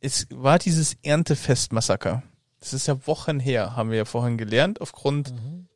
[0.00, 2.22] Es war dieses Erntefest-Massaker.
[2.58, 5.32] Das ist ja Wochen her, haben wir ja vorhin gelernt, aufgrund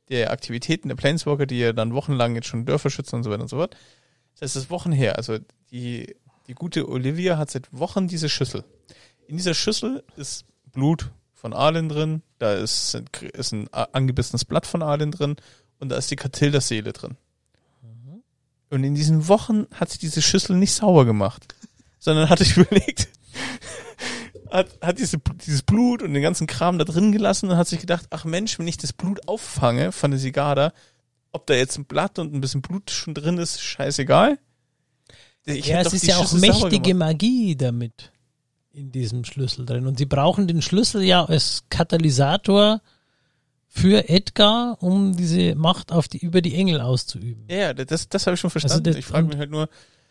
[0.08, 3.42] der Aktivitäten der Planeswalker, die ja dann wochenlang jetzt schon Dörfer schützen und so weiter
[3.42, 3.76] und so fort.
[4.34, 5.16] Das heißt, das ist Wochen her.
[5.16, 5.38] Also
[5.70, 6.14] die,
[6.46, 8.64] die gute Olivia hat seit Wochen diese Schüssel.
[9.26, 11.10] In dieser Schüssel ist Blut
[11.44, 12.98] von Arlen drin, da ist,
[13.34, 15.36] ist ein angebissenes Blatt von Arlen drin
[15.78, 17.18] und da ist die Katildas Seele drin.
[18.70, 21.54] Und in diesen Wochen hat sie diese Schüssel nicht sauber gemacht,
[21.98, 23.08] sondern hat sich überlegt,
[24.50, 27.80] hat, hat diese, dieses Blut und den ganzen Kram da drin gelassen und hat sich
[27.80, 30.72] gedacht, ach Mensch, wenn ich das Blut auffange von der Sigada,
[31.30, 34.38] ob da jetzt ein Blatt und ein bisschen Blut schon drin ist, scheißegal.
[35.44, 36.94] Ich ja, es ist ja auch mächtige.
[36.94, 38.13] Magie damit
[38.74, 39.86] in diesem Schlüssel drin.
[39.86, 42.80] Und sie brauchen den Schlüssel ja als Katalysator
[43.68, 47.44] für Edgar, um diese Macht auf die, über die Engel auszuüben.
[47.48, 48.86] Ja, ja, das, das habe ich schon verstanden.
[48.88, 49.68] Also ich frage mich halt nur,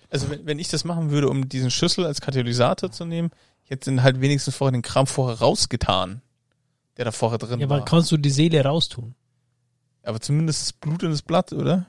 [0.10, 3.32] also wenn, wenn ich das machen würde, um diesen Schlüssel als Katalysator zu nehmen,
[3.66, 6.22] ich hätte dann halt wenigstens vorher den Kram vorher rausgetan,
[6.98, 7.78] der da vorher drin Ja, war.
[7.78, 9.16] aber kannst du die Seele raustun?
[10.04, 11.86] Aber zumindest das Blut und das Blatt, oder?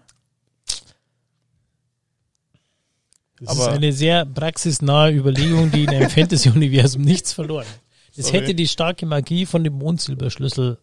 [3.46, 7.80] Das Aber- ist eine sehr praxisnahe Überlegung, die in einem Fantasy-Universum nichts verloren hat.
[8.16, 8.40] Das Sorry.
[8.40, 10.78] hätte die starke Magie von dem Mondsilberschlüssel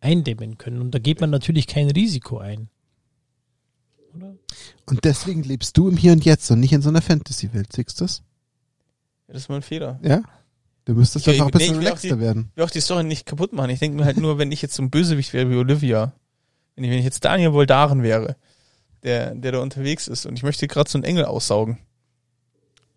[0.00, 0.80] eindämmen können.
[0.80, 2.68] Und da geht man natürlich kein Risiko ein.
[4.16, 4.34] Oder?
[4.86, 7.72] Und deswegen lebst du im Hier und Jetzt und nicht in so einer Fantasy-Welt.
[7.72, 8.22] Siehst du das?
[9.28, 10.00] Ja, das ist mein Fehler.
[10.02, 10.22] Ja?
[10.86, 12.48] Du müsstest Ich- doch noch ein nee, bisschen auch relaxter die- werden.
[12.52, 13.70] Ich will auch die Story nicht kaputt machen.
[13.70, 16.12] Ich denke mir halt nur, wenn ich jetzt so ein Bösewicht wäre wie Olivia,
[16.74, 18.36] wenn ich, wenn ich jetzt Daniel Voldaren wäre,
[19.02, 21.78] der, der da unterwegs ist und ich möchte gerade so einen Engel aussaugen,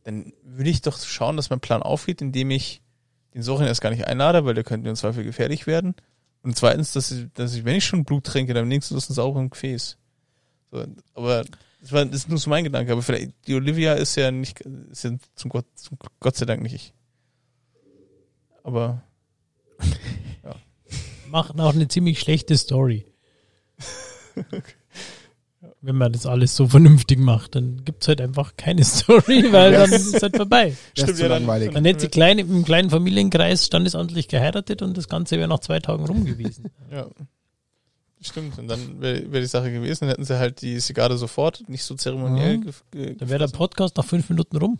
[0.03, 2.81] dann würde ich doch schauen, dass mein Plan aufgeht, indem ich
[3.33, 5.95] den Sorin erst gar nicht einlade, weil der könnte mir im Zweifel gefährlich werden.
[6.43, 9.15] Und zweitens, dass ich, dass ich, wenn ich schon Blut trinke, dann wenigstens aus einem
[9.15, 9.97] sauberen Gefäß.
[10.71, 11.45] So, aber
[11.81, 12.91] das, war, das ist nur so mein Gedanke.
[12.91, 16.61] Aber vielleicht, die Olivia ist ja nicht, ist ja zum Gott, zum Gott sei Dank
[16.61, 16.93] nicht ich.
[18.63, 19.03] Aber
[21.27, 23.07] Macht auch eine ziemlich schlechte Story.
[25.85, 29.91] Wenn man das alles so vernünftig macht, dann gibt's halt einfach keine Story, weil dann
[29.91, 30.75] ist halt vorbei.
[30.97, 31.73] Stimmt, ja, dann- langweilig.
[31.73, 35.79] Man hätte sie klein, im kleinen Familienkreis standesamtlich geheiratet und das Ganze wäre nach zwei
[35.81, 36.71] Tagen rum gewesen.
[36.91, 37.07] Ja.
[38.21, 38.57] Stimmt.
[38.57, 41.83] Und dann wäre wär die Sache gewesen, dann hätten sie halt die Zigarre sofort, nicht
[41.83, 42.59] so zeremoniell.
[42.59, 43.17] Mhm.
[43.17, 44.79] Dann wäre der Podcast nach fünf Minuten rum.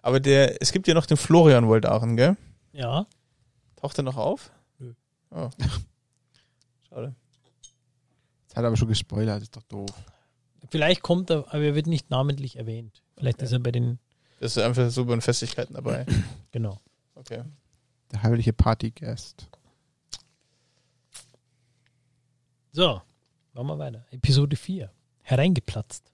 [0.00, 2.38] Aber der, es gibt ja noch den Florian Woldaren, gell?
[2.72, 3.06] Ja.
[3.76, 4.50] Taucht er noch auf?
[4.78, 4.94] Nö.
[5.30, 5.50] Oh.
[6.88, 7.14] Schade.
[8.54, 9.90] Hat er aber schon gespoilert, ist doch doof.
[10.70, 13.02] Vielleicht kommt er, aber er wird nicht namentlich erwähnt.
[13.16, 13.98] Vielleicht ist er bei den,
[14.40, 16.06] Das ist einfach so bei den Festigkeiten dabei.
[16.52, 16.80] genau.
[17.14, 17.42] Okay.
[18.12, 19.48] Der heimliche Partygast.
[22.72, 23.00] So,
[23.52, 24.04] machen wir weiter.
[24.10, 24.90] Episode 4.
[25.22, 26.12] Hereingeplatzt.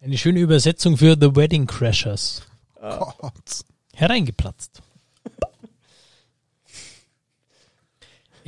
[0.00, 2.42] Eine schöne Übersetzung für The Wedding Crashers.
[2.80, 3.64] Ah, Gott.
[3.94, 4.80] Hereingeplatzt.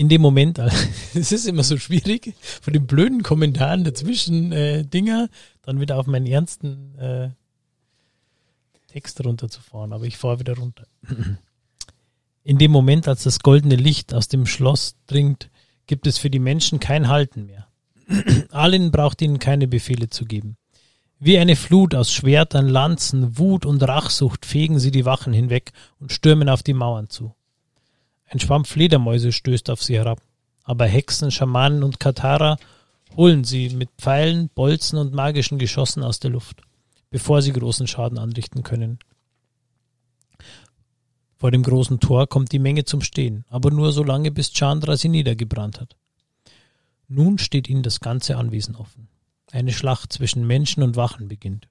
[0.01, 0.59] In dem Moment,
[1.15, 5.29] es ist immer so schwierig, von den blöden Kommentaren dazwischen äh, Dinger
[5.61, 7.29] dann wieder auf meinen ernsten äh,
[8.87, 10.87] Text runterzufahren, aber ich fahre wieder runter.
[12.45, 15.51] In dem Moment, als das goldene Licht aus dem Schloss dringt,
[15.87, 17.67] gibt es für die Menschen kein Halten mehr.
[18.53, 20.57] Allen braucht ihnen keine Befehle zu geben.
[21.19, 26.11] Wie eine Flut aus Schwertern, Lanzen, Wut und Rachsucht fegen sie die Wachen hinweg und
[26.11, 27.35] stürmen auf die Mauern zu.
[28.31, 30.23] Ein Schwamm Fledermäuse stößt auf sie herab,
[30.63, 32.59] aber Hexen, Schamanen und Katharer
[33.17, 36.63] holen sie mit Pfeilen, Bolzen und magischen Geschossen aus der Luft,
[37.11, 39.01] bevor sie großen Schaden anrichten können.
[41.39, 44.97] Vor dem großen Tor kommt die Menge zum Stehen, aber nur so lange, bis Chandra
[44.97, 45.97] sie niedergebrannt hat.
[47.09, 49.09] Nun steht ihnen das ganze Anwesen offen.
[49.51, 51.67] Eine Schlacht zwischen Menschen und Wachen beginnt.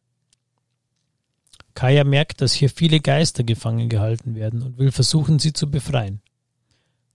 [1.73, 6.21] Kaya merkt, dass hier viele Geister gefangen gehalten werden und will versuchen, sie zu befreien.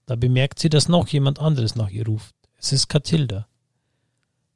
[0.05, 2.35] Da bemerkt sie, dass noch jemand anderes nach ihr ruft.
[2.57, 3.47] Es ist Katilda.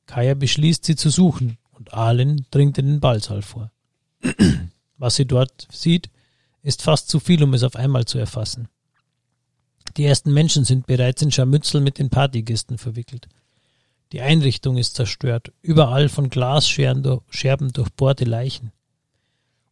[0.06, 3.72] Kaya beschließt, sie zu suchen, und Alen dringt in den Ballsaal vor.
[4.98, 6.10] Was sie dort sieht,
[6.62, 8.68] ist fast zu viel, um es auf einmal zu erfassen.
[9.98, 13.28] Die ersten Menschen sind bereits in Scharmützel mit den Partygästen verwickelt.
[14.12, 18.72] Die Einrichtung ist zerstört, überall von Glasscherben durchbohrte Leichen.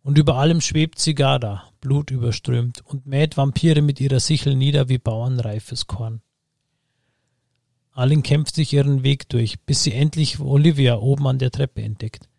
[0.07, 5.85] Und über allem schwebt Sigara, blutüberströmt, und mäht Vampire mit ihrer Sichel nieder wie bauernreifes
[5.85, 6.21] Korn.
[7.91, 12.29] Alin kämpft sich ihren Weg durch, bis sie endlich Olivia oben an der Treppe entdeckt.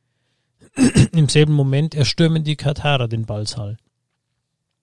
[1.13, 3.77] Im selben Moment erstürmen die Katharer den Ballsaal.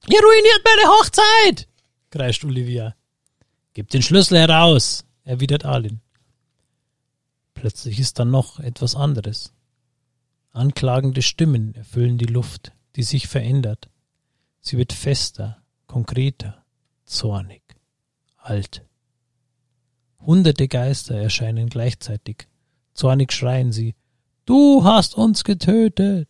[0.08, 1.68] Ihr ruiniert meine Hochzeit!
[2.12, 2.94] kreischt Olivia.
[3.74, 6.02] Gib den Schlüssel heraus, erwidert Alin.
[7.56, 9.55] Plötzlich ist dann noch etwas anderes.
[10.56, 13.90] Anklagende Stimmen erfüllen die Luft, die sich verändert.
[14.62, 16.64] Sie wird fester, konkreter,
[17.04, 17.62] zornig,
[18.38, 18.86] alt.
[20.22, 22.48] Hunderte Geister erscheinen gleichzeitig.
[22.94, 23.96] Zornig schreien sie,
[24.46, 26.30] Du hast uns getötet.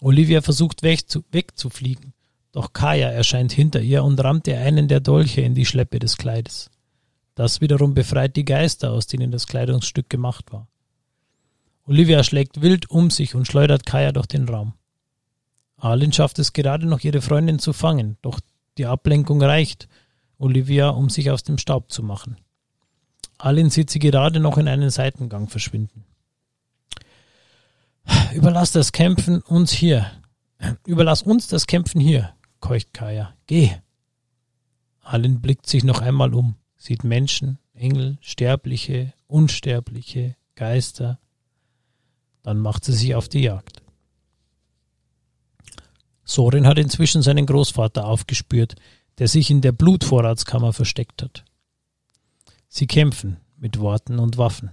[0.00, 2.12] Olivia versucht wegzufliegen,
[2.52, 6.16] doch Kaya erscheint hinter ihr und rammt ihr einen der Dolche in die Schleppe des
[6.16, 6.70] Kleides.
[7.34, 10.68] Das wiederum befreit die Geister, aus denen das Kleidungsstück gemacht war.
[11.86, 14.74] Olivia schlägt wild um sich und schleudert Kaya durch den Raum.
[15.76, 18.40] Arlen schafft es gerade noch, ihre Freundin zu fangen, doch
[18.78, 19.88] die Ablenkung reicht
[20.38, 22.36] Olivia, um sich aus dem Staub zu machen.
[23.38, 26.04] Arlen sieht sie gerade noch in einen Seitengang verschwinden.
[28.32, 30.10] Überlass das Kämpfen uns hier.
[30.86, 33.34] Überlass uns das Kämpfen hier, keucht Kaya.
[33.46, 33.70] Geh.
[35.02, 36.56] Allen blickt sich noch einmal um
[36.86, 41.18] sieht Menschen, Engel, Sterbliche, Unsterbliche, Geister.
[42.46, 43.82] Dann macht sie sich auf die Jagd.
[46.22, 48.76] Sorin hat inzwischen seinen Großvater aufgespürt,
[49.18, 51.44] der sich in der Blutvorratskammer versteckt hat.
[52.68, 54.70] Sie kämpfen mit Worten und Waffen.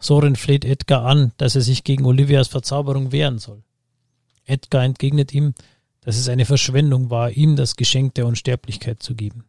[0.00, 3.62] Sorin fleht Edgar an, dass er sich gegen Olivias Verzauberung wehren soll.
[4.44, 5.54] Edgar entgegnet ihm,
[6.00, 9.44] dass es eine Verschwendung war, ihm das Geschenk der Unsterblichkeit zu geben.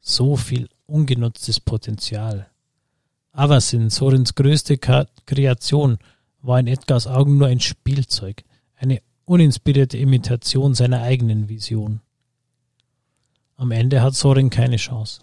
[0.00, 2.48] So viel ungenutztes Potenzial.
[3.32, 5.98] Avasin, Sorins größte Kreation,
[6.48, 8.42] war in Edgars Augen nur ein Spielzeug,
[8.74, 12.00] eine uninspirierte Imitation seiner eigenen Vision.
[13.54, 15.20] Am Ende hat Sorin keine Chance.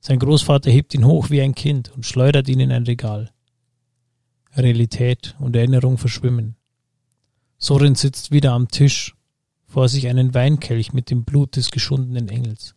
[0.00, 3.32] Sein Großvater hebt ihn hoch wie ein Kind und schleudert ihn in ein Regal.
[4.56, 6.56] Realität und Erinnerung verschwimmen.
[7.58, 9.14] Sorin sitzt wieder am Tisch,
[9.66, 12.74] vor sich einen Weinkelch mit dem Blut des geschundenen Engels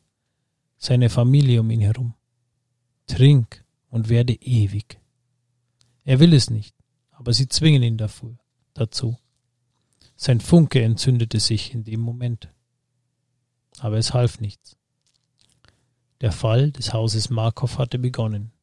[0.77, 2.13] seine Familie um ihn herum.
[3.07, 4.99] Trink und werde ewig.
[6.03, 6.75] Er will es nicht,
[7.27, 8.37] aber sie zwingen ihn dafür,
[8.73, 9.17] dazu.
[10.15, 12.47] Sein Funke entzündete sich in dem Moment.
[13.79, 14.77] Aber es half nichts.
[16.21, 18.53] Der Fall des Hauses Markov hatte begonnen.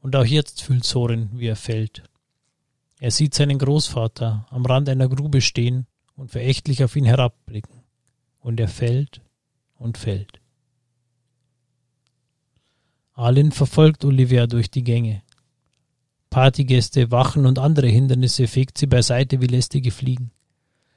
[0.00, 2.02] Und auch jetzt fühlt Sorin, wie er fällt.
[2.98, 5.86] Er sieht seinen Großvater am Rand einer Grube stehen
[6.16, 7.84] und verächtlich auf ihn herabblicken.
[8.40, 9.20] Und er fällt
[9.76, 10.40] und fällt.
[13.12, 15.22] Alin verfolgt Olivia durch die Gänge.
[16.32, 20.30] Partygäste, Wachen und andere Hindernisse fegt sie beiseite wie lästige Fliegen.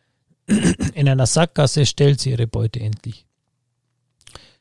[0.48, 3.26] In einer Sackgasse stellt sie ihre Beute endlich.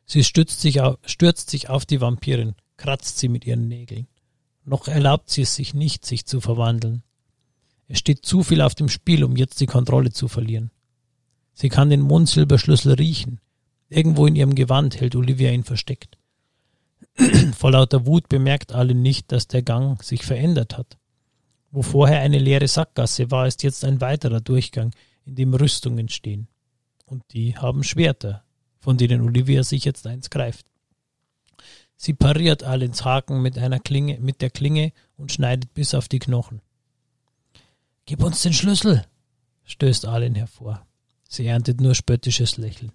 [0.04, 4.08] Sie stürzt sich, auf, stürzt sich auf die Vampirin, kratzt sie mit ihren Nägeln.
[4.64, 7.04] Noch erlaubt sie es sich nicht, sich zu verwandeln.
[7.86, 10.72] Es steht zu viel auf dem Spiel, um jetzt die Kontrolle zu verlieren.
[11.52, 13.38] Sie kann den Mondsilberschlüssel riechen.
[13.90, 16.18] Irgendwo in ihrem Gewand hält Olivia ihn versteckt.
[17.56, 20.98] Vor lauter Wut bemerkt alle nicht, dass der Gang sich verändert hat.
[21.70, 24.92] Wo vorher eine leere Sackgasse war, ist jetzt ein weiterer Durchgang,
[25.24, 26.46] in dem Rüstungen stehen.
[27.04, 28.44] Und die haben Schwerter,
[28.78, 30.66] von denen Olivia sich jetzt eins greift.
[31.96, 36.18] Sie pariert Alins Haken mit einer Klinge, mit der Klinge und schneidet bis auf die
[36.18, 36.60] Knochen.
[38.06, 39.04] Gib uns den Schlüssel,
[39.64, 40.86] stößt Alin hervor.
[41.28, 42.92] Sie erntet nur spöttisches Lächeln.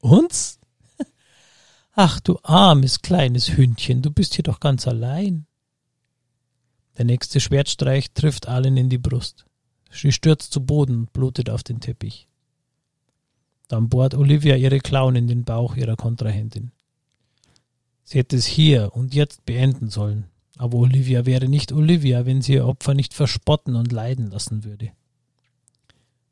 [0.00, 0.60] Uns?
[1.94, 5.46] Ach, du armes kleines Hündchen, du bist hier doch ganz allein.
[6.96, 9.44] Der nächste Schwertstreich trifft Allen in die Brust.
[9.90, 12.28] Sie stürzt zu Boden und blutet auf den Teppich.
[13.68, 16.72] Dann bohrt Olivia ihre Klauen in den Bauch ihrer Kontrahentin.
[18.04, 22.54] Sie hätte es hier und jetzt beenden sollen, aber Olivia wäre nicht Olivia, wenn sie
[22.54, 24.92] ihr Opfer nicht verspotten und leiden lassen würde.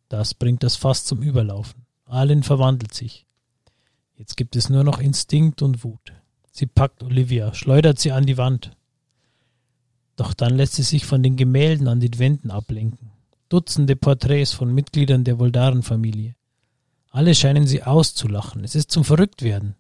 [0.09, 1.87] Das bringt das Fass zum Überlaufen.
[2.07, 3.27] Allen verwandelt sich.
[4.21, 6.13] Jetzt gibt es nur noch Instinkt und Wut.
[6.53, 8.77] Sie packt Olivia, schleudert sie an die Wand.
[10.17, 13.13] Doch dann lässt sie sich von den Gemälden an den Wänden ablenken.
[13.49, 16.37] Dutzende Porträts von Mitgliedern der Voldaren-Familie.
[17.09, 18.63] Alle scheinen sie auszulachen.
[18.63, 19.75] Es ist zum Verrücktwerden.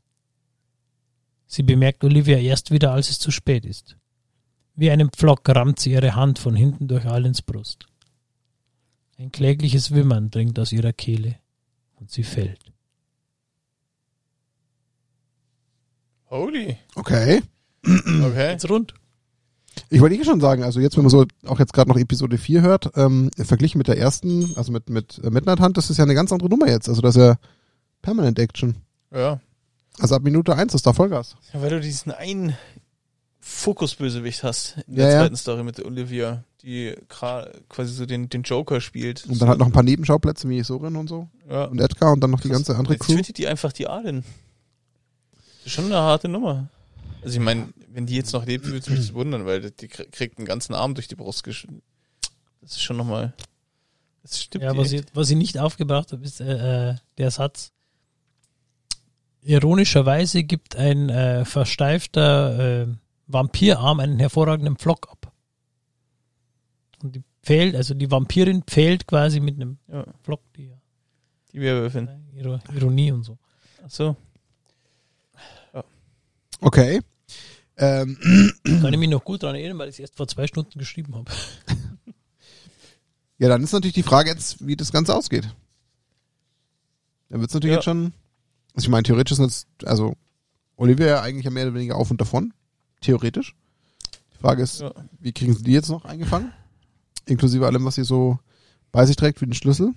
[1.46, 3.98] Sie bemerkt Olivia erst wieder, als es zu spät ist.
[4.74, 7.88] Wie einen Pflock rammt sie ihre Hand von hinten durch Alens Brust.
[9.18, 11.36] Ein klägliches Wimmern dringt aus ihrer Kehle
[11.96, 12.69] und sie fällt.
[16.30, 16.76] Holy.
[16.94, 17.42] Okay.
[17.84, 18.50] Okay.
[18.52, 18.94] Jetzt rund.
[19.88, 22.38] Ich wollte eh schon sagen, also jetzt, wenn man so auch jetzt gerade noch Episode
[22.38, 25.96] 4 hört, ähm, verglichen mit der ersten, also mit, mit äh, Midnight Hunt, das ist
[25.96, 26.88] ja eine ganz andere Nummer jetzt.
[26.88, 27.36] Also das ist ja
[28.02, 28.76] Permanent Action.
[29.14, 29.40] Ja.
[29.98, 31.36] Also ab Minute 1 ist da Vollgas.
[31.52, 31.62] ja.
[31.62, 32.56] Weil du diesen einen
[33.40, 35.20] Fokusbösewicht hast in Ja, der ja.
[35.20, 39.24] zweiten Story mit der Olivia, die quasi so den, den Joker spielt.
[39.26, 41.28] Und dann halt noch ein paar Nebenschauplätze wie Sorin und so.
[41.48, 41.64] ja.
[41.64, 43.16] Und Edgar und dann noch die ganze andere Jetzt Crew.
[43.16, 44.24] tötet die einfach die Alin.
[45.70, 46.68] Schon eine harte Nummer.
[47.22, 50.10] Also ich meine, wenn die jetzt noch lebt, würde es mich wundern, weil die krie-
[50.10, 51.66] kriegt einen ganzen Arm durch die Brust gesch...
[52.60, 53.32] Das ist schon nochmal...
[54.22, 54.64] Das stimmt.
[54.64, 57.72] Ja, was ich, was ich nicht aufgebracht habe, ist äh, äh, der Satz.
[59.42, 62.86] Ironischerweise gibt ein äh, versteifter äh,
[63.28, 65.32] Vampirarm einen hervorragenden Pflock ab.
[67.02, 70.70] Und die pfählt, also die Vampirin pfählt quasi mit einem Ja, Pflock die
[71.52, 72.08] die Werwölfin.
[72.34, 73.38] ihre Ironie und so.
[73.82, 74.16] Ach so.
[76.60, 77.00] Okay.
[77.76, 78.18] Ähm,
[78.64, 81.14] Kann ich mich noch gut daran erinnern, weil ich es erst vor zwei Stunden geschrieben
[81.14, 81.30] habe.
[83.38, 85.48] ja, dann ist natürlich die Frage jetzt, wie das Ganze ausgeht.
[87.28, 87.78] Dann wird es natürlich Ja.
[87.78, 88.12] jetzt schon,
[88.74, 90.14] also ich meine, theoretisch ist jetzt, also
[90.76, 92.52] Olivia ja eigentlich ja mehr oder weniger auf und davon.
[93.00, 93.54] Theoretisch.
[94.34, 94.92] Die Frage ist, Ja.
[95.20, 96.52] wie kriegen sie die jetzt noch eingefangen?
[97.26, 98.38] Inklusive allem, was sie so
[98.92, 99.94] bei sich trägt, wie den Schlüssel.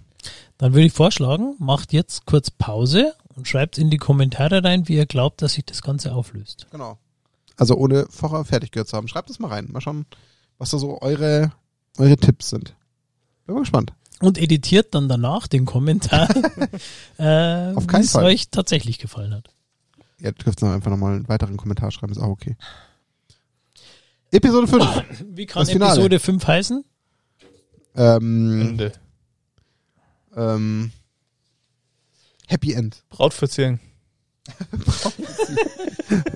[0.58, 4.96] Dann würde ich vorschlagen, macht jetzt kurz Pause und schreibt in die Kommentare rein, wie
[4.96, 6.68] ihr glaubt, dass sich das Ganze auflöst.
[6.72, 6.98] Genau.
[7.58, 9.08] Also ohne vorher fertig gehört zu haben.
[9.08, 9.68] Schreibt es mal rein.
[9.72, 10.06] Mal schauen,
[10.58, 11.52] was da so eure,
[11.98, 12.76] eure Tipps sind.
[13.46, 13.94] Bin mal gespannt.
[14.22, 16.30] und editiert dann danach den Kommentar,
[17.18, 19.50] äh, Auf keinen wie es euch tatsächlich gefallen hat.
[20.20, 22.56] Ihr dürft noch einfach nochmal einen weiteren Kommentar schreiben, ist auch okay.
[24.32, 25.04] Episode 5.
[25.36, 25.70] Wie kann Das.
[25.70, 26.86] Episode 5 heißen?
[27.96, 28.94] ähm, Ende.
[30.36, 30.92] ähm,
[32.48, 33.04] Happy End.
[33.10, 33.80] Brautverzierung.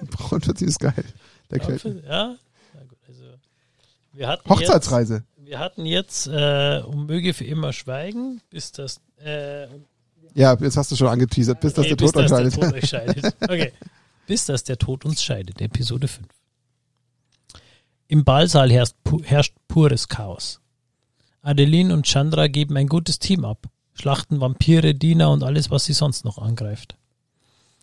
[0.09, 1.03] Braunverzieh ist geil.
[1.51, 1.77] Der mir.
[2.05, 2.35] Ja,
[2.73, 3.23] na gut, also
[4.13, 5.15] wir hatten Hochzeitsreise.
[5.15, 9.67] Jetzt, wir hatten jetzt äh, um möge für immer schweigen, bis das äh,
[10.33, 12.55] Ja, jetzt hast du schon angeteasert, bis das nee, der Tod bis das entscheidet.
[12.55, 13.35] Der Tod euch scheidet.
[13.41, 13.73] Okay.
[14.25, 16.27] Bis das der Tod uns scheidet, Episode 5.
[18.09, 20.59] Im Ballsaal herrscht, pu herrscht pures Chaos.
[21.41, 23.67] Adeline und Chandra geben ein gutes Team ab,
[23.99, 26.97] schlachten Vampire, Diener und alles, was sie sonst noch angreift.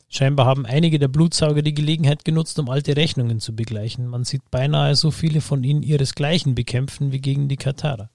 [0.09, 4.07] Scheinbar haben einige der Blutsauger die Gelegenheit genutzt, um alte Rechnungen zu begleichen.
[4.07, 8.11] Man sieht beinahe so viele von ihnen ihresgleichen bekämpfen wie gegen die Katharer.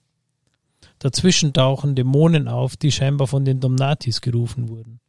[1.00, 5.00] Dazwischen tauchen Dämonen auf, die scheinbar von den Domnatis gerufen wurden.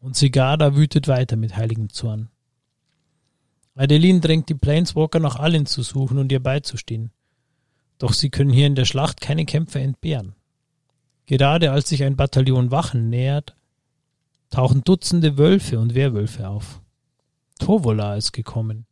[0.00, 2.28] Und Sigara wütet weiter mit heiligem Zorn.
[3.74, 7.10] Adeline drängt die Planeswalker nach allen zu suchen und ihr beizustehen.
[7.98, 10.34] Doch sie können hier in der Schlacht keine Kämpfer entbehren.
[11.28, 13.54] Gerade als sich ein Bataillon Wachen nähert,
[14.48, 16.80] tauchen Dutzende Wölfe und Werwölfe auf.
[17.58, 18.86] Tovola ist gekommen.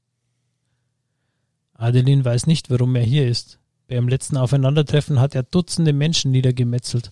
[1.72, 3.58] Adeline weiß nicht, warum er hier ist.
[3.88, 7.10] Beim letzten Aufeinandertreffen hat er Dutzende Menschen niedergemetzelt.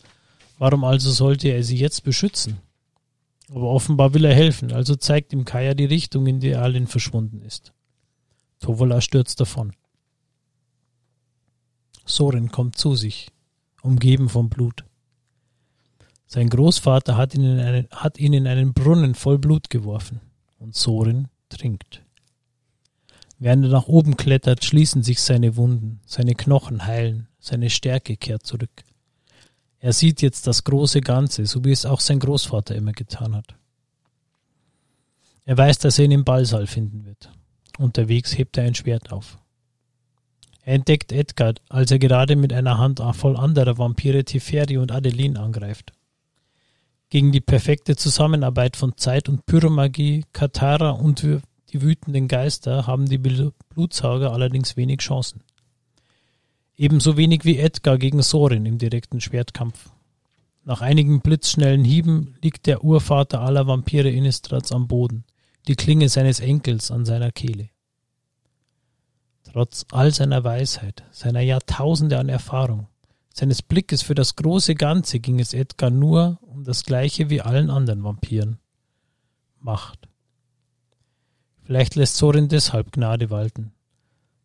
[0.58, 2.58] Warum also sollte er sie jetzt beschützen?
[3.48, 7.40] Aber offenbar will er helfen, also zeigt ihm Kaya die Richtung, in die Alin verschwunden
[7.40, 7.72] ist.
[8.60, 9.72] Tovola stürzt davon.
[12.04, 13.30] Soren kommt zu sich,
[13.80, 14.84] umgeben vom Blut.
[16.26, 20.20] Sein Großvater hat ihn in einen, hat ihn in einen Brunnen voll Blut geworfen
[20.58, 22.02] und Soren trinkt.
[23.38, 28.46] Während er nach oben klettert, schließen sich seine Wunden, seine Knochen heilen, seine Stärke kehrt
[28.46, 28.84] zurück.
[29.80, 33.54] Er sieht jetzt das große Ganze, so wie es auch sein Großvater immer getan hat.
[35.44, 37.30] Er weiß, dass er ihn im Ballsaal finden wird.
[37.78, 39.36] Unterwegs hebt er ein Schwert auf.
[40.62, 45.38] Er entdeckt Edgar, als er gerade mit einer Hand voll anderer Vampire Teferi und Adeline
[45.38, 45.92] angreift.
[47.14, 53.18] Gegen die perfekte Zusammenarbeit von Zeit und Pyromagie, Katara und die wütenden Geister haben die
[53.18, 55.44] Blutsauger allerdings wenig Chancen.
[56.76, 59.90] Ebenso wenig wie Edgar gegen Sorin im direkten Schwertkampf.
[60.64, 65.22] Nach einigen blitzschnellen Hieben liegt der Urvater aller Vampire Innistrats am Boden,
[65.68, 67.68] die Klinge seines Enkels an seiner Kehle.
[69.52, 72.88] Trotz all seiner Weisheit, seiner Jahrtausende an Erfahrung,
[73.32, 78.02] seines Blickes für das große Ganze ging es Edgar nur das gleiche wie allen anderen
[78.02, 78.58] Vampiren.
[79.60, 80.08] Macht.
[81.62, 83.72] Vielleicht lässt Sorin deshalb Gnade walten,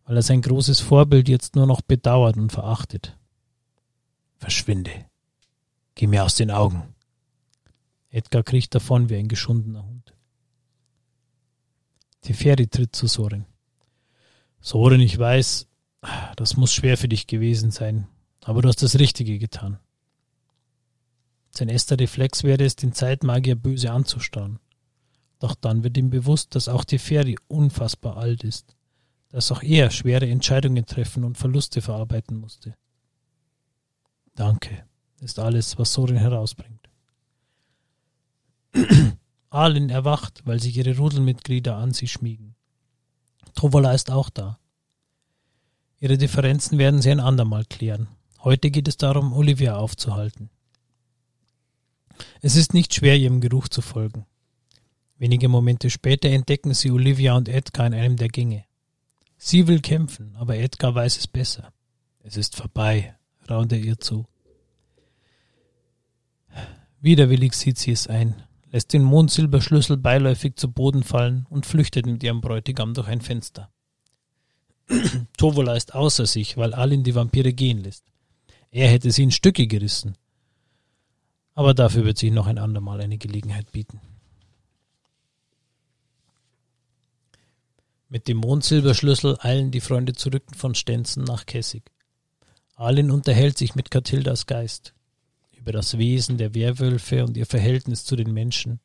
[0.05, 3.17] weil er sein großes Vorbild jetzt nur noch bedauert und verachtet.
[4.37, 4.91] Verschwinde.
[5.95, 6.95] Geh mir aus den Augen.
[8.09, 10.13] Edgar kriecht davon wie ein geschundener Hund.
[12.21, 13.45] Teferi tritt zu Soren.
[14.61, 15.67] Soren, ich weiß,
[16.35, 18.07] das muss schwer für dich gewesen sein,
[18.43, 19.79] aber du hast das Richtige getan.
[21.51, 24.59] Sein erster Reflex wäre es, den Zeitmagier böse anzustarren.
[25.39, 28.75] Doch dann wird ihm bewusst, dass auch Teferi unfassbar alt ist,
[29.29, 32.75] dass auch er schwere Entscheidungen treffen und Verluste verarbeiten musste.
[34.35, 34.85] Danke,
[35.21, 36.89] ist alles, was Sorin herausbringt.
[39.49, 42.55] Alin erwacht, weil sich ihre Rudelmitglieder an sie schmiegen.
[43.55, 44.59] Tovola ist auch da.
[45.99, 48.07] Ihre Differenzen werden sie ein andermal klären.
[48.43, 50.49] Heute geht es darum, Olivia aufzuhalten.
[52.41, 54.25] Es ist nicht schwer, ihrem Geruch zu folgen.
[55.17, 58.65] Wenige Momente später entdecken sie Olivia und Edgar in einem der Gänge.
[59.37, 61.73] Sie will kämpfen, aber Edgar weiß es besser.
[62.23, 63.15] Es ist vorbei,
[63.49, 64.25] raunt er ihr zu.
[67.01, 72.23] Widerwillig sieht sie es ein, lässt den Mondsilberschlüssel beiläufig zu Boden fallen und flüchtet mit
[72.23, 73.71] ihrem Bräutigam durch ein Fenster.
[75.37, 78.03] Tovola ist außer sich, weil Alin die Vampire gehen lässt.
[78.71, 80.15] Er hätte sie in Stücke gerissen.
[81.59, 83.99] Aber dafür wird sich noch ein andermal eine Gelegenheit bieten.
[88.07, 91.83] Mit dem Mondsilberschlüssel eilen die Freunde zurück von Stenzen nach Kessig.
[92.75, 94.93] Alin unterhält sich mit Katildas Geist
[95.51, 98.79] über das Wesen der Werwölfe und ihr Verhältnis zu den Menschen,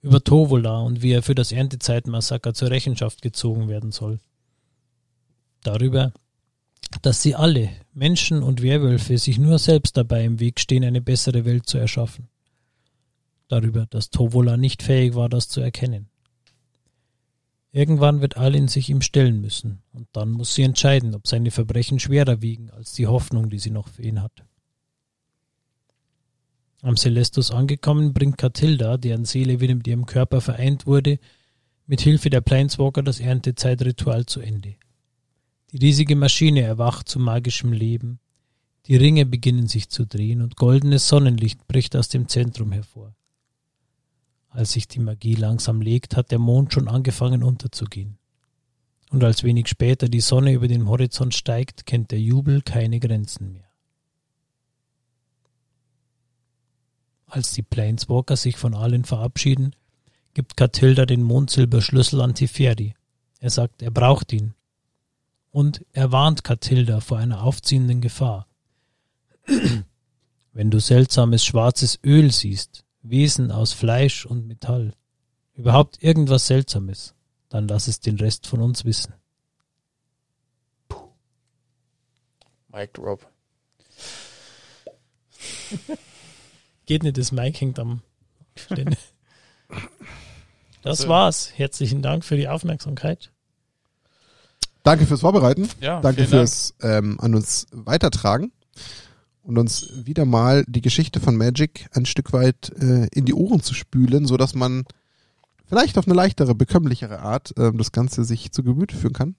[0.00, 4.20] über Tovola und wie er für das Erntezeitmassaker zur Rechenschaft gezogen werden soll,
[5.62, 6.14] darüber,
[6.98, 11.44] dass sie alle, Menschen und Werwölfe, sich nur selbst dabei im Weg stehen, eine bessere
[11.44, 12.28] Welt zu erschaffen,
[13.48, 16.08] darüber, dass Tovola nicht fähig war, das zu erkennen.
[17.72, 21.98] Irgendwann wird Alin sich ihm stellen müssen, und dann muss sie entscheiden, ob seine Verbrechen
[21.98, 24.44] schwerer wiegen als die Hoffnung, die sie noch für ihn hat.
[26.82, 31.18] Am Celestus angekommen, bringt Katilda, deren Seele wieder mit ihrem Körper vereint wurde,
[31.86, 34.76] mit Hilfe der Planeswalker das Erntezeitritual zu Ende.
[35.74, 38.20] Die riesige Maschine erwacht zu magischem Leben,
[38.86, 43.16] die Ringe beginnen sich zu drehen und goldenes Sonnenlicht bricht aus dem Zentrum hervor.
[44.50, 48.18] Als sich die Magie langsam legt, hat der Mond schon angefangen unterzugehen.
[49.10, 53.52] Und als wenig später die Sonne über den Horizont steigt, kennt der Jubel keine Grenzen
[53.52, 53.68] mehr.
[57.26, 59.74] Als die Planeswalker sich von allen verabschieden,
[60.34, 62.94] gibt Katilda den Mondsilberschlüssel an Tiferi.
[63.40, 64.54] Er sagt, er braucht ihn.
[65.54, 68.48] Und er warnt Katilda vor einer aufziehenden Gefahr.
[70.52, 74.94] Wenn du seltsames schwarzes Öl siehst, Wesen aus Fleisch und Metall,
[75.54, 77.14] überhaupt irgendwas Seltsames,
[77.50, 79.14] dann lass es den Rest von uns wissen.
[82.66, 83.24] Mike Drop.
[86.86, 88.02] Geht nicht, das Mike hängt am
[88.56, 88.98] Ständer.
[90.82, 91.50] Das war's.
[91.56, 93.32] Herzlichen Dank für die Aufmerksamkeit.
[94.84, 95.68] Danke fürs Vorbereiten.
[95.80, 98.52] Ja, Danke fürs ähm, an uns weitertragen
[99.42, 103.62] und uns wieder mal die Geschichte von Magic ein Stück weit äh, in die Ohren
[103.62, 104.84] zu spülen, so dass man
[105.66, 109.36] vielleicht auf eine leichtere, bekömmlichere Art äh, das Ganze sich zu Gemüte führen kann.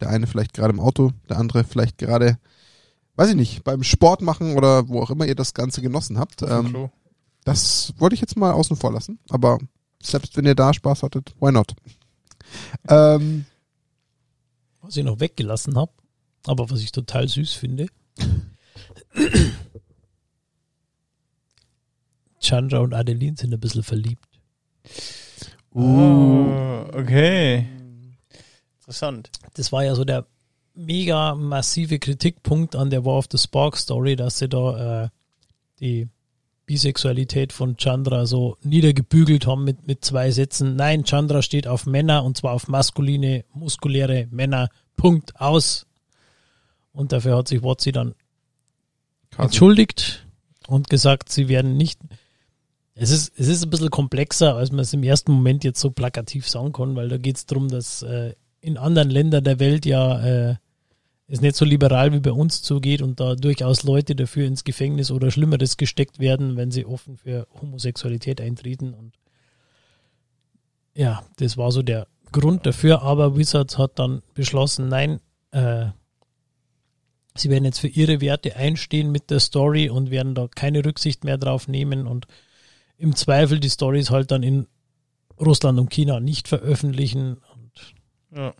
[0.00, 2.38] Der eine vielleicht gerade im Auto, der andere vielleicht gerade,
[3.14, 6.42] weiß ich nicht, beim Sport machen oder wo auch immer ihr das Ganze genossen habt.
[6.42, 6.90] Ähm,
[7.44, 9.58] das wollte ich jetzt mal außen vor lassen, aber
[10.02, 11.76] selbst wenn ihr da Spaß hattet, why not?
[12.88, 13.46] Ähm,
[14.82, 15.92] Was ich noch weggelassen habe,
[16.46, 17.86] aber was ich total süß finde.
[22.40, 24.26] Chandra und Adeline sind ein bisschen verliebt.
[25.72, 27.66] Oh, okay.
[28.80, 29.30] Interessant.
[29.54, 30.26] Das war ja so der
[30.74, 35.08] mega massive Kritikpunkt an der War of the Spark Story, dass sie da äh,
[35.80, 36.08] die
[36.72, 40.74] Bisexualität von Chandra so niedergebügelt haben mit, mit zwei Sätzen.
[40.74, 44.70] Nein, Chandra steht auf Männer und zwar auf maskuline, muskuläre Männer.
[44.96, 45.86] Punkt aus.
[46.94, 48.14] Und dafür hat sich Watsi dann
[49.32, 49.48] Quasi.
[49.48, 50.26] entschuldigt
[50.66, 52.00] und gesagt, sie werden nicht.
[52.94, 55.90] Es ist, es ist ein bisschen komplexer, als man es im ersten Moment jetzt so
[55.90, 58.32] plakativ sagen kann, weil da geht es darum, dass äh,
[58.62, 60.56] in anderen Ländern der Welt ja äh,
[61.28, 65.10] es nicht so liberal wie bei uns zugeht und da durchaus Leute dafür ins Gefängnis
[65.10, 68.92] oder Schlimmeres gesteckt werden, wenn sie offen für Homosexualität eintreten.
[68.92, 69.14] Und
[70.94, 75.20] ja, das war so der Grund dafür, aber Wizards hat dann beschlossen, nein,
[75.52, 75.86] äh,
[77.34, 81.24] sie werden jetzt für ihre Werte einstehen mit der Story und werden da keine Rücksicht
[81.24, 82.26] mehr drauf nehmen und
[82.98, 84.66] im Zweifel die Stories halt dann in
[85.40, 87.38] Russland und China nicht veröffentlichen.
[87.54, 87.94] Und
[88.34, 88.54] Ja.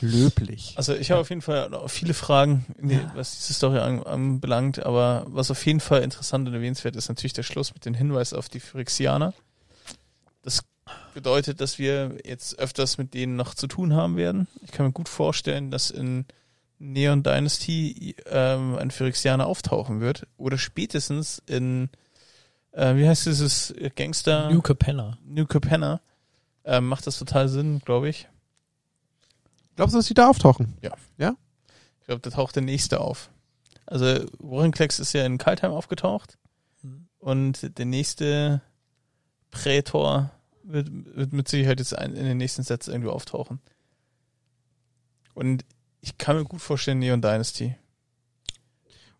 [0.00, 0.74] Löblich.
[0.76, 3.12] Also ich habe auf jeden Fall noch viele Fragen, die, Ja.
[3.14, 7.32] was diese Story an- anbelangt, aber was auf jeden Fall interessant und erwähnenswert ist, natürlich
[7.32, 9.32] der Schluss mit dem Hinweis auf die Phyrexianer.
[10.42, 10.62] Das
[11.14, 14.46] bedeutet, dass wir jetzt öfters mit denen noch zu tun haben werden.
[14.62, 16.26] Ich kann mir gut vorstellen, dass in
[16.78, 21.88] Neon Dynasty ähm, ein Phyrexianer auftauchen wird oder spätestens in
[22.72, 25.16] äh, wie heißt dieses Gangster New Capenna.
[25.24, 26.02] New Capenna
[26.64, 28.28] ähm, macht das total Sinn, glaube ich.
[29.76, 30.74] Glaubst du, dass die da auftauchen?
[30.78, 33.30] Ich glaube, da taucht der nächste auf.
[33.84, 34.06] Also
[34.38, 36.38] Warrenklex ist ja in Kaltheim aufgetaucht
[36.82, 37.08] Mhm.
[37.18, 38.60] und der nächste
[39.50, 40.30] Prätor
[40.62, 43.60] wird, wird mit Sicherheit jetzt ein, in den nächsten Sets irgendwo auftauchen.
[45.34, 45.64] Und
[46.00, 47.74] ich kann mir gut vorstellen, Neon Dynasty.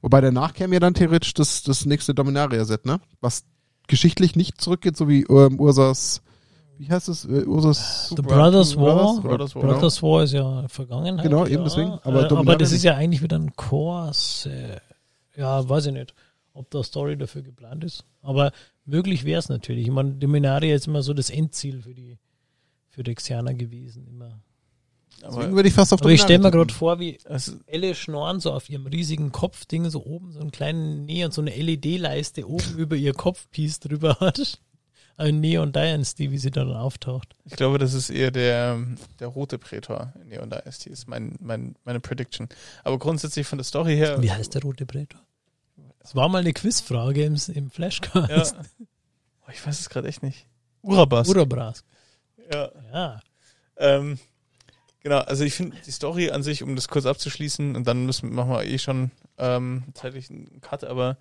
[0.01, 3.01] Wobei danach käme ja dann theoretisch das, das nächste Dominaria-Set, ne?
[3.21, 3.45] Was
[3.89, 6.23] geschichtlich nicht zurückgeht, so wie ähm, Ursas,
[6.79, 7.25] wie heißt es?
[7.25, 9.21] Äh, Ursas The Brothers War.
[9.21, 9.63] Brothers War.
[9.63, 11.25] Brothers War ist ja Vergangenheit.
[11.25, 11.53] Genau, ja.
[11.53, 11.93] eben deswegen.
[12.03, 14.47] Aber äh, aber das ist ja eigentlich wieder ein Kurs.
[14.47, 14.79] Äh,
[15.37, 16.15] ja, weiß ich nicht,
[16.55, 18.05] ob da Story dafür geplant ist.
[18.23, 18.53] Aber
[18.85, 19.87] möglich wäre es natürlich.
[19.87, 22.19] Ich meine, Dominaria ist immer so das Endziel für die
[22.89, 24.07] für die gewesen.
[24.09, 24.41] Immer.
[25.21, 27.95] Deswegen Aber würde ich fast auf Aber ich stelle mir gerade vor, wie es, Elle
[27.95, 32.49] Schnorren so auf ihrem riesigen Kopfding so oben so einen kleinen Neon, so eine LED-Leiste
[32.49, 34.61] oben über ihr Kopfpiece drüber hat.
[35.19, 37.35] Ein Neon Dynasty, wie sie dann auftaucht.
[37.45, 38.79] ich glaube, das ist eher der,
[39.19, 42.49] der rote Prätor in Neon Dynasty, ist mein, mein, meine Prediction.
[42.85, 44.21] Aber grundsätzlich von der Story her.
[44.23, 45.21] Wie heißt der rote Prätor?
[46.01, 48.31] Das war mal eine Quizfrage im, im Flashcast.
[48.31, 48.63] Ja.
[49.47, 50.47] Oh, ich weiß es gerade echt nicht.
[50.83, 51.29] Urabas.
[51.29, 51.85] Urabras.
[52.53, 52.71] Ja.
[52.93, 53.21] Ja.
[53.77, 54.19] Ähm,
[55.01, 58.33] genau, also ich finde die Story an sich, um das kurz abzuschließen, und dann müssen,
[58.35, 61.17] machen wir eh schon ähm, zeitlich einen Cut, aber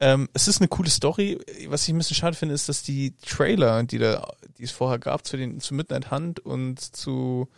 [0.00, 1.38] ähm, es ist eine coole Story.
[1.68, 4.98] Was ich ein bisschen schade finde, ist, dass die Trailer, die da, die es vorher
[4.98, 7.48] gab, zu den zu Midnight Hunt und zu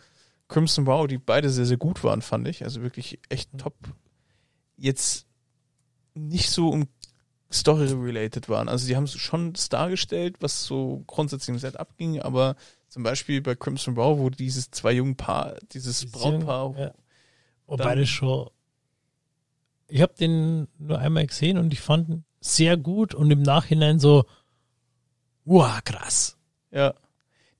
[0.47, 2.63] Crimson Wow, die beide sehr, sehr gut waren, fand ich.
[2.63, 3.75] Also wirklich echt top.
[4.75, 5.25] Jetzt
[6.13, 6.87] nicht so um
[7.51, 8.69] Story-related waren.
[8.69, 12.55] Also die haben schon das dargestellt, was so grundsätzlich im Set abging, aber
[12.87, 16.93] zum Beispiel bei Crimson Raw, wo dieses zwei jungen Paar, dieses Brautpaar, Ja.
[17.67, 18.49] Wobei das schon.
[19.87, 24.25] Ich habe den nur einmal gesehen und ich fand sehr gut und im Nachhinein so,
[25.45, 26.35] wow, krass.
[26.71, 26.93] ja,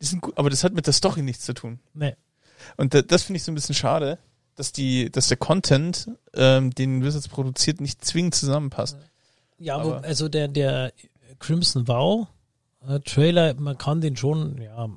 [0.01, 1.79] die sind gut, aber das hat mit der Story nichts zu tun.
[1.93, 2.15] Nee.
[2.77, 4.17] Und da, das finde ich so ein bisschen schade,
[4.55, 8.97] dass die, dass der Content, ähm, den Wizards produziert, nicht zwingend zusammenpasst.
[9.59, 10.91] Ja, wo, Aber- also der, der
[11.39, 12.27] Crimson Vow
[12.87, 14.89] äh, Trailer, man kann den schon, ja.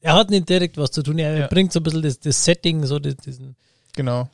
[0.00, 1.46] Er hat nicht direkt was zu tun, er Ja.
[1.48, 3.56] bringt so ein bisschen das, das Setting, so das, diesen,
[3.94, 4.30] Genau.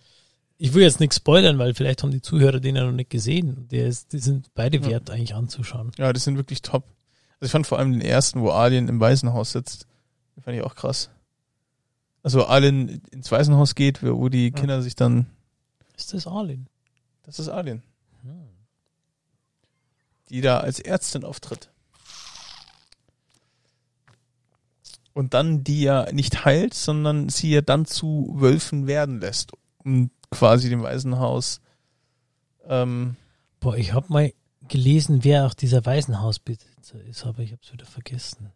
[0.58, 3.68] Ich will jetzt nichts spoilern, weil vielleicht haben die Zuhörer den ja noch nicht gesehen.
[3.68, 4.86] Der ist, die sind beide Ja.
[4.86, 5.92] wert eigentlich anzuschauen.
[5.98, 6.84] Ja, die sind wirklich top.
[7.40, 9.86] Also ich fand vor allem den ersten, wo Alien im Waisenhaus sitzt,
[10.36, 11.10] den fand ich auch krass.
[12.22, 15.26] Also Alien ins Waisenhaus geht, wo die Kinder sich dann,
[15.96, 16.68] Ist das Arlen?
[17.22, 17.82] das ist Alien,
[18.22, 18.48] Hm.
[20.30, 21.68] die da als Ärztin auftritt.
[25.12, 29.52] Und dann die ja nicht heilt, sondern sie ja dann zu Wölfen werden lässt,
[29.82, 31.60] um quasi dem Waisenhaus
[32.68, 33.16] ähm,
[33.60, 34.32] Boah, ich habe mal
[34.68, 38.52] gelesen, wer auch dieser Waisenhausbesitzer ist, aber ich habe es wieder vergessen.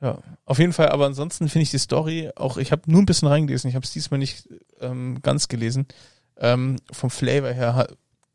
[0.00, 3.06] Ja, auf jeden Fall, aber ansonsten finde ich die Story auch, ich habe nur ein
[3.06, 4.48] bisschen reingelesen, ich habe es diesmal nicht
[4.80, 5.86] ähm, ganz gelesen.
[6.36, 7.86] Ähm, vom Flavor her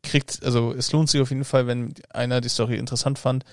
[0.02, 3.44] kriegt, also es lohnt sich auf jeden Fall, wenn einer die Story interessant fand,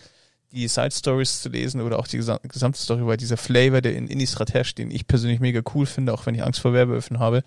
[0.52, 3.96] die Side Stories zu lesen oder auch die gesa- gesamte Story, weil dieser Flavor, der
[3.96, 7.20] in Innistrad herrscht, den ich persönlich mega cool finde, auch wenn ich Angst vor Werbeöffnen
[7.20, 7.44] habe,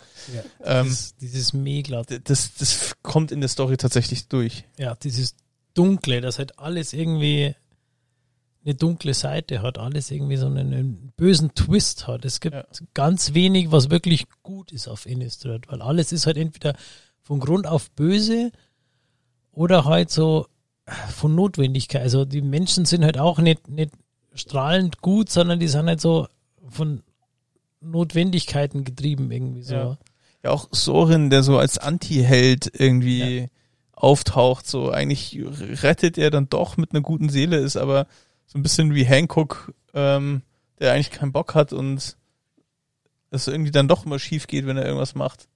[0.64, 4.64] ähm, dieses, dieses Megla, d- das, das kommt in der Story tatsächlich durch.
[4.78, 5.34] ja, dieses
[5.74, 7.54] Dunkle, das halt alles irgendwie
[8.64, 12.26] eine dunkle Seite hat, alles irgendwie so einen, einen bösen Twist hat.
[12.26, 12.66] Es gibt Ja.
[12.92, 16.76] ganz wenig, was wirklich gut ist auf Innistrad, weil alles ist halt entweder
[17.22, 18.50] von Grund auf böse
[19.52, 20.46] oder halt so,
[21.14, 22.02] von Notwendigkeit.
[22.02, 23.92] Also die Menschen sind halt auch nicht, nicht
[24.34, 26.28] strahlend gut, sondern die sind halt so
[26.68, 27.02] von
[27.80, 29.74] Notwendigkeiten getrieben irgendwie so.
[29.74, 29.98] Ja.
[30.42, 33.50] Ja, auch Sorin, der so als Anti-Held irgendwie
[33.92, 35.38] auftaucht, so eigentlich
[35.82, 38.06] rettet er dann doch mit einer guten Seele, ist aber
[38.46, 40.40] so ein bisschen wie Hancock, ähm,
[40.78, 42.16] der eigentlich keinen Bock hat und
[43.30, 45.46] es irgendwie dann doch immer schief geht, wenn er irgendwas macht.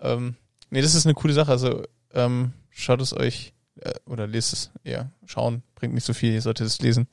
[0.00, 0.34] Ähm,
[0.70, 1.52] nee, das ist eine coole Sache.
[1.52, 4.70] Also ähm, schaut es euch äh, oder lest es.
[4.84, 6.32] Ja, schauen bringt nicht so viel.
[6.34, 7.06] Ihr solltet es lesen.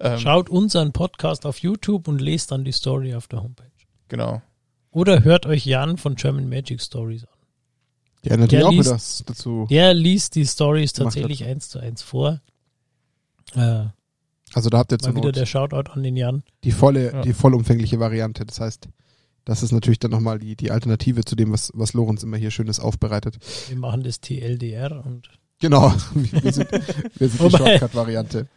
[0.00, 3.66] Ähm, Schaut unseren Podcast auf YouTube und lest dann die Story auf der Homepage.
[4.08, 4.42] Genau.
[4.90, 7.28] Oder hört euch Jan von German Magic Stories an.
[8.24, 9.66] Ja, natürlich Der auch liest- das dazu.
[9.70, 12.40] Der liest die Stories tatsächlich eins zu eins vor.
[13.54, 13.86] Äh,
[14.54, 16.42] Also da habt ihr zur mal wieder Not der Shoutout an den Jan.
[16.64, 17.22] die volle, Ja.
[17.22, 18.44] die vollumfängliche Variante.
[18.44, 18.88] Das heißt,
[19.44, 22.50] das ist natürlich dann nochmal die, die Alternative zu dem, was, was Lorenz immer hier
[22.50, 23.38] Schönes aufbereitet.
[23.68, 25.28] Wir machen das TLDR und
[25.62, 25.94] Genau.
[26.14, 28.48] Wir sind, wir sind die Shortcut-Variante.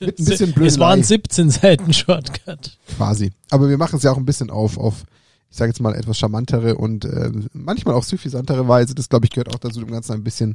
[0.00, 1.02] Mit ein bisschen es waren Blödelei.
[1.02, 2.78] 17 Seiten Shortcut.
[2.96, 3.32] Quasi.
[3.50, 5.04] Aber wir machen es ja auch ein bisschen auf, auf,
[5.50, 8.94] ich sage jetzt mal, etwas charmantere und äh, manchmal auch suffisantere Weise.
[8.94, 10.54] Das, glaube ich, gehört auch dazu, dem Ganzen ein bisschen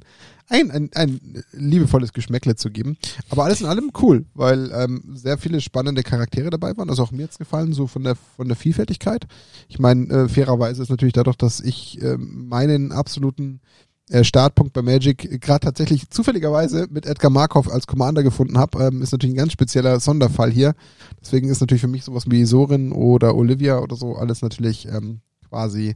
[0.49, 2.97] ein, ein, ein liebevolles Geschmäckle zu geben.
[3.29, 6.89] Aber alles in allem cool, weil ähm, sehr viele spannende Charaktere dabei waren.
[6.89, 9.27] Also auch mir jetzt gefallen, so von der von der Vielfältigkeit.
[9.67, 13.84] Ich meine, äh, fairerweise ist natürlich dadurch, dass ich ähm, meinen absoluten äh,
[14.21, 19.11] Startpunkt bei Magic gerade tatsächlich zufälligerweise mit Edgar Markov als Commander gefunden habe, ähm, ist
[19.11, 20.75] natürlich ein ganz spezieller Sonderfall hier.
[21.21, 25.21] Deswegen ist natürlich für mich sowas wie Sorin oder Olivia oder so alles natürlich ähm,
[25.49, 25.95] quasi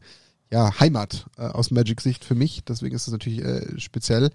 [0.51, 2.63] ja Heimat äh, aus Magic-Sicht für mich.
[2.63, 4.31] Deswegen ist es natürlich äh, speziell.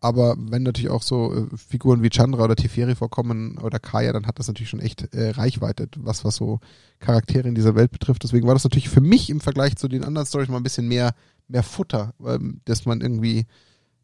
[0.00, 4.26] Aber wenn natürlich auch so äh, Figuren wie Chandra oder Teferi vorkommen oder Kaya, dann
[4.26, 6.60] hat das natürlich schon echt äh, Reichweite, was was so
[7.00, 8.22] Charaktere in dieser Welt betrifft.
[8.22, 10.88] Deswegen war das natürlich für mich im Vergleich zu den anderen Stories mal ein bisschen
[10.88, 11.12] mehr
[11.50, 13.46] mehr Futter, ähm, dass man irgendwie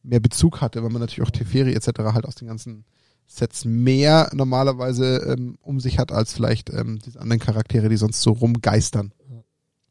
[0.03, 1.89] mehr Bezug hatte, weil man natürlich auch Teferi etc.
[2.13, 2.85] halt aus den ganzen
[3.27, 8.23] Sets mehr normalerweise ähm, um sich hat als vielleicht ähm, diese anderen Charaktere, die sonst
[8.23, 9.13] so rumgeistern.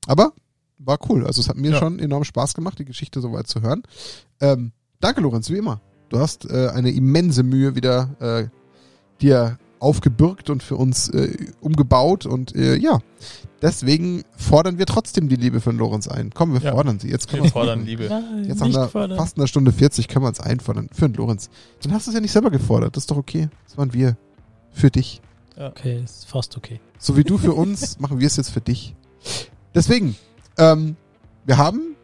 [0.07, 0.33] Aber
[0.77, 1.25] war cool.
[1.25, 1.79] Also es hat mir Ja.
[1.79, 3.83] schon enorm Spaß gemacht, die Geschichte soweit zu hören.
[4.39, 4.71] Ähm,
[5.01, 5.81] danke, Lorenz, wie immer.
[6.09, 8.47] Du hast äh, eine immense Mühe wieder äh,
[9.21, 12.99] dir aufgebürgt und für uns äh, umgebaut und äh, ja,
[13.61, 16.31] deswegen fordern wir trotzdem die Liebe von Lorenz ein.
[16.33, 16.71] Komm, wir Ja.
[16.73, 17.09] fordern sie.
[17.09, 18.03] Jetzt können Wir wir fordern Liebe.
[18.47, 19.17] Jetzt nach nicht einer, fordern.
[19.17, 20.89] fast einer Stunde 40 können wir uns einfordern.
[20.93, 21.49] Für den Lorenz.
[21.81, 22.95] Dann hast du es ja nicht selber gefordert.
[22.95, 23.49] Das ist doch okay.
[23.67, 24.17] Das waren wir.
[24.71, 25.21] Für dich.
[25.57, 26.79] Okay, ist fast okay.
[26.99, 28.93] So wie du für uns, machen wir es jetzt für dich.
[29.73, 30.15] Deswegen,
[30.57, 30.95] ähm,
[31.45, 31.95] wir haben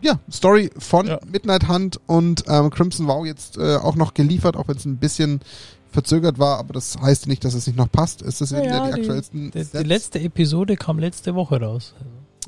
[0.00, 1.18] ja Story von Ja.
[1.30, 4.98] Midnight Hunt und ähm, Crimson Wow jetzt äh, auch noch geliefert, auch wenn es ein
[4.98, 5.40] bisschen
[5.96, 8.20] verzögert war, aber das heißt nicht, dass es nicht noch passt.
[8.22, 9.50] Es ist Ja, wieder ja, die die- aktuellsten.
[9.50, 11.94] Die, letzte Episode kam letzte Woche raus.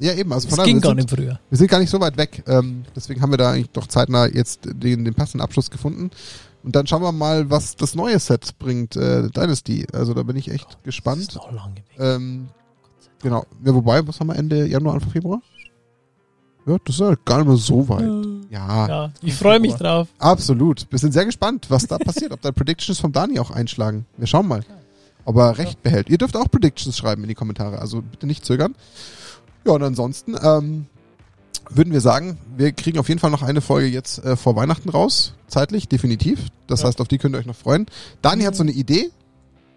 [0.00, 0.32] Ja, eben.
[0.32, 1.40] Also daher, ging wir gar sind- nicht früher.
[1.48, 2.44] Wir sind gar nicht so weit weg.
[2.46, 6.10] Ähm, deswegen haben wir da eigentlich doch zeitnah jetzt den, den passenden Abschluss gefunden.
[6.62, 9.86] Und dann schauen wir mal, was das neue Set bringt, äh, Dynasty.
[9.92, 11.34] Also da bin ich echt Das ist gespannt.
[11.34, 11.84] noch lange weg.
[11.98, 12.48] Ähm,
[13.22, 13.44] genau.
[13.64, 15.40] Ja, wobei, was haben wir Ende Januar, Anfang Februar?
[16.68, 18.08] Ja, das ist ja gar nicht mehr so weit.
[18.50, 20.08] Ja, Ja, ich freue mich drauf.
[20.18, 20.86] absolut.
[20.90, 22.32] Wir sind sehr gespannt, was da passiert.
[22.32, 24.06] Ob da Predictions vom Dani auch einschlagen.
[24.16, 24.62] Wir schauen mal.
[25.24, 26.08] Ob er recht behält.
[26.08, 27.78] Ihr dürft auch Predictions schreiben in die Kommentare.
[27.78, 28.74] Also bitte nicht zögern.
[29.66, 30.86] Ja, und ansonsten ähm,
[31.70, 34.88] würden wir sagen, wir kriegen auf jeden Fall noch eine Folge jetzt äh, vor Weihnachten
[34.88, 35.34] raus.
[35.46, 36.46] Zeitlich, definitiv.
[36.66, 36.88] Das Ja.
[36.88, 37.86] heißt, auf die könnt ihr euch noch freuen.
[38.22, 39.10] Dani hat so eine Idee.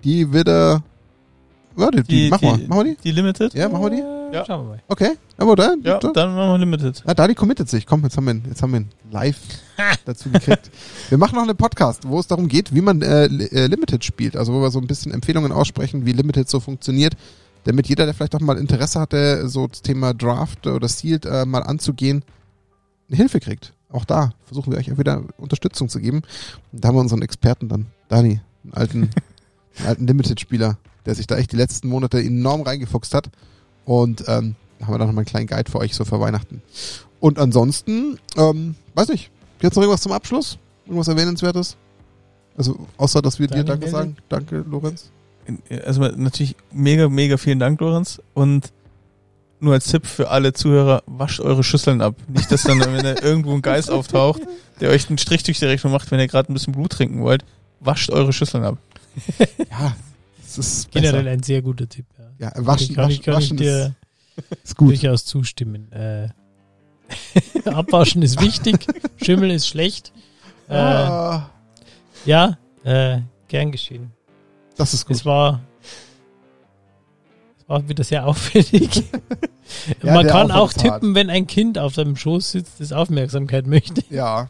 [0.04, 0.84] Die wird er.
[1.78, 2.68] Ja, die, die, machen wir.
[2.68, 2.98] Machen wir die?
[3.04, 3.54] Die Limited?
[3.54, 4.04] Ja, machen wir die?
[4.34, 4.46] Ja.
[4.46, 4.84] Schauen wir mal.
[4.88, 5.18] Okay.
[5.38, 7.04] Aber da, Ja, da, dann machen wir Limited.
[7.06, 7.86] Ah, Dani committet sich.
[7.86, 9.38] Komm, jetzt haben wir ihn, jetzt haben wir ihn live
[10.06, 10.70] dazu gekriegt.
[11.10, 14.36] Wir machen noch einen Podcast, wo es darum geht, wie man äh, äh, Limited spielt.
[14.38, 17.16] Also wo wir so ein bisschen Empfehlungen aussprechen, wie Limited so funktioniert,
[17.64, 21.46] damit jeder, der vielleicht auch mal Interesse hatte, so das Thema Draft oder Sealed äh,
[21.46, 22.24] mal anzugehen,
[23.10, 23.74] eine Hilfe kriegt.
[23.92, 26.22] Auch da versuchen wir euch auch wieder Unterstützung zu geben.
[26.72, 29.10] Und da haben wir unseren Experten dann, Dani, einen alten,
[29.78, 33.30] einen alten Limited-Spieler, der sich da echt die letzten Monate enorm reingefuchst hat.
[33.86, 36.62] Und ähm, da haben wir dann nochmal einen kleinen Guide für euch so für Weihnachten.
[37.20, 39.30] Und ansonsten, ähm, weiß nicht,
[39.62, 40.58] jetzt noch irgendwas zum Abschluss?
[40.86, 41.78] Irgendwas Erwähnenswertes?
[42.58, 43.92] Also, außer, dass wir dir Deine Danke Welle?
[43.92, 44.18] sagen.
[44.30, 45.12] Danke, Lorenz.
[45.86, 48.22] Also natürlich mega, mega vielen Dank, Lorenz.
[48.34, 48.72] Und
[49.60, 52.16] nur als Tipp für alle Zuhörer, wascht eure Schüsseln ab.
[52.28, 54.42] Nicht, dass dann, wenn da irgendwo ein Geist auftaucht,
[54.80, 57.22] der euch einen Strich durch die Rechnung macht, wenn ihr gerade ein bisschen Blut trinken
[57.22, 57.46] wollt,
[57.80, 58.78] wascht eure Schüsseln ab.
[59.70, 59.96] Ja,
[60.58, 61.30] das ist Generell besser.
[61.34, 62.06] ein sehr guter Tipp.
[62.40, 62.48] Ja.
[62.48, 63.96] Ja, waschen, kann ich, waschen, kann waschen ich dir
[64.38, 64.90] ist, ist gut.
[64.90, 65.92] durchaus zustimmen.
[65.92, 66.30] Äh,
[67.70, 68.88] Abwaschen ist wichtig,
[69.22, 70.12] Schimmel ist schlecht.
[70.70, 71.50] Äh, Ah,
[72.26, 74.12] ja, äh, gern geschehen.
[74.78, 75.18] das ist gut.
[75.18, 75.60] Es war,
[77.60, 79.04] es war wieder sehr auffällig.
[80.04, 84.04] Ja, Man kann auch tippen, wenn ein Kind auf seinem Schoß sitzt, das Aufmerksamkeit möchte.
[84.10, 84.50] Ja.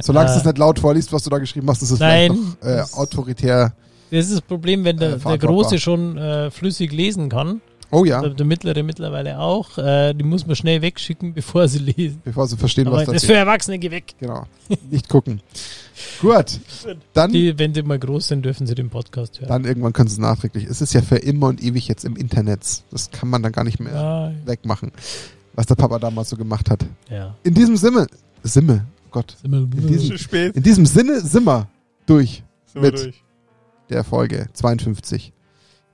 [0.00, 0.38] Solange du Äh.
[0.38, 2.32] es nicht laut vorliest, was du da geschrieben hast, ist es Nein.
[2.58, 3.74] vielleicht noch äh, autoritär.
[4.10, 5.38] Das ist das Problem, wenn der, Äh, der.
[5.38, 7.60] Große schon äh, flüssig lesen kann,
[7.92, 11.78] Oh ja, der, der Mittlere mittlerweile auch, äh, die muss man schnell wegschicken, bevor sie
[11.78, 12.20] lesen.
[12.24, 13.30] bevor sie verstehen, Aber was das da ist steht.
[13.30, 14.14] für Erwachsene, geh weg.
[14.18, 14.44] Genau.
[14.90, 15.40] Nicht gucken.
[16.20, 16.58] Gut.
[17.12, 19.48] Dann, Die, wenn sie mal groß sind, dürfen sie den Podcast hören.
[19.48, 20.64] dann irgendwann können sie es nachträglich.
[20.64, 22.60] Es ist ja für immer und ewig jetzt im Internet.
[22.90, 24.90] Das kann man dann gar nicht mehr ja, wegmachen,
[25.54, 26.84] was der Papa damals so gemacht hat.
[27.10, 27.34] ja.
[27.44, 28.06] In diesem Sinne,
[28.42, 29.36] Simme, oh Gott.
[29.42, 30.16] Wir- In diesem-.
[30.54, 31.68] In diesem Sinne sind wir
[32.06, 33.22] durch Sind wir mit- durch.
[33.90, 35.32] Der Folge 52,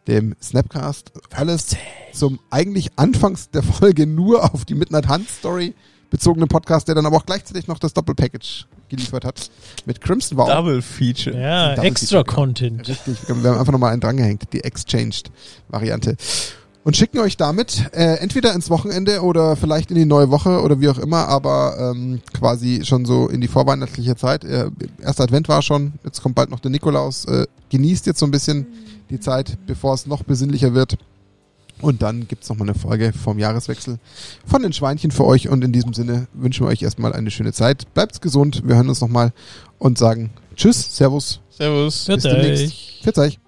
[0.07, 1.13] dem Snapcast.
[1.31, 1.77] Alles
[2.13, 5.75] zum eigentlich anfangs der Folge nur auf die Midnight Hunt Story
[6.11, 9.51] bezogene Podcast, der dann aber auch gleichzeitig noch das Doppelpackage geliefert hat.
[9.87, 10.47] Mit Crimson Vow.
[10.47, 11.41] Double Feature.
[11.41, 12.25] ja, Double extra Feature.
[12.35, 12.87] Content.
[12.89, 16.17] Richtig, wir haben einfach nochmal einen drangehängt, die Exchanged-Variante.
[16.85, 20.81] Und schicken euch damit äh, entweder ins Wochenende oder vielleicht in die neue Woche oder
[20.81, 24.45] wie auch immer, aber ähm, quasi schon so in die vorweihnachtliche Zeit.
[24.45, 24.69] Äh,
[25.01, 27.25] erster Advent war schon, jetzt kommt bald noch der Nikolaus.
[27.27, 28.67] Äh, genießt jetzt so ein bisschen
[29.11, 30.99] die Zeit, bevor es noch besinnlicher wird.
[31.81, 33.99] Und dann gibt's noch mal eine Folge vom Jahreswechsel
[34.47, 35.49] von den Schweinchen für euch.
[35.49, 37.93] Und in diesem Sinne wünschen wir euch erstmal eine schöne Zeit.
[37.95, 39.33] Bleibt gesund, wir hören uns nochmal
[39.79, 42.05] und sagen Tschüss, Servus, Servus.
[42.07, 42.65] Bis demnächst.
[42.65, 43.01] euch.
[43.03, 43.39] Pfiat euch.